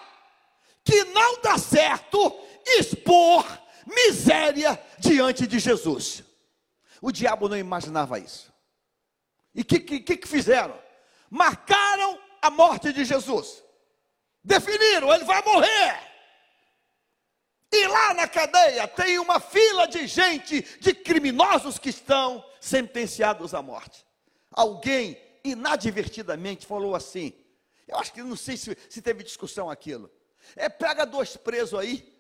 que 0.84 1.04
não 1.06 1.42
dá 1.42 1.58
certo 1.58 2.40
expor 2.66 3.46
miséria 3.86 4.82
diante 4.98 5.46
de 5.46 5.60
Jesus. 5.60 6.24
O 7.02 7.12
diabo 7.12 7.50
não 7.50 7.58
imaginava 7.58 8.18
isso. 8.18 8.54
E 9.54 9.62
o 9.62 9.66
que, 9.66 9.80
que, 9.80 10.18
que 10.18 10.28
fizeram? 10.28 10.80
Marcaram 11.30 12.20
a 12.42 12.50
morte 12.50 12.94
de 12.94 13.04
Jesus. 13.04 13.64
Definiram, 14.44 15.14
ele 15.14 15.26
vai 15.26 15.42
morrer. 15.44 16.00
E 17.72 17.88
lá 17.88 18.14
na 18.14 18.28
cadeia 18.28 18.88
tem 18.88 19.18
uma 19.18 19.40
fila 19.40 19.88
de 19.88 20.08
gente, 20.08 20.62
de 20.80 20.94
criminosos 20.94 21.80
que 21.80 21.90
estão 21.90 22.46
sentenciados 22.62 23.54
à 23.54 23.62
morte. 23.62 24.05
Alguém 24.56 25.22
inadvertidamente 25.44 26.66
falou 26.66 26.96
assim. 26.96 27.34
Eu 27.86 27.98
acho 27.98 28.14
que 28.14 28.24
não 28.24 28.38
sei 28.38 28.56
se, 28.56 28.76
se 28.90 29.02
teve 29.02 29.24
discussão 29.24 29.70
aquilo. 29.70 30.10
É, 30.56 30.70
pega 30.70 31.06
dois 31.06 31.36
presos 31.36 31.78
aí, 31.78 32.16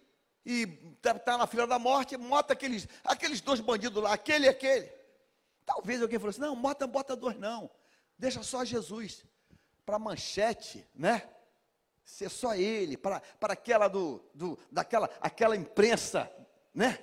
e 0.45 0.63
está 0.95 1.17
tá 1.17 1.37
na 1.37 1.47
fila 1.47 1.65
da 1.65 1.79
morte, 1.79 2.15
mata 2.17 2.53
aqueles, 2.53 2.87
aqueles 3.03 3.41
dois 3.41 3.59
bandidos 3.59 4.03
lá, 4.03 4.13
aquele 4.13 4.45
e 4.45 4.49
aquele. 4.49 4.91
Talvez 5.65 6.01
alguém 6.01 6.19
falou 6.19 6.29
assim: 6.29 6.41
não, 6.41 6.55
bota, 6.55 6.85
bota 6.85 7.15
dois, 7.15 7.37
não. 7.37 7.69
Deixa 8.17 8.43
só 8.43 8.63
Jesus. 8.63 9.25
Para 9.85 9.97
manchete, 9.97 10.87
né? 10.93 11.27
Ser 12.03 12.29
só 12.29 12.53
ele, 12.53 12.97
para, 12.97 13.19
para 13.39 13.53
aquela 13.53 13.87
do, 13.87 14.23
do, 14.33 14.59
daquela 14.71 15.09
aquela 15.19 15.55
imprensa, 15.55 16.31
né? 16.73 16.99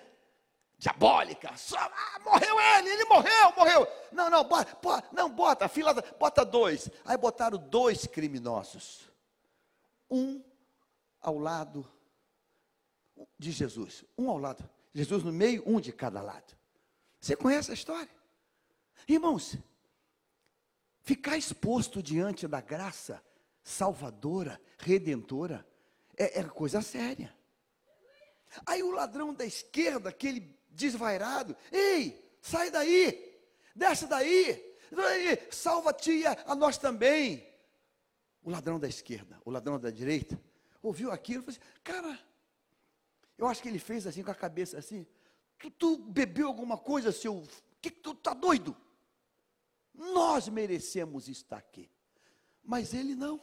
Diabólica. 0.82 1.56
Só, 1.56 1.78
ah, 1.78 2.18
morreu 2.24 2.58
ele, 2.58 2.90
ele 2.90 3.04
morreu, 3.04 3.52
morreu. 3.56 3.86
Não, 4.10 4.28
não, 4.28 4.42
bota, 4.42 4.76
bota, 4.82 5.08
não, 5.12 5.30
bota, 5.30 5.68
fila, 5.68 5.94
bota 6.18 6.44
dois. 6.44 6.90
Aí 7.04 7.16
botaram 7.16 7.56
dois 7.56 8.04
criminosos. 8.04 9.08
Um 10.10 10.42
ao 11.20 11.38
lado 11.38 11.88
de 13.38 13.52
Jesus, 13.52 14.04
um 14.18 14.28
ao 14.28 14.38
lado. 14.38 14.68
Jesus 14.92 15.22
no 15.22 15.32
meio, 15.32 15.62
um 15.64 15.80
de 15.80 15.92
cada 15.92 16.20
lado. 16.20 16.52
Você 17.20 17.36
conhece 17.36 17.70
a 17.70 17.74
história? 17.74 18.10
Irmãos, 19.06 19.56
ficar 21.00 21.36
exposto 21.36 22.02
diante 22.02 22.48
da 22.48 22.60
graça 22.60 23.22
salvadora, 23.62 24.60
redentora, 24.78 25.64
é, 26.16 26.40
é 26.40 26.42
coisa 26.42 26.82
séria. 26.82 27.32
Aí 28.66 28.82
o 28.82 28.90
ladrão 28.90 29.32
da 29.32 29.46
esquerda, 29.46 30.08
aquele 30.08 30.60
desvairado, 30.72 31.56
ei, 31.70 32.36
sai 32.40 32.70
daí, 32.70 33.38
desce 33.74 34.06
daí, 34.06 34.76
salva-te 35.50 36.24
a 36.26 36.54
nós 36.54 36.78
também. 36.78 37.46
O 38.42 38.50
ladrão 38.50 38.78
da 38.78 38.88
esquerda, 38.88 39.40
o 39.44 39.50
ladrão 39.50 39.78
da 39.78 39.90
direita, 39.90 40.40
ouviu 40.82 41.12
aquilo 41.12 41.42
e 41.42 41.44
falou 41.44 41.60
assim, 41.60 41.80
cara, 41.84 42.18
eu 43.38 43.46
acho 43.46 43.62
que 43.62 43.68
ele 43.68 43.78
fez 43.78 44.06
assim 44.06 44.22
com 44.22 44.30
a 44.30 44.34
cabeça 44.34 44.78
assim. 44.78 45.06
Tu, 45.58 45.70
tu 45.70 45.96
bebeu 45.96 46.48
alguma 46.48 46.76
coisa, 46.76 47.12
seu. 47.12 47.42
Que, 47.80 47.90
tu 47.90 48.12
está 48.12 48.34
doido? 48.34 48.76
Nós 49.94 50.48
merecemos 50.48 51.28
estar 51.28 51.56
aqui. 51.56 51.88
Mas 52.62 52.94
ele 52.94 53.14
não. 53.14 53.40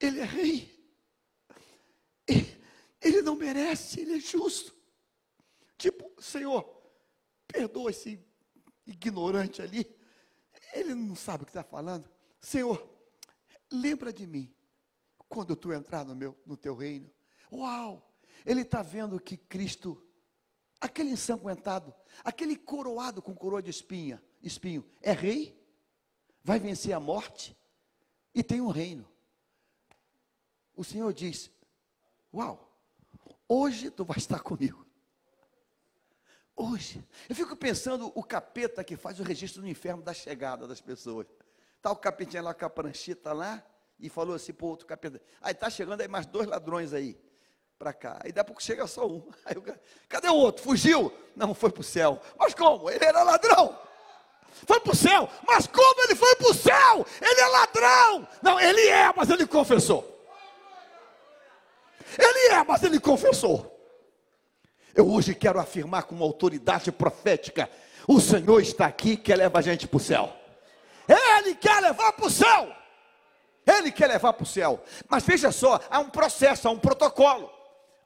Ele 0.00 0.20
é 0.20 0.24
rei. 0.24 0.74
Ele 3.00 3.22
não 3.22 3.36
merece, 3.36 4.00
ele 4.00 4.16
é 4.16 4.20
justo. 4.20 4.73
Tipo, 5.84 6.10
Senhor, 6.18 6.64
perdoa 7.46 7.90
esse 7.90 8.18
ignorante 8.86 9.60
ali. 9.60 9.94
Ele 10.72 10.94
não 10.94 11.14
sabe 11.14 11.42
o 11.42 11.44
que 11.44 11.50
está 11.50 11.62
falando. 11.62 12.08
Senhor, 12.40 12.88
lembra 13.70 14.10
de 14.10 14.26
mim 14.26 14.50
quando 15.28 15.54
tu 15.54 15.74
entrar 15.74 16.02
no 16.02 16.16
meu, 16.16 16.34
no 16.46 16.56
teu 16.56 16.74
reino. 16.74 17.10
Uau! 17.52 18.16
Ele 18.46 18.62
está 18.62 18.80
vendo 18.80 19.20
que 19.20 19.36
Cristo, 19.36 20.02
aquele 20.80 21.10
ensanguentado, 21.10 21.94
aquele 22.24 22.56
coroado 22.56 23.20
com 23.20 23.34
coroa 23.34 23.62
de 23.62 23.68
espinha, 23.68 24.24
espinho, 24.42 24.90
é 25.02 25.12
rei, 25.12 25.62
vai 26.42 26.58
vencer 26.58 26.94
a 26.94 26.98
morte 26.98 27.54
e 28.34 28.42
tem 28.42 28.58
um 28.58 28.70
reino. 28.70 29.06
O 30.74 30.82
Senhor 30.82 31.12
diz: 31.12 31.50
Uau, 32.32 32.74
hoje 33.46 33.90
tu 33.90 34.02
vai 34.02 34.16
estar 34.16 34.40
comigo. 34.40 34.83
Hoje. 36.56 37.04
Eu 37.28 37.34
fico 37.34 37.56
pensando 37.56 38.12
o 38.14 38.22
capeta 38.22 38.84
que 38.84 38.96
faz 38.96 39.18
o 39.18 39.24
registro 39.24 39.60
no 39.60 39.68
inferno 39.68 40.02
da 40.02 40.14
chegada 40.14 40.66
das 40.66 40.80
pessoas. 40.80 41.26
Está 41.76 41.90
o 41.90 41.96
capetinha 41.96 42.42
lá 42.42 42.54
com 42.54 42.64
a 42.64 42.70
prancheta 42.70 43.32
lá 43.32 43.62
e 43.98 44.08
falou 44.08 44.36
assim 44.36 44.52
para 44.52 44.66
o 44.66 44.68
outro 44.68 44.86
capeta. 44.86 45.20
Aí 45.40 45.52
está 45.52 45.68
chegando 45.68 46.00
aí 46.00 46.08
mais 46.08 46.26
dois 46.26 46.46
ladrões 46.46 46.92
aí 46.92 47.18
para 47.76 47.92
cá. 47.92 48.20
Aí 48.22 48.30
daqui 48.30 48.40
a 48.40 48.44
pouco 48.44 48.62
chega 48.62 48.86
só 48.86 49.06
um. 49.06 49.28
Aí, 49.44 49.56
cadê 50.08 50.28
o 50.28 50.34
outro? 50.34 50.62
Fugiu? 50.62 51.12
Não, 51.34 51.52
foi 51.54 51.70
para 51.70 51.80
o 51.80 51.84
céu. 51.84 52.20
Mas 52.38 52.54
como? 52.54 52.88
Ele 52.88 53.04
era 53.04 53.22
ladrão. 53.22 53.78
Foi 54.66 54.80
para 54.80 54.92
o 54.92 54.96
céu. 54.96 55.28
Mas 55.46 55.66
como 55.66 56.04
ele 56.04 56.14
foi 56.14 56.36
para 56.36 56.48
o 56.50 56.54
céu? 56.54 57.06
Ele 57.20 57.40
é 57.40 57.46
ladrão. 57.48 58.28
Não, 58.40 58.60
ele 58.60 58.86
é, 58.88 59.12
mas 59.14 59.28
ele 59.28 59.46
confessou. 59.46 60.14
Ele 62.16 62.54
é, 62.54 62.62
mas 62.62 62.82
ele 62.84 63.00
confessou. 63.00 63.73
Eu 64.94 65.10
hoje 65.10 65.34
quero 65.34 65.58
afirmar 65.58 66.04
com 66.04 66.14
uma 66.14 66.24
autoridade 66.24 66.92
profética: 66.92 67.68
o 68.06 68.20
Senhor 68.20 68.60
está 68.60 68.86
aqui, 68.86 69.16
quer 69.16 69.36
levar 69.36 69.58
a 69.58 69.62
gente 69.62 69.88
para 69.88 69.96
o 69.96 70.00
céu. 70.00 70.32
Ele 71.08 71.54
quer 71.54 71.80
levar 71.80 72.12
para 72.12 72.26
o 72.26 72.30
céu. 72.30 72.72
Ele 73.66 73.90
quer 73.90 74.08
levar 74.08 74.32
para 74.32 74.42
o 74.42 74.46
céu. 74.46 74.82
Mas 75.08 75.24
veja 75.24 75.50
só, 75.50 75.80
há 75.90 75.98
um 75.98 76.10
processo, 76.10 76.68
há 76.68 76.70
um 76.70 76.78
protocolo. 76.78 77.50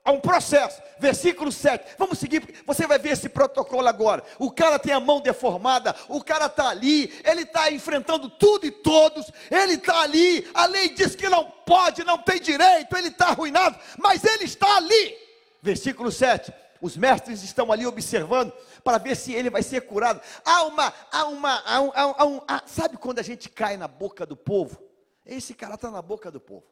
Há 0.05 0.13
um 0.13 0.21
processo. 0.21 0.81
Versículo 0.99 1.53
7. 1.53 1.97
Vamos 1.99 2.19
seguir, 2.19 2.63
você 2.65 2.87
vai 2.87 2.99
ver 2.99 3.11
esse 3.11 3.29
protocolo 3.29 3.87
agora. 3.87 4.23
O 4.39 4.51
cara 4.51 4.79
tem 4.79 4.93
a 4.93 5.01
mão 5.01 5.21
deformada, 5.21 5.95
o 6.09 6.23
cara 6.23 6.47
está 6.47 6.69
ali, 6.69 7.13
ele 7.25 7.43
está 7.43 7.71
enfrentando 7.71 8.31
tudo 8.31 8.67
e 8.67 8.71
todos, 8.71 9.31
ele 9.51 9.75
está 9.75 10.01
ali, 10.01 10.49
a 10.55 10.65
lei 10.65 10.89
diz 10.91 11.15
que 11.15 11.29
não 11.29 11.45
pode, 11.45 12.05
não 12.05 12.17
tem 12.19 12.41
direito, 12.41 12.97
ele 12.97 13.09
está 13.09 13.29
arruinado, 13.29 13.79
mas 13.99 14.25
ele 14.25 14.45
está 14.45 14.77
ali. 14.77 15.15
Versículo 15.61 16.11
7. 16.11 16.53
Os 16.81 16.97
mestres 16.97 17.43
estão 17.43 17.73
ali 17.73 17.87
observando 17.87 18.53
para 18.85 18.99
ver 18.99 19.17
se 19.17 19.33
ele 19.33 19.51
vai 19.51 19.63
ser 19.63 19.83
curado. 19.83 20.21
Há 20.45 20.63
uma, 20.65 20.95
há 21.11 21.25
uma, 21.27 21.63
há 21.65 21.81
um, 21.81 21.93
há 21.95 22.27
um, 22.27 22.41
há, 22.47 22.63
sabe 22.67 22.97
quando 22.97 23.19
a 23.19 23.23
gente 23.23 23.49
cai 23.49 23.77
na 23.77 23.89
boca 23.89 24.25
do 24.25 24.37
povo? 24.37 24.81
Esse 25.27 25.55
cara 25.55 25.75
está 25.75 25.91
na 25.91 26.01
boca 26.01 26.31
do 26.31 26.41
povo. 26.41 26.65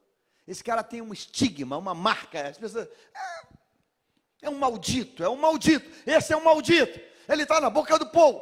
Esse 0.47 0.63
cara 0.63 0.83
tem 0.83 1.03
um 1.03 1.13
estigma, 1.13 1.77
uma 1.77 1.95
marca. 1.95 2.49
As 2.49 2.57
pessoas, 2.57 2.89
é, 3.15 3.47
é 4.43 4.51
um 4.51 4.59
maldito, 4.59 5.25
é 5.25 5.29
um 5.29 5.37
maldito. 5.37 5.91
Esse 6.07 6.33
é 6.33 6.37
um 6.37 6.45
maldito. 6.45 7.01
Ele 7.29 7.43
está 7.43 7.61
na 7.61 7.69
boca 7.69 7.99
do 7.99 8.07
povo. 8.07 8.41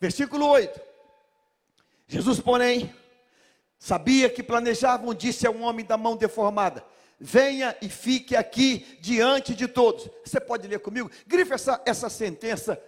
Versículo 0.00 0.46
8. 0.46 0.80
Jesus, 2.08 2.40
porém, 2.40 2.94
sabia 3.78 4.28
que 4.30 4.42
planejavam, 4.42 5.14
disse 5.14 5.46
a 5.46 5.50
um 5.50 5.62
homem 5.62 5.84
da 5.84 5.96
mão 5.96 6.16
deformada: 6.16 6.84
venha 7.22 7.76
e 7.80 7.88
fique 7.88 8.34
aqui 8.34 8.98
diante 9.00 9.54
de 9.54 9.68
todos. 9.68 10.10
Você 10.24 10.40
pode 10.40 10.66
ler 10.66 10.80
comigo? 10.80 11.08
Grife 11.24 11.52
essa, 11.52 11.80
essa 11.86 12.10
sentença 12.10 12.82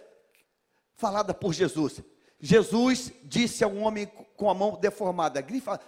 falada 0.95 1.33
por 1.33 1.53
Jesus. 1.53 2.01
Jesus 2.39 3.13
disse 3.23 3.63
a 3.63 3.67
um 3.67 3.81
homem 3.81 4.05
com 4.35 4.49
a 4.49 4.53
mão 4.53 4.77
deformada, 4.79 5.39
grifa, 5.39 5.79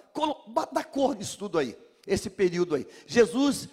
dá 0.72 0.84
cor 0.84 1.14
nisso 1.14 1.38
tudo 1.38 1.60
aí, 1.60 1.78
esse 2.08 2.30
período 2.30 2.76
aí. 2.76 2.88
Jesus 3.06 3.68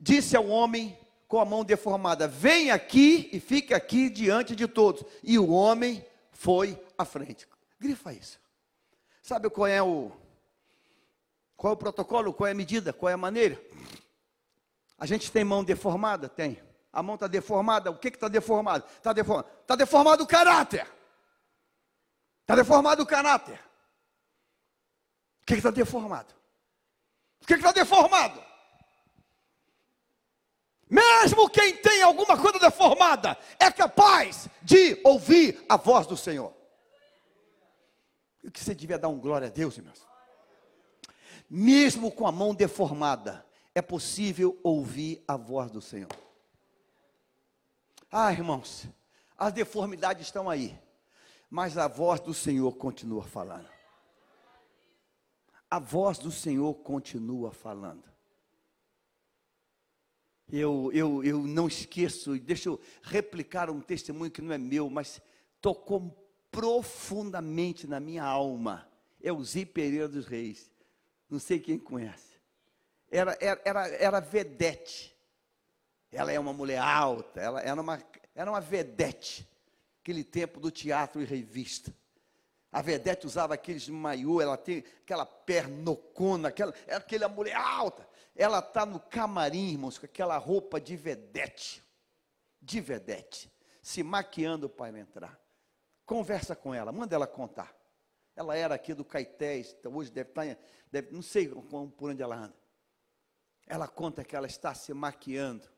disse 0.00 0.34
ao 0.34 0.48
homem 0.48 0.98
com 1.28 1.38
a 1.38 1.44
mão 1.44 1.62
deformada: 1.62 2.26
Vem 2.26 2.70
aqui 2.70 3.28
e 3.32 3.38
fique 3.38 3.74
aqui 3.74 4.08
diante 4.08 4.56
de 4.56 4.66
todos. 4.66 5.04
E 5.22 5.38
o 5.38 5.50
homem 5.50 6.04
foi 6.32 6.80
à 6.96 7.04
frente. 7.04 7.46
Grifa 7.78 8.14
isso. 8.14 8.40
Sabe 9.22 9.50
qual 9.50 9.66
é 9.66 9.82
o 9.82 10.10
qual 11.56 11.72
é 11.72 11.74
o 11.74 11.78
protocolo, 11.78 12.32
qual 12.32 12.48
é 12.48 12.52
a 12.52 12.54
medida, 12.54 12.92
qual 12.92 13.10
é 13.10 13.14
a 13.14 13.18
maneira? 13.18 13.60
A 14.98 15.06
gente 15.06 15.30
tem 15.30 15.44
mão 15.44 15.62
deformada? 15.62 16.28
Tem. 16.28 16.62
A 16.92 17.02
mão 17.02 17.16
está 17.16 17.26
deformada. 17.26 17.90
O 17.90 17.98
que 17.98 18.08
está 18.08 18.28
deformado? 18.28 18.84
Está 18.96 19.12
deformado. 19.12 19.48
Está 19.60 19.76
deformado 19.76 20.24
o 20.24 20.26
caráter. 20.26 20.86
Está 22.42 22.56
deformado 22.56 23.02
o 23.02 23.06
caráter. 23.06 23.60
O 25.42 25.46
que 25.46 25.54
está 25.54 25.70
deformado? 25.70 26.34
O 27.42 27.46
que 27.46 27.54
está 27.54 27.72
deformado? 27.72 28.42
Mesmo 30.88 31.50
quem 31.50 31.76
tem 31.76 32.02
alguma 32.02 32.40
coisa 32.40 32.58
deformada 32.58 33.36
é 33.58 33.70
capaz 33.70 34.48
de 34.62 35.00
ouvir 35.04 35.64
a 35.68 35.76
voz 35.76 36.06
do 36.06 36.16
Senhor. 36.16 36.54
O 38.44 38.50
que 38.50 38.62
você 38.62 38.74
devia 38.74 38.98
dar 38.98 39.08
um 39.08 39.18
glória 39.18 39.48
a 39.48 39.50
Deus, 39.50 39.76
irmãos? 39.76 40.06
Mesmo 41.50 42.12
com 42.12 42.26
a 42.26 42.32
mão 42.32 42.54
deformada, 42.54 43.44
é 43.76 43.82
possível 43.82 44.58
ouvir 44.62 45.22
a 45.28 45.36
voz 45.36 45.70
do 45.70 45.82
Senhor. 45.82 46.08
Ah, 48.10 48.32
irmãos, 48.32 48.86
as 49.36 49.52
deformidades 49.52 50.28
estão 50.28 50.48
aí, 50.48 50.74
mas 51.50 51.76
a 51.76 51.86
voz 51.86 52.18
do 52.18 52.32
Senhor 52.32 52.74
continua 52.76 53.22
falando. 53.22 53.68
A 55.70 55.78
voz 55.78 56.16
do 56.16 56.32
Senhor 56.32 56.72
continua 56.76 57.52
falando. 57.52 58.02
Eu, 60.50 60.90
eu, 60.94 61.22
eu 61.22 61.42
não 61.42 61.68
esqueço, 61.68 62.38
deixa 62.38 62.70
eu 62.70 62.80
replicar 63.02 63.68
um 63.68 63.82
testemunho 63.82 64.30
que 64.30 64.40
não 64.40 64.54
é 64.54 64.58
meu, 64.58 64.88
mas 64.88 65.20
tocou 65.60 66.16
profundamente 66.50 67.86
na 67.86 68.00
minha 68.00 68.24
alma. 68.24 68.88
É 69.20 69.30
o 69.30 69.44
Zi 69.44 69.66
Pereira 69.66 70.08
dos 70.08 70.26
Reis. 70.26 70.70
Não 71.28 71.38
sei 71.38 71.60
quem 71.60 71.78
conhece 71.78 72.35
era, 73.10 73.36
era, 73.40 73.60
era, 73.64 73.88
era 73.88 74.20
vedete. 74.20 75.16
Ela 76.12 76.32
é 76.32 76.38
uma 76.38 76.52
mulher 76.52 76.78
alta, 76.78 77.40
ela 77.40 77.60
era 77.60 77.80
uma, 77.80 78.02
era 78.34 78.50
uma 78.50 78.60
vedete. 78.60 79.48
Aquele 80.00 80.24
tempo 80.24 80.60
do 80.60 80.70
teatro 80.70 81.20
e 81.20 81.24
revista. 81.24 81.92
A 82.70 82.82
vedete 82.82 83.26
usava 83.26 83.54
aqueles 83.54 83.88
maiô, 83.88 84.40
ela 84.40 84.56
tem 84.56 84.84
aquela 85.02 85.24
pernocona, 85.24 86.48
aquela, 86.48 86.74
era 86.86 86.98
aquela 86.98 87.28
mulher 87.28 87.56
alta. 87.56 88.06
Ela 88.34 88.58
está 88.58 88.84
no 88.84 89.00
camarim, 89.00 89.72
irmãos, 89.72 89.98
com 89.98 90.06
aquela 90.06 90.36
roupa 90.36 90.80
de 90.80 90.94
vedete. 90.94 91.82
De 92.60 92.80
vedete. 92.80 93.50
Se 93.82 94.02
maquiando 94.02 94.68
para 94.68 94.98
entrar. 94.98 95.40
Conversa 96.04 96.54
com 96.54 96.74
ela, 96.74 96.92
manda 96.92 97.14
ela 97.14 97.26
contar. 97.26 97.74
Ela 98.36 98.54
era 98.54 98.74
aqui 98.74 98.92
do 98.92 99.04
Caetés, 99.04 99.74
então 99.78 99.94
hoje 99.96 100.10
deve 100.10 100.28
estar, 100.28 100.46
tá 100.46 100.56
deve, 100.92 101.10
não 101.12 101.22
sei 101.22 101.48
por 101.48 102.10
onde 102.10 102.22
ela 102.22 102.36
anda. 102.36 102.65
Ela 103.66 103.88
conta 103.88 104.24
que 104.24 104.36
ela 104.36 104.46
está 104.46 104.72
se 104.74 104.94
maquiando 104.94 105.68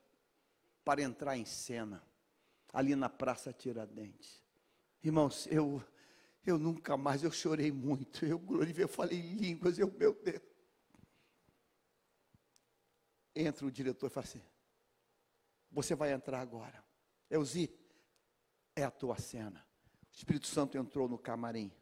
para 0.84 1.02
entrar 1.02 1.36
em 1.36 1.44
cena, 1.44 2.02
ali 2.72 2.94
na 2.94 3.08
Praça 3.08 3.52
Tiradentes. 3.52 4.42
Irmãos, 5.02 5.46
eu, 5.46 5.82
eu 6.44 6.58
nunca 6.58 6.96
mais, 6.96 7.22
eu 7.24 7.32
chorei 7.32 7.72
muito, 7.72 8.26
eu 8.26 8.38
glorifiquei, 8.38 8.84
eu 8.84 8.88
falei 8.88 9.20
línguas, 9.20 9.78
eu, 9.78 9.90
meu 9.90 10.14
Deus. 10.14 10.42
Entra 13.34 13.64
o 13.66 13.70
diretor 13.70 14.06
e 14.06 14.10
fala 14.10 14.26
assim, 14.26 14.42
você 15.70 15.94
vai 15.94 16.12
entrar 16.12 16.40
agora. 16.40 16.84
Elzi, 17.30 17.70
é 18.74 18.84
a 18.84 18.90
tua 18.90 19.16
cena. 19.18 19.64
O 20.10 20.16
Espírito 20.16 20.46
Santo 20.46 20.76
entrou 20.76 21.08
no 21.08 21.18
camarim. 21.18 21.72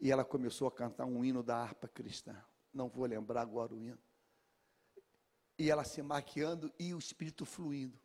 E 0.00 0.10
ela 0.10 0.24
começou 0.24 0.66
a 0.66 0.72
cantar 0.72 1.04
um 1.04 1.24
hino 1.24 1.42
da 1.42 1.56
harpa 1.58 1.86
cristã. 1.86 2.42
Não 2.72 2.88
vou 2.88 3.06
lembrar 3.06 3.42
agora 3.42 3.74
o 3.74 3.78
hino 3.78 3.98
e 5.62 5.70
ela 5.70 5.84
se 5.84 6.02
maquiando 6.02 6.72
e 6.76 6.92
o 6.92 6.98
espírito 6.98 7.46
fluindo. 7.46 7.96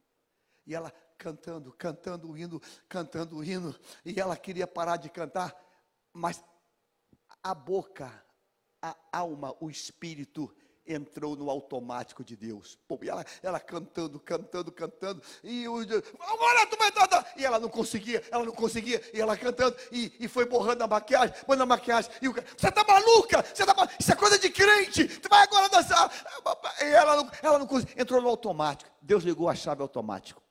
E 0.63 0.75
ela 0.75 0.93
cantando, 1.17 1.73
cantando 1.73 2.29
o 2.29 2.37
hino, 2.37 2.61
cantando 2.87 3.37
o 3.37 3.43
hino, 3.43 3.75
e 4.05 4.19
ela 4.19 4.37
queria 4.37 4.67
parar 4.67 4.97
de 4.97 5.09
cantar, 5.09 5.55
mas 6.13 6.45
a 7.41 7.55
boca, 7.55 8.23
a 8.79 8.95
alma, 9.11 9.55
o 9.59 9.71
espírito 9.71 10.55
entrou 10.87 11.35
no 11.35 11.49
automático 11.49 12.23
de 12.23 12.35
Deus. 12.35 12.77
Pô, 12.87 12.97
e 13.01 13.09
ela, 13.09 13.25
ela 13.43 13.59
cantando, 13.59 14.19
cantando, 14.19 14.71
cantando, 14.71 15.21
e 15.43 15.67
o 15.67 15.79
agora 15.79 16.67
tu 16.67 16.77
vai 16.77 16.91
e 17.35 17.45
ela 17.45 17.59
não 17.59 17.69
conseguia, 17.69 18.23
ela 18.31 18.45
não 18.45 18.53
conseguia, 18.53 19.01
e 19.13 19.19
ela 19.19 19.37
cantando, 19.37 19.75
e, 19.91 20.13
e 20.19 20.27
foi 20.27 20.45
borrando 20.45 20.83
a 20.83 20.87
maquiagem, 20.87 21.35
borrando 21.45 21.63
a 21.63 21.65
maquiagem, 21.65 22.11
e 22.21 22.27
o 22.27 22.33
você 22.33 22.69
está 22.69 22.83
maluca, 22.83 23.43
você 23.43 23.65
tá 23.65 23.89
isso 23.99 24.11
é 24.11 24.15
coisa 24.15 24.39
de 24.39 24.49
crente, 24.49 25.07
tu 25.19 25.29
vai 25.29 25.43
agora 25.43 25.69
dançar, 25.69 26.11
e 26.81 26.85
ela 26.85 27.15
não, 27.17 27.31
ela 27.43 27.59
não 27.59 27.67
conseguia, 27.67 28.01
entrou 28.01 28.21
no 28.21 28.29
automático, 28.29 28.89
Deus 29.01 29.23
ligou 29.23 29.49
a 29.49 29.55
chave 29.55 29.81
automático, 29.81 30.41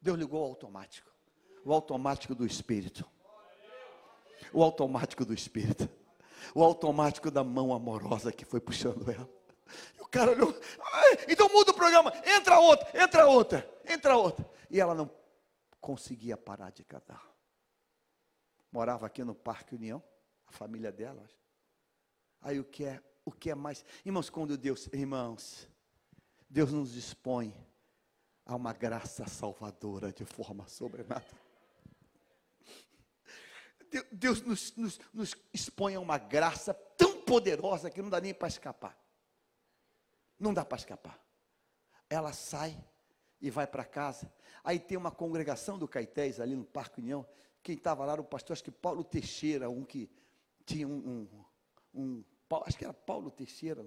Deus 0.00 0.18
ligou 0.18 0.40
o 0.40 0.44
automático, 0.44 1.10
o 1.64 1.72
automático 1.72 2.34
do 2.34 2.46
Espírito, 2.46 3.04
o 4.52 4.62
automático 4.62 5.24
do 5.24 5.34
Espírito 5.34 5.88
o 6.54 6.62
automático 6.62 7.30
da 7.30 7.44
mão 7.44 7.72
amorosa 7.72 8.32
que 8.32 8.44
foi 8.44 8.60
puxando 8.60 9.10
ela. 9.10 9.28
E 9.96 10.00
o 10.00 10.06
cara 10.06 10.32
olhou, 10.32 10.54
então 11.28 11.48
muda 11.48 11.70
o 11.70 11.74
programa, 11.74 12.12
entra 12.24 12.58
outra, 12.58 13.02
entra 13.02 13.26
outra, 13.26 13.80
entra 13.86 14.16
outra. 14.16 14.48
E 14.68 14.80
ela 14.80 14.94
não 14.94 15.10
conseguia 15.80 16.36
parar 16.36 16.70
de 16.70 16.84
cantar. 16.84 17.28
Morava 18.72 19.06
aqui 19.06 19.24
no 19.24 19.34
Parque 19.34 19.74
União, 19.74 20.02
a 20.46 20.52
família 20.52 20.92
dela. 20.92 21.28
Aí 22.40 22.58
o 22.58 22.64
que 22.64 22.84
é, 22.84 23.00
o 23.24 23.32
que 23.32 23.50
é 23.50 23.54
mais, 23.54 23.84
irmãos, 24.04 24.30
quando 24.30 24.56
Deus, 24.56 24.88
irmãos, 24.92 25.68
Deus 26.48 26.72
nos 26.72 26.92
dispõe 26.92 27.54
a 28.44 28.56
uma 28.56 28.72
graça 28.72 29.26
salvadora 29.26 30.12
de 30.12 30.24
forma 30.24 30.66
sobrenatural. 30.66 31.49
Deus 34.12 34.40
nos, 34.42 34.74
nos, 34.76 35.00
nos 35.12 35.36
expõe 35.52 35.94
a 35.94 36.00
uma 36.00 36.18
graça 36.18 36.72
tão 36.72 37.20
poderosa 37.22 37.90
que 37.90 38.00
não 38.00 38.08
dá 38.08 38.20
nem 38.20 38.32
para 38.32 38.48
escapar. 38.48 38.96
Não 40.38 40.54
dá 40.54 40.64
para 40.64 40.78
escapar. 40.78 41.20
Ela 42.08 42.32
sai 42.32 42.76
e 43.40 43.50
vai 43.50 43.66
para 43.66 43.84
casa. 43.84 44.32
Aí 44.62 44.78
tem 44.78 44.96
uma 44.96 45.10
congregação 45.10 45.78
do 45.78 45.88
Caetés 45.88 46.40
ali 46.40 46.54
no 46.54 46.64
Parque 46.64 47.00
União. 47.00 47.26
Quem 47.62 47.74
estava 47.74 48.04
lá 48.04 48.12
era 48.12 48.20
o 48.20 48.24
pastor, 48.24 48.54
acho 48.54 48.64
que 48.64 48.70
Paulo 48.70 49.02
Teixeira, 49.02 49.68
um 49.68 49.84
que 49.84 50.10
tinha 50.64 50.86
um, 50.86 51.28
um, 51.94 52.02
um 52.02 52.24
acho 52.64 52.78
que 52.78 52.84
era 52.84 52.94
Paulo 52.94 53.30
Teixeira, 53.30 53.84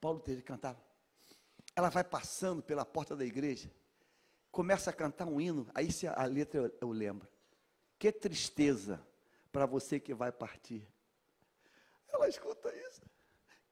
Paulo 0.00 0.20
Teixeira 0.20 0.46
cantava. 0.46 0.80
Ela 1.74 1.90
vai 1.90 2.04
passando 2.04 2.62
pela 2.62 2.84
porta 2.84 3.14
da 3.14 3.24
igreja, 3.24 3.70
começa 4.50 4.90
a 4.90 4.92
cantar 4.92 5.26
um 5.26 5.40
hino, 5.40 5.68
aí 5.74 5.88
a 6.16 6.24
letra 6.24 6.60
eu, 6.60 6.78
eu 6.80 6.90
lembro. 6.90 7.28
Que 7.98 8.12
tristeza 8.12 9.04
para 9.52 9.66
você 9.66 9.98
que 9.98 10.14
vai 10.14 10.32
partir. 10.32 10.86
Ela 12.08 12.28
escuta 12.28 12.74
isso. 12.74 13.02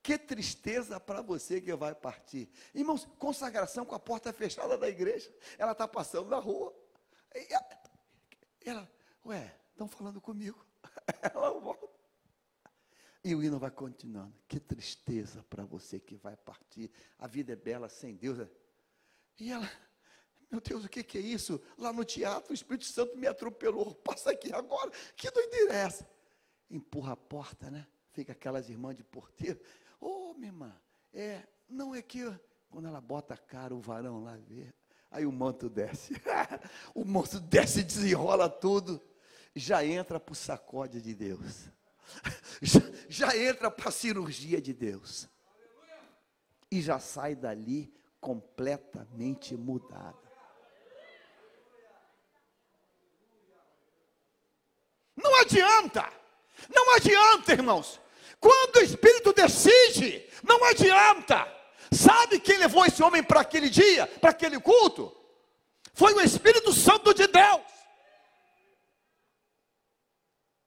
Que 0.03 0.17
tristeza 0.17 1.01
para 1.01 1.21
você 1.21 1.61
que 1.61 1.75
vai 1.75 1.95
partir. 1.95 2.49
Irmãos, 2.75 3.05
consagração 3.19 3.85
com 3.85 3.95
a 3.95 3.99
porta 3.99 4.33
fechada 4.33 4.79
da 4.79 4.89
igreja. 4.89 5.35
Ela 5.59 5.73
está 5.73 5.89
passando 5.89 6.29
na 6.29 6.39
rua. 6.39 6.73
Ela, 8.65 8.89
ué, 9.25 9.53
estão 9.71 9.89
falando 9.89 10.21
comigo. 10.21 10.65
Ela 11.35 11.51
volta. 11.51 11.87
E 13.25 13.35
o 13.35 13.43
hino 13.43 13.59
vai 13.59 13.73
continuando. 13.73 14.33
Que 14.47 14.61
tristeza 14.61 15.45
para 15.51 15.65
você 15.65 15.99
que 15.99 16.15
vai 16.15 16.37
partir. 16.37 16.93
A 17.19 17.27
vida 17.27 17.55
é 17.55 17.57
bela 17.57 17.89
sem 17.89 18.15
Deus. 18.15 18.49
E 19.41 19.51
ela, 19.51 19.69
meu 20.51 20.61
Deus, 20.61 20.85
o 20.85 20.89
que, 20.89 21.03
que 21.03 21.19
é 21.19 21.21
isso? 21.21 21.61
Lá 21.77 21.93
no 21.93 22.05
teatro, 22.05 22.53
o 22.53 22.55
Espírito 22.55 22.87
Santo 22.87 23.17
me 23.17 23.27
atropelou. 23.27 23.95
Passa 23.95 24.31
aqui 24.31 24.53
agora. 24.53 24.91
Que 25.17 25.31
doideira 25.31 25.75
é 25.75 25.79
essa? 25.79 26.09
Empurra 26.71 27.13
a 27.13 27.17
porta, 27.17 27.71
né? 27.71 27.87
Fica 28.13 28.33
aquelas 28.33 28.69
irmãs 28.69 28.97
de 28.97 29.05
porteiro. 29.05 29.61
Ô, 30.01 30.31
oh, 30.31 30.35
minha 30.35 30.49
irmã, 30.49 30.81
é, 31.13 31.43
não 31.69 31.95
é 31.95 32.01
que 32.01 32.23
quando 32.71 32.89
ela 32.89 33.01
bota 33.01 33.35
a 33.35 33.39
cara, 33.39 33.75
o 33.75 33.81
varão 33.81 34.23
lá 34.23 34.37
vê. 34.37 34.73
Aí 35.11 35.27
o 35.27 35.33
manto 35.33 35.69
desce. 35.69 36.15
o 36.95 37.05
manto 37.05 37.41
desce 37.41 37.81
e 37.81 37.85
desenrola 37.85 38.49
tudo. 38.49 39.03
Já 39.55 39.85
entra 39.85 40.21
para 40.21 40.33
o 40.33 40.37
sacode 40.37 41.01
de 41.01 41.15
Deus. 41.15 41.69
já, 42.63 42.81
já 43.09 43.37
entra 43.37 43.71
para 43.71 43.89
a 43.89 43.93
cirurgia 43.93 44.61
de 44.61 44.73
Deus. 44.73 45.29
E 46.71 46.83
já 46.83 46.99
sai 46.99 47.35
dali 47.35 47.93
completamente 48.21 49.57
mudada. 49.57 50.27
Não 55.17 55.36
adianta, 55.47 56.13
não 56.75 56.95
adianta, 56.95 57.53
irmãos. 57.53 58.01
Quando 58.39 58.77
o 58.77 58.83
Espírito 58.83 59.33
decide, 59.33 60.29
não 60.43 60.63
adianta. 60.65 61.53
Sabe 61.91 62.41
quem 62.41 62.59
levou 62.59 62.85
esse 62.85 63.03
homem 63.03 63.23
para 63.23 63.41
aquele 63.41 63.71
dia, 63.71 64.07
para 64.21 64.31
aquele 64.31 64.61
culto? 64.61 65.17
Foi 65.95 66.13
o 66.13 66.21
Espírito 66.21 66.73
Santo 66.73 67.15
de 67.15 67.27
Deus. 67.27 67.63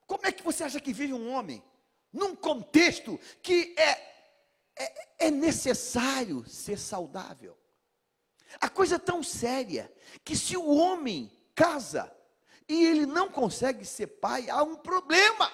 Como 0.08 0.26
é 0.26 0.32
que 0.32 0.42
você 0.42 0.64
acha 0.64 0.80
que 0.80 0.94
vive 0.94 1.14
um 1.14 1.32
homem 1.32 1.64
num 2.12 2.36
contexto 2.36 3.20
que 3.44 3.76
é, 3.78 3.92
é, 4.76 5.28
é 5.28 5.32
necessário 5.32 6.44
ser 6.50 6.80
saudável? 6.80 7.56
A 8.60 8.68
coisa 8.70 8.96
é 8.96 9.00
tão 9.00 9.22
séria 9.22 9.94
que 10.24 10.36
se 10.36 10.58
o 10.58 10.68
homem 10.68 11.32
casa 11.54 12.12
e 12.70 12.86
ele 12.86 13.08
não 13.08 13.28
consegue 13.28 13.84
ser 13.84 14.06
pai, 14.06 14.48
há 14.48 14.62
um 14.62 14.76
problema. 14.76 15.52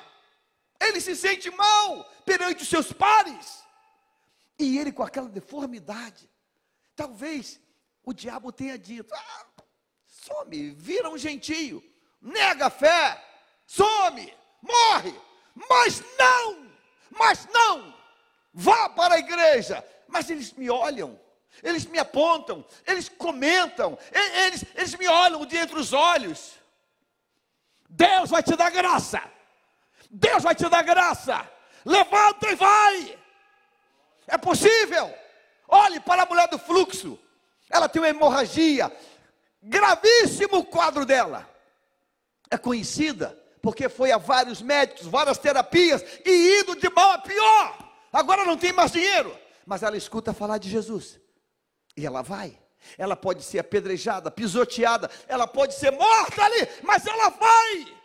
Ele 0.77 0.99
se 0.99 1.15
sente 1.15 1.49
mal 1.49 2.03
perante 2.25 2.63
os 2.63 2.67
seus 2.67 2.91
pares. 2.91 3.63
E 4.59 4.77
ele 4.77 4.91
com 4.91 5.01
aquela 5.01 5.29
deformidade. 5.29 6.29
Talvez 6.93 7.57
o 8.03 8.13
diabo 8.13 8.51
tenha 8.51 8.77
dito: 8.77 9.13
ah, 9.13 9.45
some, 10.05 10.71
vira 10.71 11.09
um 11.09 11.17
gentio, 11.17 11.81
nega 12.21 12.67
a 12.67 12.69
fé, 12.69 13.23
some, 13.65 14.33
morre. 14.61 15.15
Mas 15.69 16.03
não, 16.17 16.69
mas 17.09 17.47
não, 17.47 17.95
vá 18.53 18.89
para 18.89 19.15
a 19.15 19.19
igreja. 19.19 19.83
Mas 20.05 20.29
eles 20.29 20.51
me 20.51 20.69
olham, 20.69 21.17
eles 21.63 21.85
me 21.85 21.97
apontam, 21.97 22.65
eles 22.85 23.07
comentam, 23.07 23.97
eles, 24.11 24.65
eles 24.75 24.95
me 24.95 25.07
olham 25.07 25.45
de 25.45 25.55
entre 25.55 25.79
os 25.79 25.93
olhos. 25.93 26.64
Deus 27.95 28.29
vai 28.29 28.43
te 28.43 28.55
dar 28.55 28.69
graça. 28.69 29.21
Deus 30.09 30.43
vai 30.43 30.53
te 30.53 30.67
dar 30.67 30.83
graça. 30.83 31.49
Levanta 31.85 32.51
e 32.51 32.55
vai. 32.55 33.19
É 34.27 34.37
possível. 34.37 35.13
Olhe 35.67 35.99
para 35.99 36.23
a 36.23 36.25
mulher 36.25 36.47
do 36.49 36.59
fluxo. 36.59 37.17
Ela 37.69 37.87
tem 37.87 38.01
uma 38.01 38.09
hemorragia. 38.09 38.91
Gravíssimo 39.61 40.57
o 40.57 40.65
quadro 40.65 41.05
dela. 41.05 41.49
É 42.51 42.57
conhecida 42.57 43.41
porque 43.61 43.89
foi 43.89 44.11
a 44.11 44.17
vários 44.17 44.61
médicos, 44.61 45.07
várias 45.07 45.39
terapias 45.39 46.03
e 46.23 46.59
indo 46.59 46.75
de 46.75 46.89
mal 46.89 47.11
a 47.13 47.17
pior. 47.17 47.77
Agora 48.13 48.45
não 48.45 48.57
tem 48.57 48.71
mais 48.71 48.91
dinheiro, 48.91 49.35
mas 49.65 49.81
ela 49.81 49.97
escuta 49.97 50.33
falar 50.33 50.59
de 50.59 50.69
Jesus. 50.69 51.19
E 51.97 52.05
ela 52.05 52.21
vai. 52.21 52.59
Ela 52.97 53.15
pode 53.15 53.43
ser 53.43 53.59
apedrejada, 53.59 54.31
pisoteada, 54.31 55.09
ela 55.27 55.47
pode 55.47 55.73
ser 55.73 55.91
morta 55.91 56.43
ali, 56.43 56.67
mas 56.83 57.05
ela 57.05 57.29
vai. 57.29 57.97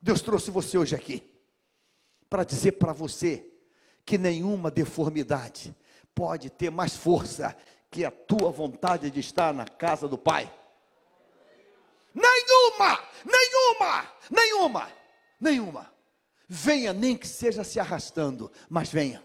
Deus 0.00 0.22
trouxe 0.22 0.50
você 0.50 0.78
hoje 0.78 0.94
aqui 0.94 1.22
para 2.28 2.44
dizer 2.44 2.72
para 2.72 2.92
você 2.92 3.46
que 4.04 4.16
nenhuma 4.16 4.70
deformidade 4.70 5.74
pode 6.14 6.48
ter 6.48 6.70
mais 6.70 6.96
força 6.96 7.56
que 7.90 8.04
a 8.04 8.10
tua 8.10 8.50
vontade 8.50 9.10
de 9.10 9.20
estar 9.20 9.52
na 9.52 9.66
casa 9.66 10.06
do 10.06 10.16
Pai. 10.16 10.50
Nenhuma, 12.14 12.98
nenhuma, 13.24 14.12
nenhuma, 14.30 14.92
nenhuma. 15.40 15.94
Venha, 16.48 16.92
nem 16.92 17.16
que 17.16 17.28
seja 17.28 17.62
se 17.62 17.78
arrastando, 17.78 18.50
mas 18.68 18.90
venha. 18.90 19.22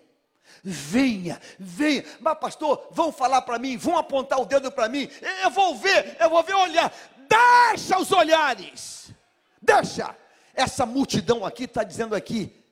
Venha, 0.63 1.39
venha. 1.59 2.03
Mas, 2.19 2.37
pastor, 2.39 2.87
vão 2.91 3.11
falar 3.11 3.41
para 3.43 3.59
mim, 3.59 3.77
vão 3.77 3.97
apontar 3.97 4.39
o 4.39 4.45
dedo 4.45 4.71
para 4.71 4.89
mim. 4.89 5.09
Eu 5.43 5.51
vou 5.51 5.75
ver, 5.75 6.17
eu 6.19 6.29
vou 6.29 6.43
ver 6.43 6.55
olhar. 6.55 6.93
Deixa 7.29 7.99
os 7.99 8.11
olhares. 8.11 9.11
Deixa. 9.61 10.15
Essa 10.53 10.85
multidão 10.85 11.45
aqui 11.45 11.65
está 11.65 11.83
dizendo 11.83 12.15
aqui. 12.15 12.63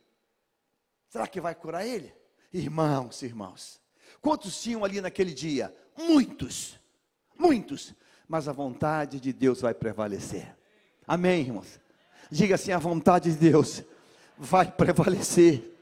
Será 1.10 1.28
que 1.28 1.42
vai 1.42 1.54
curar 1.54 1.86
ele? 1.86 2.14
Irmãos, 2.52 3.22
irmãos. 3.22 3.80
Quantos 4.22 4.62
tinham 4.62 4.86
ali 4.86 5.02
naquele 5.02 5.34
dia? 5.34 5.76
Muitos. 5.98 6.80
Muitos. 7.38 7.94
Mas 8.28 8.48
a 8.48 8.54
vontade 8.54 9.20
de 9.20 9.34
Deus 9.34 9.62
vai 9.62 9.74
prevalecer. 9.74 10.56
Amém, 11.06 11.42
irmãos? 11.42 11.80
Diga 12.32 12.56
assim: 12.56 12.72
a 12.72 12.78
vontade 12.78 13.32
de 13.32 13.38
Deus 13.38 13.84
vai 14.38 14.72
prevalecer 14.72 15.73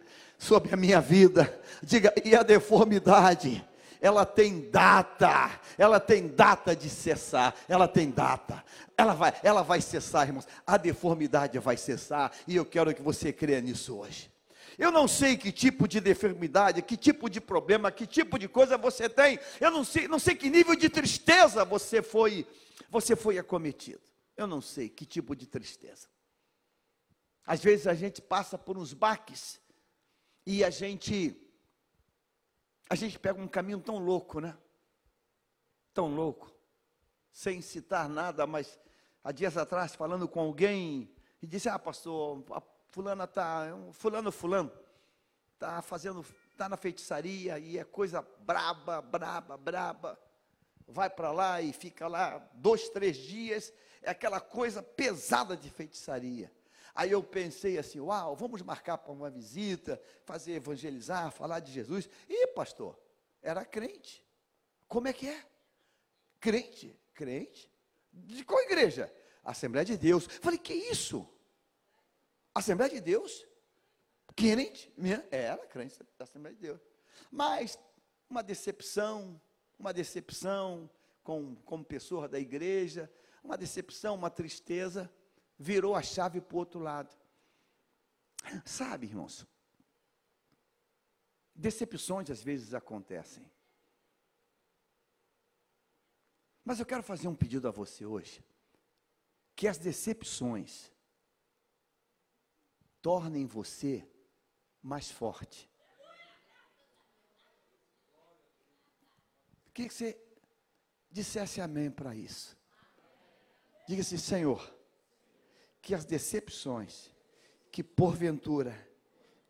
sobre 0.41 0.73
a 0.73 0.77
minha 0.77 0.99
vida. 0.99 1.61
Diga, 1.83 2.11
e 2.25 2.35
a 2.35 2.41
deformidade, 2.41 3.63
ela 4.01 4.25
tem 4.25 4.69
data, 4.71 5.61
ela 5.77 5.99
tem 5.99 6.27
data 6.27 6.75
de 6.75 6.89
cessar, 6.89 7.55
ela 7.69 7.87
tem 7.87 8.09
data, 8.09 8.63
ela 8.97 9.13
vai, 9.13 9.33
ela 9.43 9.61
vai 9.61 9.79
cessar, 9.79 10.27
irmãos, 10.27 10.47
a 10.65 10.77
deformidade 10.77 11.59
vai 11.59 11.77
cessar, 11.77 12.31
e 12.47 12.55
eu 12.55 12.65
quero 12.65 12.93
que 12.93 13.03
você 13.03 13.31
creia 13.31 13.61
nisso 13.61 13.95
hoje. 13.95 14.31
Eu 14.79 14.91
não 14.91 15.07
sei 15.07 15.37
que 15.37 15.51
tipo 15.51 15.87
de 15.87 15.99
deformidade, 15.99 16.81
que 16.81 16.97
tipo 16.97 17.29
de 17.29 17.39
problema, 17.39 17.91
que 17.91 18.07
tipo 18.07 18.39
de 18.39 18.47
coisa 18.47 18.77
você 18.77 19.07
tem. 19.07 19.37
Eu 19.59 19.69
não 19.69 19.83
sei, 19.83 20.07
não 20.07 20.17
sei 20.17 20.33
que 20.33 20.49
nível 20.49 20.75
de 20.75 20.89
tristeza 20.89 21.63
você 21.63 22.01
foi, 22.01 22.47
você 22.89 23.15
foi 23.15 23.37
acometido. 23.37 24.01
Eu 24.35 24.47
não 24.47 24.61
sei 24.61 24.89
que 24.89 25.05
tipo 25.05 25.35
de 25.35 25.45
tristeza. 25.45 26.07
Às 27.45 27.59
vezes 27.59 27.85
a 27.85 27.93
gente 27.93 28.21
passa 28.21 28.57
por 28.57 28.77
uns 28.77 28.93
baques 28.93 29.61
e 30.45 30.63
a 30.63 30.69
gente 30.69 31.37
a 32.89 32.95
gente 32.95 33.17
pega 33.17 33.41
um 33.41 33.47
caminho 33.47 33.79
tão 33.79 33.97
louco, 33.97 34.41
né? 34.41 34.57
Tão 35.93 36.13
louco. 36.13 36.53
Sem 37.31 37.61
citar 37.61 38.09
nada, 38.09 38.45
mas 38.45 38.77
há 39.23 39.31
dias 39.31 39.55
atrás 39.55 39.95
falando 39.95 40.27
com 40.27 40.41
alguém 40.41 41.09
e 41.41 41.47
disse: 41.47 41.69
"Ah, 41.69 41.79
pastor, 41.79 42.43
a 42.51 42.61
fulana 42.89 43.25
tá, 43.25 43.67
fulano 43.93 44.31
fulano 44.31 44.71
tá 45.57 45.81
fazendo 45.81 46.25
está 46.61 46.69
na 46.69 46.77
feitiçaria 46.77 47.57
e 47.57 47.79
é 47.79 47.83
coisa 47.83 48.21
braba, 48.41 49.01
braba, 49.01 49.57
braba. 49.57 50.19
Vai 50.87 51.09
para 51.09 51.31
lá 51.31 51.59
e 51.59 51.73
fica 51.73 52.07
lá 52.07 52.37
dois, 52.53 52.89
três 52.89 53.17
dias, 53.17 53.73
é 54.01 54.11
aquela 54.11 54.39
coisa 54.39 54.83
pesada 54.83 55.57
de 55.57 55.69
feitiçaria. 55.71 56.51
Aí 56.93 57.11
eu 57.11 57.23
pensei 57.23 57.77
assim: 57.77 57.99
uau, 57.99 58.35
vamos 58.35 58.61
marcar 58.61 58.97
para 58.97 59.11
uma 59.11 59.29
visita, 59.29 60.01
fazer 60.25 60.53
evangelizar, 60.53 61.31
falar 61.31 61.59
de 61.59 61.71
Jesus. 61.71 62.09
E 62.27 62.47
pastor, 62.47 62.99
era 63.41 63.65
crente. 63.65 64.25
Como 64.87 65.07
é 65.07 65.13
que 65.13 65.27
é? 65.27 65.45
Crente, 66.39 66.99
crente. 67.13 67.71
De 68.11 68.43
qual 68.43 68.61
igreja? 68.61 69.13
Assembleia 69.43 69.85
de 69.85 69.97
Deus. 69.97 70.25
Falei, 70.25 70.59
que 70.59 70.73
isso? 70.73 71.27
Assembleia 72.53 72.91
de 72.91 72.99
Deus? 72.99 73.47
Crente? 74.35 74.93
Era 75.31 75.65
crente 75.65 75.97
da 76.17 76.23
Assembleia 76.23 76.55
de 76.55 76.61
Deus. 76.61 76.81
Mas 77.31 77.79
uma 78.29 78.43
decepção, 78.43 79.39
uma 79.79 79.93
decepção 79.93 80.89
com, 81.23 81.55
como 81.65 81.83
pessoa 81.83 82.27
da 82.27 82.39
igreja, 82.39 83.11
uma 83.43 83.57
decepção, 83.57 84.15
uma 84.15 84.29
tristeza 84.29 85.11
virou 85.61 85.95
a 85.95 86.01
chave 86.01 86.41
para 86.41 86.55
o 86.55 86.59
outro 86.59 86.79
lado. 86.79 87.15
Sabe, 88.65 89.05
irmãos, 89.05 89.45
decepções 91.53 92.31
às 92.31 92.41
vezes 92.41 92.73
acontecem. 92.73 93.49
Mas 96.65 96.79
eu 96.79 96.85
quero 96.85 97.03
fazer 97.03 97.27
um 97.27 97.35
pedido 97.35 97.67
a 97.67 97.71
você 97.71 98.05
hoje. 98.05 98.43
Que 99.55 99.67
as 99.67 99.77
decepções 99.77 100.91
tornem 102.99 103.45
você 103.45 104.07
mais 104.81 105.11
forte. 105.11 105.69
Queria 109.73 109.89
que 109.89 109.93
você 109.93 110.19
dissesse 111.11 111.61
amém 111.61 111.91
para 111.91 112.15
isso. 112.15 112.57
Diga 113.87 114.01
assim, 114.01 114.17
Senhor, 114.17 114.80
que 115.81 115.95
as 115.95 116.05
decepções 116.05 117.11
que 117.71 117.83
porventura 117.83 118.75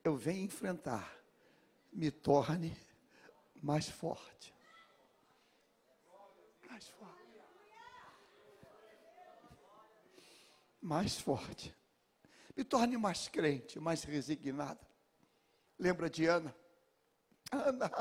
eu 0.03 0.15
venho 0.15 0.45
enfrentar 0.45 1.17
me 1.91 2.09
torne 2.09 2.75
mais 3.61 3.89
forte. 3.89 4.53
Mais 6.69 6.87
forte. 6.87 7.41
Mais 10.81 11.19
forte. 11.19 11.75
Me 12.55 12.63
torne 12.63 12.97
mais 12.97 13.27
crente, 13.27 13.79
mais 13.79 14.03
resignada. 14.03 14.87
Lembra 15.77 16.09
de 16.09 16.25
Ana? 16.25 16.55
Ana. 17.51 17.91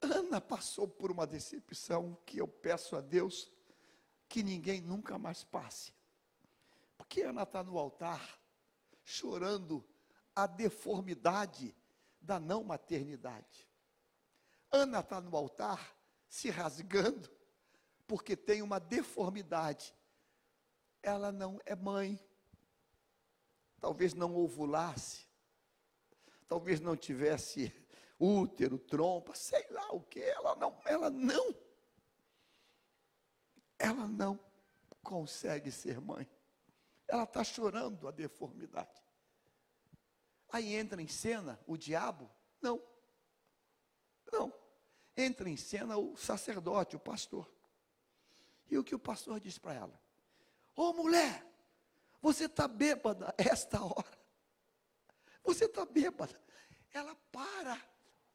Ana 0.00 0.40
passou 0.40 0.86
por 0.86 1.10
uma 1.10 1.26
decepção 1.26 2.16
que 2.24 2.38
eu 2.38 2.48
peço 2.48 2.96
a 2.96 3.00
Deus 3.00 3.50
que 4.30 4.44
ninguém 4.44 4.80
nunca 4.80 5.18
mais 5.18 5.42
passe. 5.42 5.92
Porque 6.96 7.22
Ana 7.22 7.42
está 7.42 7.64
no 7.64 7.76
altar, 7.76 8.40
chorando 9.04 9.84
a 10.36 10.46
deformidade 10.46 11.74
da 12.20 12.38
não 12.38 12.62
maternidade. 12.62 13.68
Ana 14.70 15.00
está 15.00 15.20
no 15.20 15.36
altar, 15.36 15.96
se 16.28 16.48
rasgando, 16.48 17.28
porque 18.06 18.36
tem 18.36 18.62
uma 18.62 18.78
deformidade. 18.78 19.92
Ela 21.02 21.32
não 21.32 21.60
é 21.66 21.74
mãe. 21.74 22.24
Talvez 23.80 24.14
não 24.14 24.36
ovulasse. 24.36 25.26
Talvez 26.46 26.78
não 26.80 26.96
tivesse 26.96 27.74
útero, 28.16 28.78
trompa, 28.78 29.34
sei 29.34 29.66
lá 29.70 29.90
o 29.90 30.02
que. 30.02 30.20
Ela 30.20 30.54
não, 30.54 30.80
ela 30.84 31.10
não 31.10 31.52
ela 33.80 34.06
não 34.06 34.38
consegue 35.02 35.72
ser 35.72 35.98
mãe. 35.98 36.28
Ela 37.08 37.24
está 37.24 37.42
chorando 37.42 38.06
a 38.06 38.10
deformidade. 38.10 39.02
Aí 40.50 40.74
entra 40.74 41.00
em 41.00 41.08
cena 41.08 41.58
o 41.66 41.76
diabo? 41.76 42.30
Não. 42.60 42.80
Não. 44.30 44.52
Entra 45.16 45.48
em 45.48 45.56
cena 45.56 45.96
o 45.96 46.14
sacerdote, 46.16 46.94
o 46.94 47.00
pastor. 47.00 47.50
E 48.70 48.76
o 48.76 48.84
que 48.84 48.94
o 48.94 48.98
pastor 48.98 49.40
diz 49.40 49.58
para 49.58 49.74
ela? 49.74 50.00
Ô 50.76 50.90
oh, 50.90 50.92
mulher, 50.92 51.44
você 52.20 52.44
está 52.44 52.68
bêbada 52.68 53.34
esta 53.38 53.82
hora. 53.82 54.18
Você 55.42 55.64
está 55.64 55.86
bêbada. 55.86 56.38
Ela 56.92 57.14
para 57.32 57.80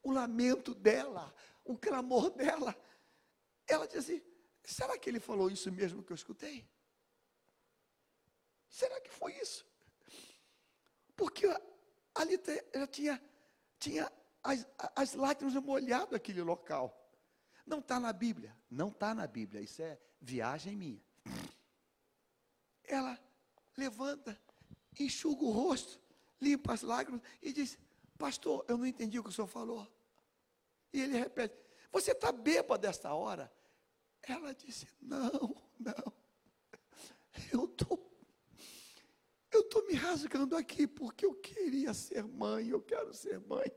o 0.01 0.11
lamento 0.11 0.73
dela, 0.73 1.33
o 1.63 1.77
clamor 1.77 2.31
dela. 2.31 2.75
Ela 3.67 3.87
diz 3.87 3.97
assim: 3.97 4.21
Será 4.65 4.97
que 4.97 5.09
ele 5.09 5.19
falou 5.19 5.49
isso 5.49 5.71
mesmo 5.71 6.03
que 6.03 6.11
eu 6.11 6.15
escutei? 6.15 6.67
Será 8.67 8.99
que 8.99 9.11
foi 9.11 9.33
isso? 9.33 9.65
Porque 11.15 11.47
ali 12.13 12.39
já 12.73 12.87
tinha, 12.87 13.23
tinha 13.79 14.11
as, 14.43 14.67
as 14.95 15.13
lágrimas 15.13 15.55
molhado 15.63 16.15
aquele 16.15 16.41
local. 16.41 17.01
Não 17.65 17.79
está 17.79 17.99
na 17.99 18.11
Bíblia, 18.11 18.55
não 18.69 18.89
está 18.89 19.13
na 19.13 19.25
Bíblia, 19.25 19.61
isso 19.61 19.81
é 19.81 19.99
viagem 20.19 20.75
minha. 20.75 21.01
Ela 22.83 23.19
levanta, 23.77 24.39
enxuga 24.99 25.43
o 25.43 25.51
rosto, 25.51 25.99
limpa 26.41 26.73
as 26.73 26.81
lágrimas 26.81 27.21
e 27.41 27.53
diz: 27.53 27.77
Pastor, 28.17 28.65
eu 28.67 28.77
não 28.77 28.85
entendi 28.85 29.19
o 29.19 29.23
que 29.23 29.29
o 29.29 29.31
senhor 29.31 29.47
falou. 29.47 29.87
E 30.91 31.01
ele 31.01 31.17
repete: 31.17 31.55
Você 31.91 32.11
está 32.11 32.31
bêbado 32.31 32.81
desta 32.81 33.13
hora? 33.13 33.51
Ela 34.27 34.53
disse: 34.53 34.87
Não, 35.01 35.55
não. 35.79 36.13
Eu 37.51 37.67
tô, 37.67 37.99
eu 39.51 39.63
tô 39.69 39.81
me 39.83 39.93
rasgando 39.93 40.55
aqui 40.55 40.87
porque 40.87 41.25
eu 41.25 41.35
queria 41.35 41.93
ser 41.93 42.23
mãe, 42.23 42.69
eu 42.69 42.81
quero 42.81 43.13
ser 43.13 43.39
mãe. 43.39 43.71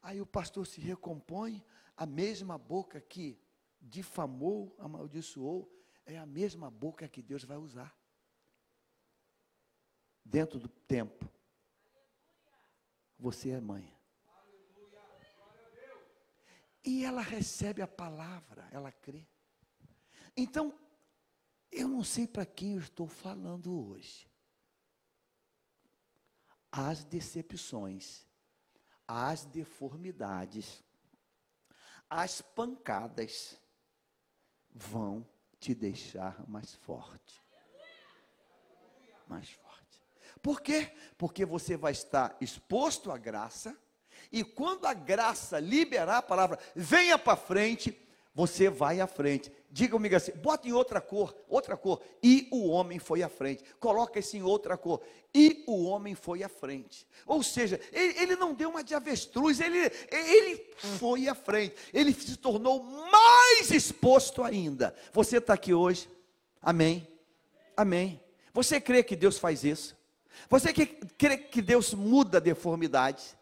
Aí 0.00 0.20
o 0.20 0.26
pastor 0.26 0.66
se 0.66 0.80
recompõe, 0.80 1.64
a 1.96 2.06
mesma 2.06 2.58
boca 2.58 3.00
que 3.00 3.40
difamou, 3.80 4.74
amaldiçoou, 4.78 5.70
é 6.06 6.18
a 6.18 6.26
mesma 6.26 6.70
boca 6.70 7.08
que 7.08 7.22
Deus 7.22 7.44
vai 7.44 7.56
usar. 7.56 7.96
Dentro 10.24 10.58
do 10.58 10.68
tempo. 10.68 11.30
Você 13.18 13.50
é 13.50 13.60
mãe. 13.60 13.93
E 16.84 17.04
ela 17.04 17.22
recebe 17.22 17.80
a 17.80 17.88
palavra, 17.88 18.68
ela 18.70 18.92
crê. 18.92 19.26
Então, 20.36 20.78
eu 21.72 21.88
não 21.88 22.04
sei 22.04 22.26
para 22.26 22.44
quem 22.44 22.74
eu 22.74 22.80
estou 22.80 23.08
falando 23.08 23.88
hoje. 23.88 24.28
As 26.70 27.04
decepções, 27.04 28.26
as 29.08 29.44
deformidades, 29.44 30.84
as 32.10 32.42
pancadas 32.42 33.58
vão 34.70 35.26
te 35.58 35.74
deixar 35.74 36.46
mais 36.48 36.74
forte. 36.74 37.42
Mais 39.26 39.50
forte. 39.50 40.02
Por 40.42 40.60
quê? 40.60 40.94
Porque 41.16 41.46
você 41.46 41.76
vai 41.76 41.92
estar 41.92 42.36
exposto 42.40 43.10
à 43.10 43.16
graça 43.16 43.76
e 44.34 44.42
quando 44.42 44.84
a 44.84 44.92
graça 44.92 45.60
liberar 45.60 46.18
a 46.18 46.22
palavra, 46.22 46.58
venha 46.74 47.16
para 47.16 47.36
frente, 47.36 47.96
você 48.34 48.68
vai 48.68 49.00
à 49.00 49.06
frente. 49.06 49.52
Diga 49.70 49.92
comigo 49.92 50.16
assim, 50.16 50.32
bota 50.32 50.66
em 50.66 50.72
outra 50.72 51.00
cor, 51.00 51.32
outra 51.48 51.76
cor. 51.76 52.02
E 52.20 52.48
o 52.50 52.68
homem 52.68 52.98
foi 52.98 53.22
à 53.22 53.28
frente. 53.28 53.62
Coloca 53.78 54.18
isso 54.18 54.36
em 54.36 54.42
outra 54.42 54.76
cor. 54.76 55.00
E 55.32 55.62
o 55.68 55.84
homem 55.84 56.16
foi 56.16 56.42
à 56.42 56.48
frente. 56.48 57.06
Ou 57.24 57.44
seja, 57.44 57.80
ele, 57.92 58.18
ele 58.22 58.34
não 58.34 58.54
deu 58.54 58.70
uma 58.70 58.82
de 58.82 58.92
avestruz, 58.92 59.60
ele, 59.60 59.78
ele 60.10 60.66
foi 60.98 61.28
à 61.28 61.34
frente. 61.36 61.76
Ele 61.92 62.12
se 62.12 62.36
tornou 62.36 62.82
mais 62.82 63.70
exposto 63.70 64.42
ainda. 64.42 64.92
Você 65.12 65.36
está 65.36 65.54
aqui 65.54 65.72
hoje. 65.72 66.08
Amém. 66.60 67.06
Amém. 67.76 68.20
Você 68.52 68.80
crê 68.80 69.04
que 69.04 69.14
Deus 69.14 69.38
faz 69.38 69.62
isso? 69.62 69.96
Você 70.50 70.72
crê 70.72 71.36
que 71.36 71.62
Deus 71.62 71.94
muda 71.94 72.40
deformidades? 72.40 73.36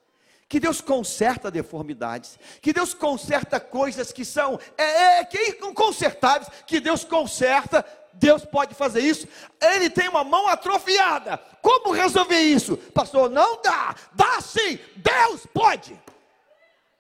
Que 0.53 0.61
Deus 0.61 0.83
conserta 0.83 1.51
deformidades, 1.51 2.39
que 2.61 2.75
Deus 2.75 2.93
conserta 2.93 3.59
coisas 3.59 4.13
que 4.13 4.23
são 4.23 4.61
é, 4.77 5.21
é, 5.21 5.25
que 5.25 5.57
inconsertáveis, 5.65 6.47
que 6.67 6.79
Deus 6.79 7.07
conserta, 7.07 7.83
Deus 8.13 8.45
pode 8.45 8.75
fazer 8.75 9.01
isso. 9.01 9.27
Ele 9.59 9.89
tem 9.89 10.11
uma 10.11 10.23
mão 10.23 10.47
atrofiada. 10.49 11.39
Como 11.63 11.95
resolver 11.95 12.39
isso? 12.39 12.77
Pastor, 12.77 13.31
não 13.31 13.63
dá. 13.63 13.97
Dá 14.13 14.43
sim. 14.43 14.79
Deus 14.95 15.47
pode. 15.55 15.99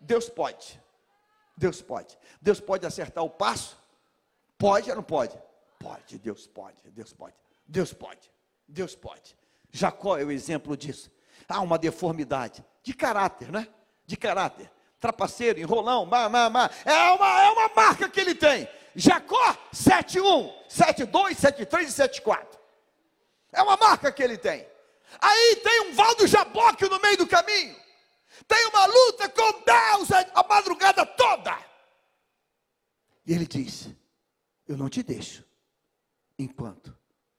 Deus 0.00 0.30
pode. 0.30 0.80
Deus 1.55 1.82
pode. 1.82 2.18
Deus 2.40 2.59
pode 2.59 2.86
acertar 2.86 3.22
o 3.22 3.28
passo? 3.28 3.76
Pode 4.57 4.88
ou 4.88 4.96
não 4.96 5.03
pode? 5.03 5.38
Pode, 5.78 6.18
Deus 6.18 6.46
pode. 6.46 6.80
Deus 6.86 7.12
pode. 7.12 7.36
Deus 7.68 7.92
pode. 7.92 8.32
Deus 8.66 8.94
pode. 8.94 9.36
Jacó 9.70 10.16
é 10.16 10.24
o 10.24 10.32
exemplo 10.32 10.74
disso. 10.74 11.11
há 11.46 11.61
uma 11.61 11.76
deformidade 11.76 12.64
de 12.83 12.95
caráter, 12.95 13.51
né? 13.51 13.68
De 14.05 14.16
caráter. 14.16 14.70
Trapaceiro, 14.99 15.59
enrolão, 15.59 16.07
má, 16.07 16.28
má, 16.28 16.49
má. 16.49 16.70
É 16.85 17.12
uma, 17.12 17.43
é 17.43 17.51
uma 17.51 17.68
marca 17.74 18.09
que 18.09 18.20
ele 18.20 18.35
tem. 18.35 18.68
Jacó 18.95 19.57
71, 19.72 20.53
72, 20.68 21.39
73 21.39 21.89
e 21.89 21.93
74. 21.93 22.61
É 23.53 23.62
uma 23.62 23.76
marca 23.76 24.12
que 24.12 24.22
ele 24.22 24.39
tem. 24.39 24.66
Aí 25.20 25.57
tem 25.57 25.89
um 25.89 25.95
Valdo 25.95 26.26
Jaboque 26.26 26.89
no 26.89 27.01
meio 27.01 27.18
do 27.18 27.26
caminho. 27.26 27.76
Tem 28.47 28.66
uma 28.66 28.87
luta 28.87 29.28
com 29.28 29.62
Deus 29.62 30.11
a 30.35 30.47
madrugada 30.49 31.05
toda. 31.05 31.59
E 33.26 33.33
ele 33.33 33.47
diz: 33.47 33.89
Eu 34.66 34.76
não 34.76 34.89
te 34.89 35.03
deixo 35.03 35.45
enquanto 36.39 36.97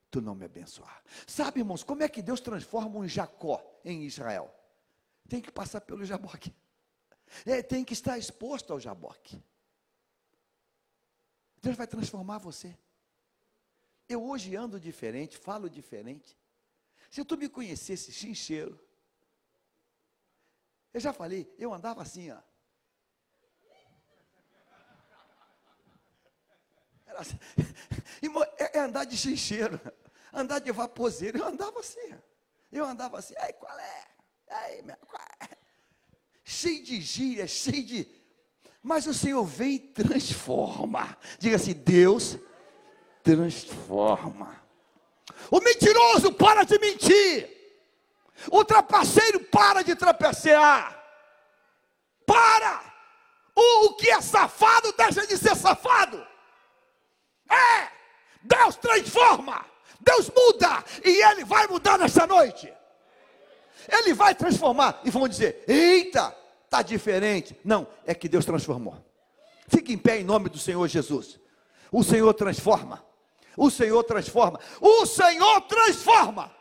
tu 0.10 0.22
não 0.22 0.36
me 0.36 0.46
abençoar. 0.46 1.02
Sabe, 1.26 1.60
irmãos, 1.60 1.84
como 1.84 2.04
é 2.04 2.10
que 2.10 2.22
Deus 2.22 2.39
transforma 2.39 3.00
um 3.00 3.08
Jacó 3.08 3.62
em 3.84 4.04
Israel? 4.04 4.54
Tem 5.34 5.42
que 5.42 5.52
passar 5.52 5.82
pelo 5.82 6.06
Jaboque. 6.06 6.54
É, 7.44 7.64
tem 7.64 7.84
que 7.84 7.94
estar 7.94 8.20
exposto 8.20 8.72
ao 8.72 8.80
Jaboque. 8.80 9.44
Deus 11.60 11.76
vai 11.76 11.88
transformar 11.88 12.38
você. 12.38 12.78
Eu 14.08 14.24
hoje 14.24 14.56
ando 14.56 14.80
diferente, 14.80 15.36
falo 15.36 15.68
diferente. 15.68 16.38
Se 17.10 17.26
tu 17.26 17.36
me 17.36 17.50
conhecesse 17.50 18.12
chincheiro, 18.12 18.80
eu 20.94 21.00
já 21.00 21.12
falei, 21.12 21.52
eu 21.58 21.74
andava 21.74 22.04
assim, 22.04 22.30
ó. 22.30 22.38
Assim, 27.18 27.40
é, 28.60 28.78
é 28.78 28.80
andar 28.82 29.06
de 29.06 29.18
chincheiro, 29.18 29.82
andar 30.32 30.60
de 30.60 30.72
vaposeiro, 30.72 31.40
eu 31.40 31.46
andava 31.48 31.80
assim. 31.80 32.20
Eu 32.72 32.86
andava 32.86 33.18
assim, 33.18 33.34
aí 33.40 33.54
qual 33.54 33.80
é? 33.80 34.12
Aí, 34.54 34.84
é? 35.41 35.58
Cheio 36.43 36.84
de 36.84 37.01
gíria, 37.01 37.47
cheio 37.47 37.84
de. 37.84 38.08
Mas 38.82 39.08
o 39.08 39.14
Senhor 39.14 39.43
vem 39.43 39.76
e 39.76 39.80
transforma. 39.80 41.18
Diga 41.39 41.56
assim: 41.56 41.74
Deus 41.74 42.38
transforma. 43.24 44.62
O 45.49 45.60
mentiroso 45.60 46.34
para 46.34 46.64
de 46.64 46.78
mentir. 46.78 47.49
O 48.51 48.64
trapaceiro 48.64 49.39
para 49.45 49.82
de 49.84 49.95
trapacear. 49.95 51.01
Para! 52.26 52.93
O, 53.56 53.86
o 53.86 53.95
que 53.95 54.10
é 54.10 54.22
safado 54.22 54.91
deixa 54.93 55.26
de 55.26 55.38
ser 55.38 55.56
safado. 55.56 56.26
É! 57.49 57.89
Deus 58.41 58.76
transforma. 58.76 59.66
Deus 59.99 60.30
muda. 60.30 60.84
E 61.04 61.24
Ele 61.24 61.45
vai 61.45 61.68
mudar 61.68 61.97
nessa 61.97 62.28
noite. 62.28 62.72
Ele 63.88 64.14
vai 64.14 64.36
transformar. 64.36 65.02
E 65.04 65.10
vão 65.10 65.28
dizer: 65.28 65.64
Eita, 65.68 66.36
está 66.66 66.82
diferente. 66.82 67.56
Não, 67.64 67.88
é 68.06 68.14
que 68.14 68.30
Deus 68.30 68.46
transformou. 68.46 68.98
Fique 69.68 69.94
em 69.94 69.98
pé 69.98 70.20
em 70.20 70.24
nome 70.24 70.50
do 70.50 70.58
Senhor 70.58 70.88
Jesus. 70.88 71.40
O 71.92 72.04
Senhor 72.04 72.34
transforma. 72.34 73.04
O 73.56 73.70
Senhor 73.70 74.04
transforma. 74.04 74.60
O 74.82 75.06
Senhor 75.06 75.62
transforma. 75.62 76.52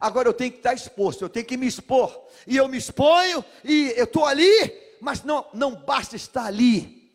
Agora 0.00 0.28
eu 0.28 0.32
tenho 0.32 0.50
que 0.50 0.58
estar 0.58 0.74
exposto, 0.74 1.22
eu 1.22 1.28
tenho 1.28 1.46
que 1.46 1.56
me 1.56 1.66
expor. 1.66 2.26
E 2.46 2.56
eu 2.56 2.66
me 2.66 2.78
exponho 2.78 3.44
e 3.62 3.92
eu 3.96 4.04
estou 4.04 4.24
ali, 4.24 4.72
mas 5.00 5.22
não, 5.22 5.46
não 5.52 5.74
basta 5.74 6.16
estar 6.16 6.46
ali. 6.46 7.12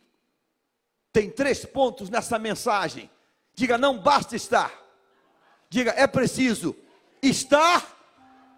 Tem 1.12 1.30
três 1.30 1.66
pontos 1.66 2.10
nessa 2.10 2.38
mensagem. 2.38 3.10
Diga, 3.56 3.78
não 3.78 3.98
basta 3.98 4.36
estar. 4.36 4.72
Diga, 5.70 5.94
é 5.98 6.06
preciso 6.06 6.76
estar, 7.22 7.97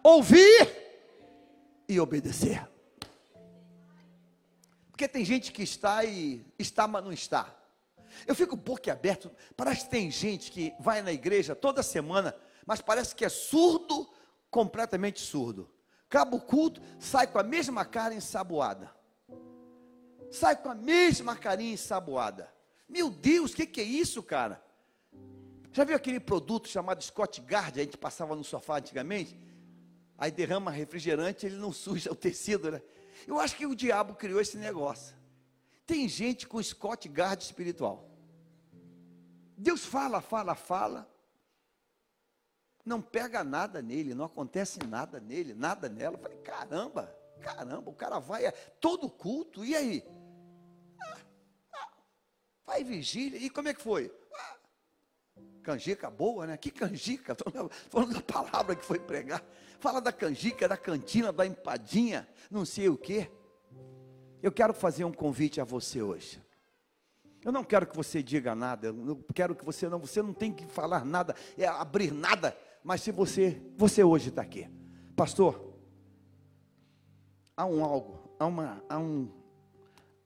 ouvir 0.03 0.67
e 1.87 1.99
obedecer. 1.99 2.67
Porque 4.91 5.07
tem 5.07 5.23
gente 5.23 5.51
que 5.51 5.63
está 5.63 6.03
e 6.03 6.45
está, 6.57 6.87
mas 6.87 7.03
não 7.03 7.11
está. 7.11 7.55
Eu 8.27 8.35
fico 8.35 8.55
boquiaberto. 8.55 9.31
Parece 9.55 9.85
que 9.85 9.91
tem 9.91 10.11
gente 10.11 10.51
que 10.51 10.73
vai 10.79 11.01
na 11.01 11.11
igreja 11.11 11.55
toda 11.55 11.81
semana, 11.81 12.35
mas 12.65 12.81
parece 12.81 13.15
que 13.15 13.23
é 13.23 13.29
surdo, 13.29 14.09
completamente 14.49 15.19
surdo. 15.19 15.69
Acaba 16.05 16.35
o 16.35 16.41
culto, 16.41 16.81
sai 16.97 17.27
com 17.27 17.39
a 17.39 17.43
mesma 17.43 17.85
cara 17.85 18.13
ensaboada. 18.13 18.91
Sai 20.31 20.55
com 20.55 20.69
a 20.69 20.75
mesma 20.75 21.35
carinha 21.35 21.73
ensaboada. 21.73 22.51
Meu 22.87 23.09
Deus, 23.09 23.51
o 23.51 23.55
que, 23.55 23.65
que 23.65 23.81
é 23.81 23.83
isso, 23.83 24.21
cara? 24.21 24.63
Já 25.71 25.83
viu 25.83 25.95
aquele 25.95 26.19
produto 26.19 26.67
chamado 26.67 27.03
Scott 27.03 27.41
Guard? 27.41 27.77
A 27.77 27.81
gente 27.81 27.97
passava 27.97 28.35
no 28.35 28.43
sofá 28.43 28.77
antigamente. 28.77 29.37
Aí 30.19 30.31
derrama 30.31 30.69
refrigerante, 30.69 31.45
ele 31.45 31.55
não 31.55 31.71
suja 31.71 32.11
o 32.11 32.15
tecido, 32.15 32.69
né? 32.69 32.81
Eu 33.25 33.39
acho 33.39 33.55
que 33.55 33.65
o 33.65 33.73
diabo 33.73 34.15
criou 34.15 34.41
esse 34.41 34.57
negócio. 34.57 35.15
Tem 35.85 36.07
gente 36.09 36.45
com 36.45 36.61
Scott 36.61 37.07
Guard 37.07 37.41
espiritual. 37.41 38.05
Deus 39.57 39.85
fala, 39.85 40.19
fala, 40.19 40.55
fala. 40.55 41.09
Não 42.85 43.01
pega 43.01 43.43
nada 43.43 43.81
nele, 43.81 44.13
não 44.13 44.25
acontece 44.25 44.79
nada 44.85 45.21
nele, 45.21 45.53
nada 45.53 45.87
nela. 45.87 46.17
Eu 46.17 46.21
falei, 46.21 46.37
caramba, 46.39 47.15
caramba, 47.39 47.89
o 47.89 47.93
cara 47.93 48.19
vai 48.19 48.45
a 48.45 48.51
todo 48.51 49.09
culto, 49.09 49.63
e 49.63 49.75
aí? 49.75 50.03
Ah, 51.01 51.17
ah, 51.75 51.91
vai 52.65 52.83
vigília, 52.83 53.39
e 53.39 53.49
como 53.49 53.69
é 53.69 53.73
que 53.73 53.81
foi? 53.81 54.13
Ah, 54.33 54.57
canjica 55.63 56.09
boa, 56.09 56.45
né? 56.45 56.57
Que 56.57 56.71
canjica? 56.71 57.33
Estou 57.39 57.69
falando 57.89 58.13
da 58.13 58.21
palavra 58.21 58.75
que 58.75 58.83
foi 58.83 58.99
pregar. 58.99 59.43
Fala 59.79 60.01
da 60.01 60.11
canjica, 60.11 60.67
da 60.67 60.77
cantina, 60.77 61.31
da 61.31 61.45
empadinha, 61.45 62.27
não 62.51 62.65
sei 62.65 62.89
o 62.89 62.97
quê. 62.97 63.31
Eu 64.43 64.51
quero 64.51 64.73
fazer 64.73 65.05
um 65.05 65.11
convite 65.11 65.61
a 65.61 65.63
você 65.63 66.01
hoje. 66.01 66.41
Eu 67.43 67.51
não 67.51 67.63
quero 67.63 67.87
que 67.87 67.95
você 67.95 68.21
diga 68.21 68.53
nada, 68.53 68.87
eu 68.87 68.93
não 68.93 69.15
quero 69.33 69.55
que 69.55 69.63
você 69.63 69.87
não, 69.87 69.99
você 69.99 70.21
não 70.21 70.33
tem 70.33 70.51
que 70.51 70.65
falar 70.65 71.05
nada, 71.05 71.33
é 71.57 71.65
abrir 71.65 72.11
nada, 72.11 72.57
mas 72.83 73.01
se 73.01 73.11
você, 73.11 73.61
você 73.77 74.03
hoje 74.03 74.27
está 74.27 74.41
aqui, 74.41 74.69
pastor, 75.15 75.73
há 77.55 77.65
um 77.65 77.83
algo, 77.83 78.35
há, 78.37 78.45
uma, 78.45 78.83
há, 78.89 78.99
um, 78.99 79.31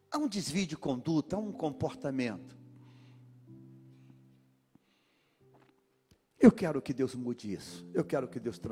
há 0.09 0.17
um 0.17 0.27
desvio 0.27 0.65
de 0.65 0.75
conduta, 0.75 1.35
há 1.35 1.39
um 1.39 1.51
comportamento. 1.51 2.57
Eu 6.39 6.51
quero 6.51 6.81
que 6.81 6.93
Deus 6.93 7.13
mude 7.13 7.53
isso, 7.53 7.87
eu 7.93 8.03
quero 8.03 8.27
que 8.27 8.39
Deus 8.39 8.57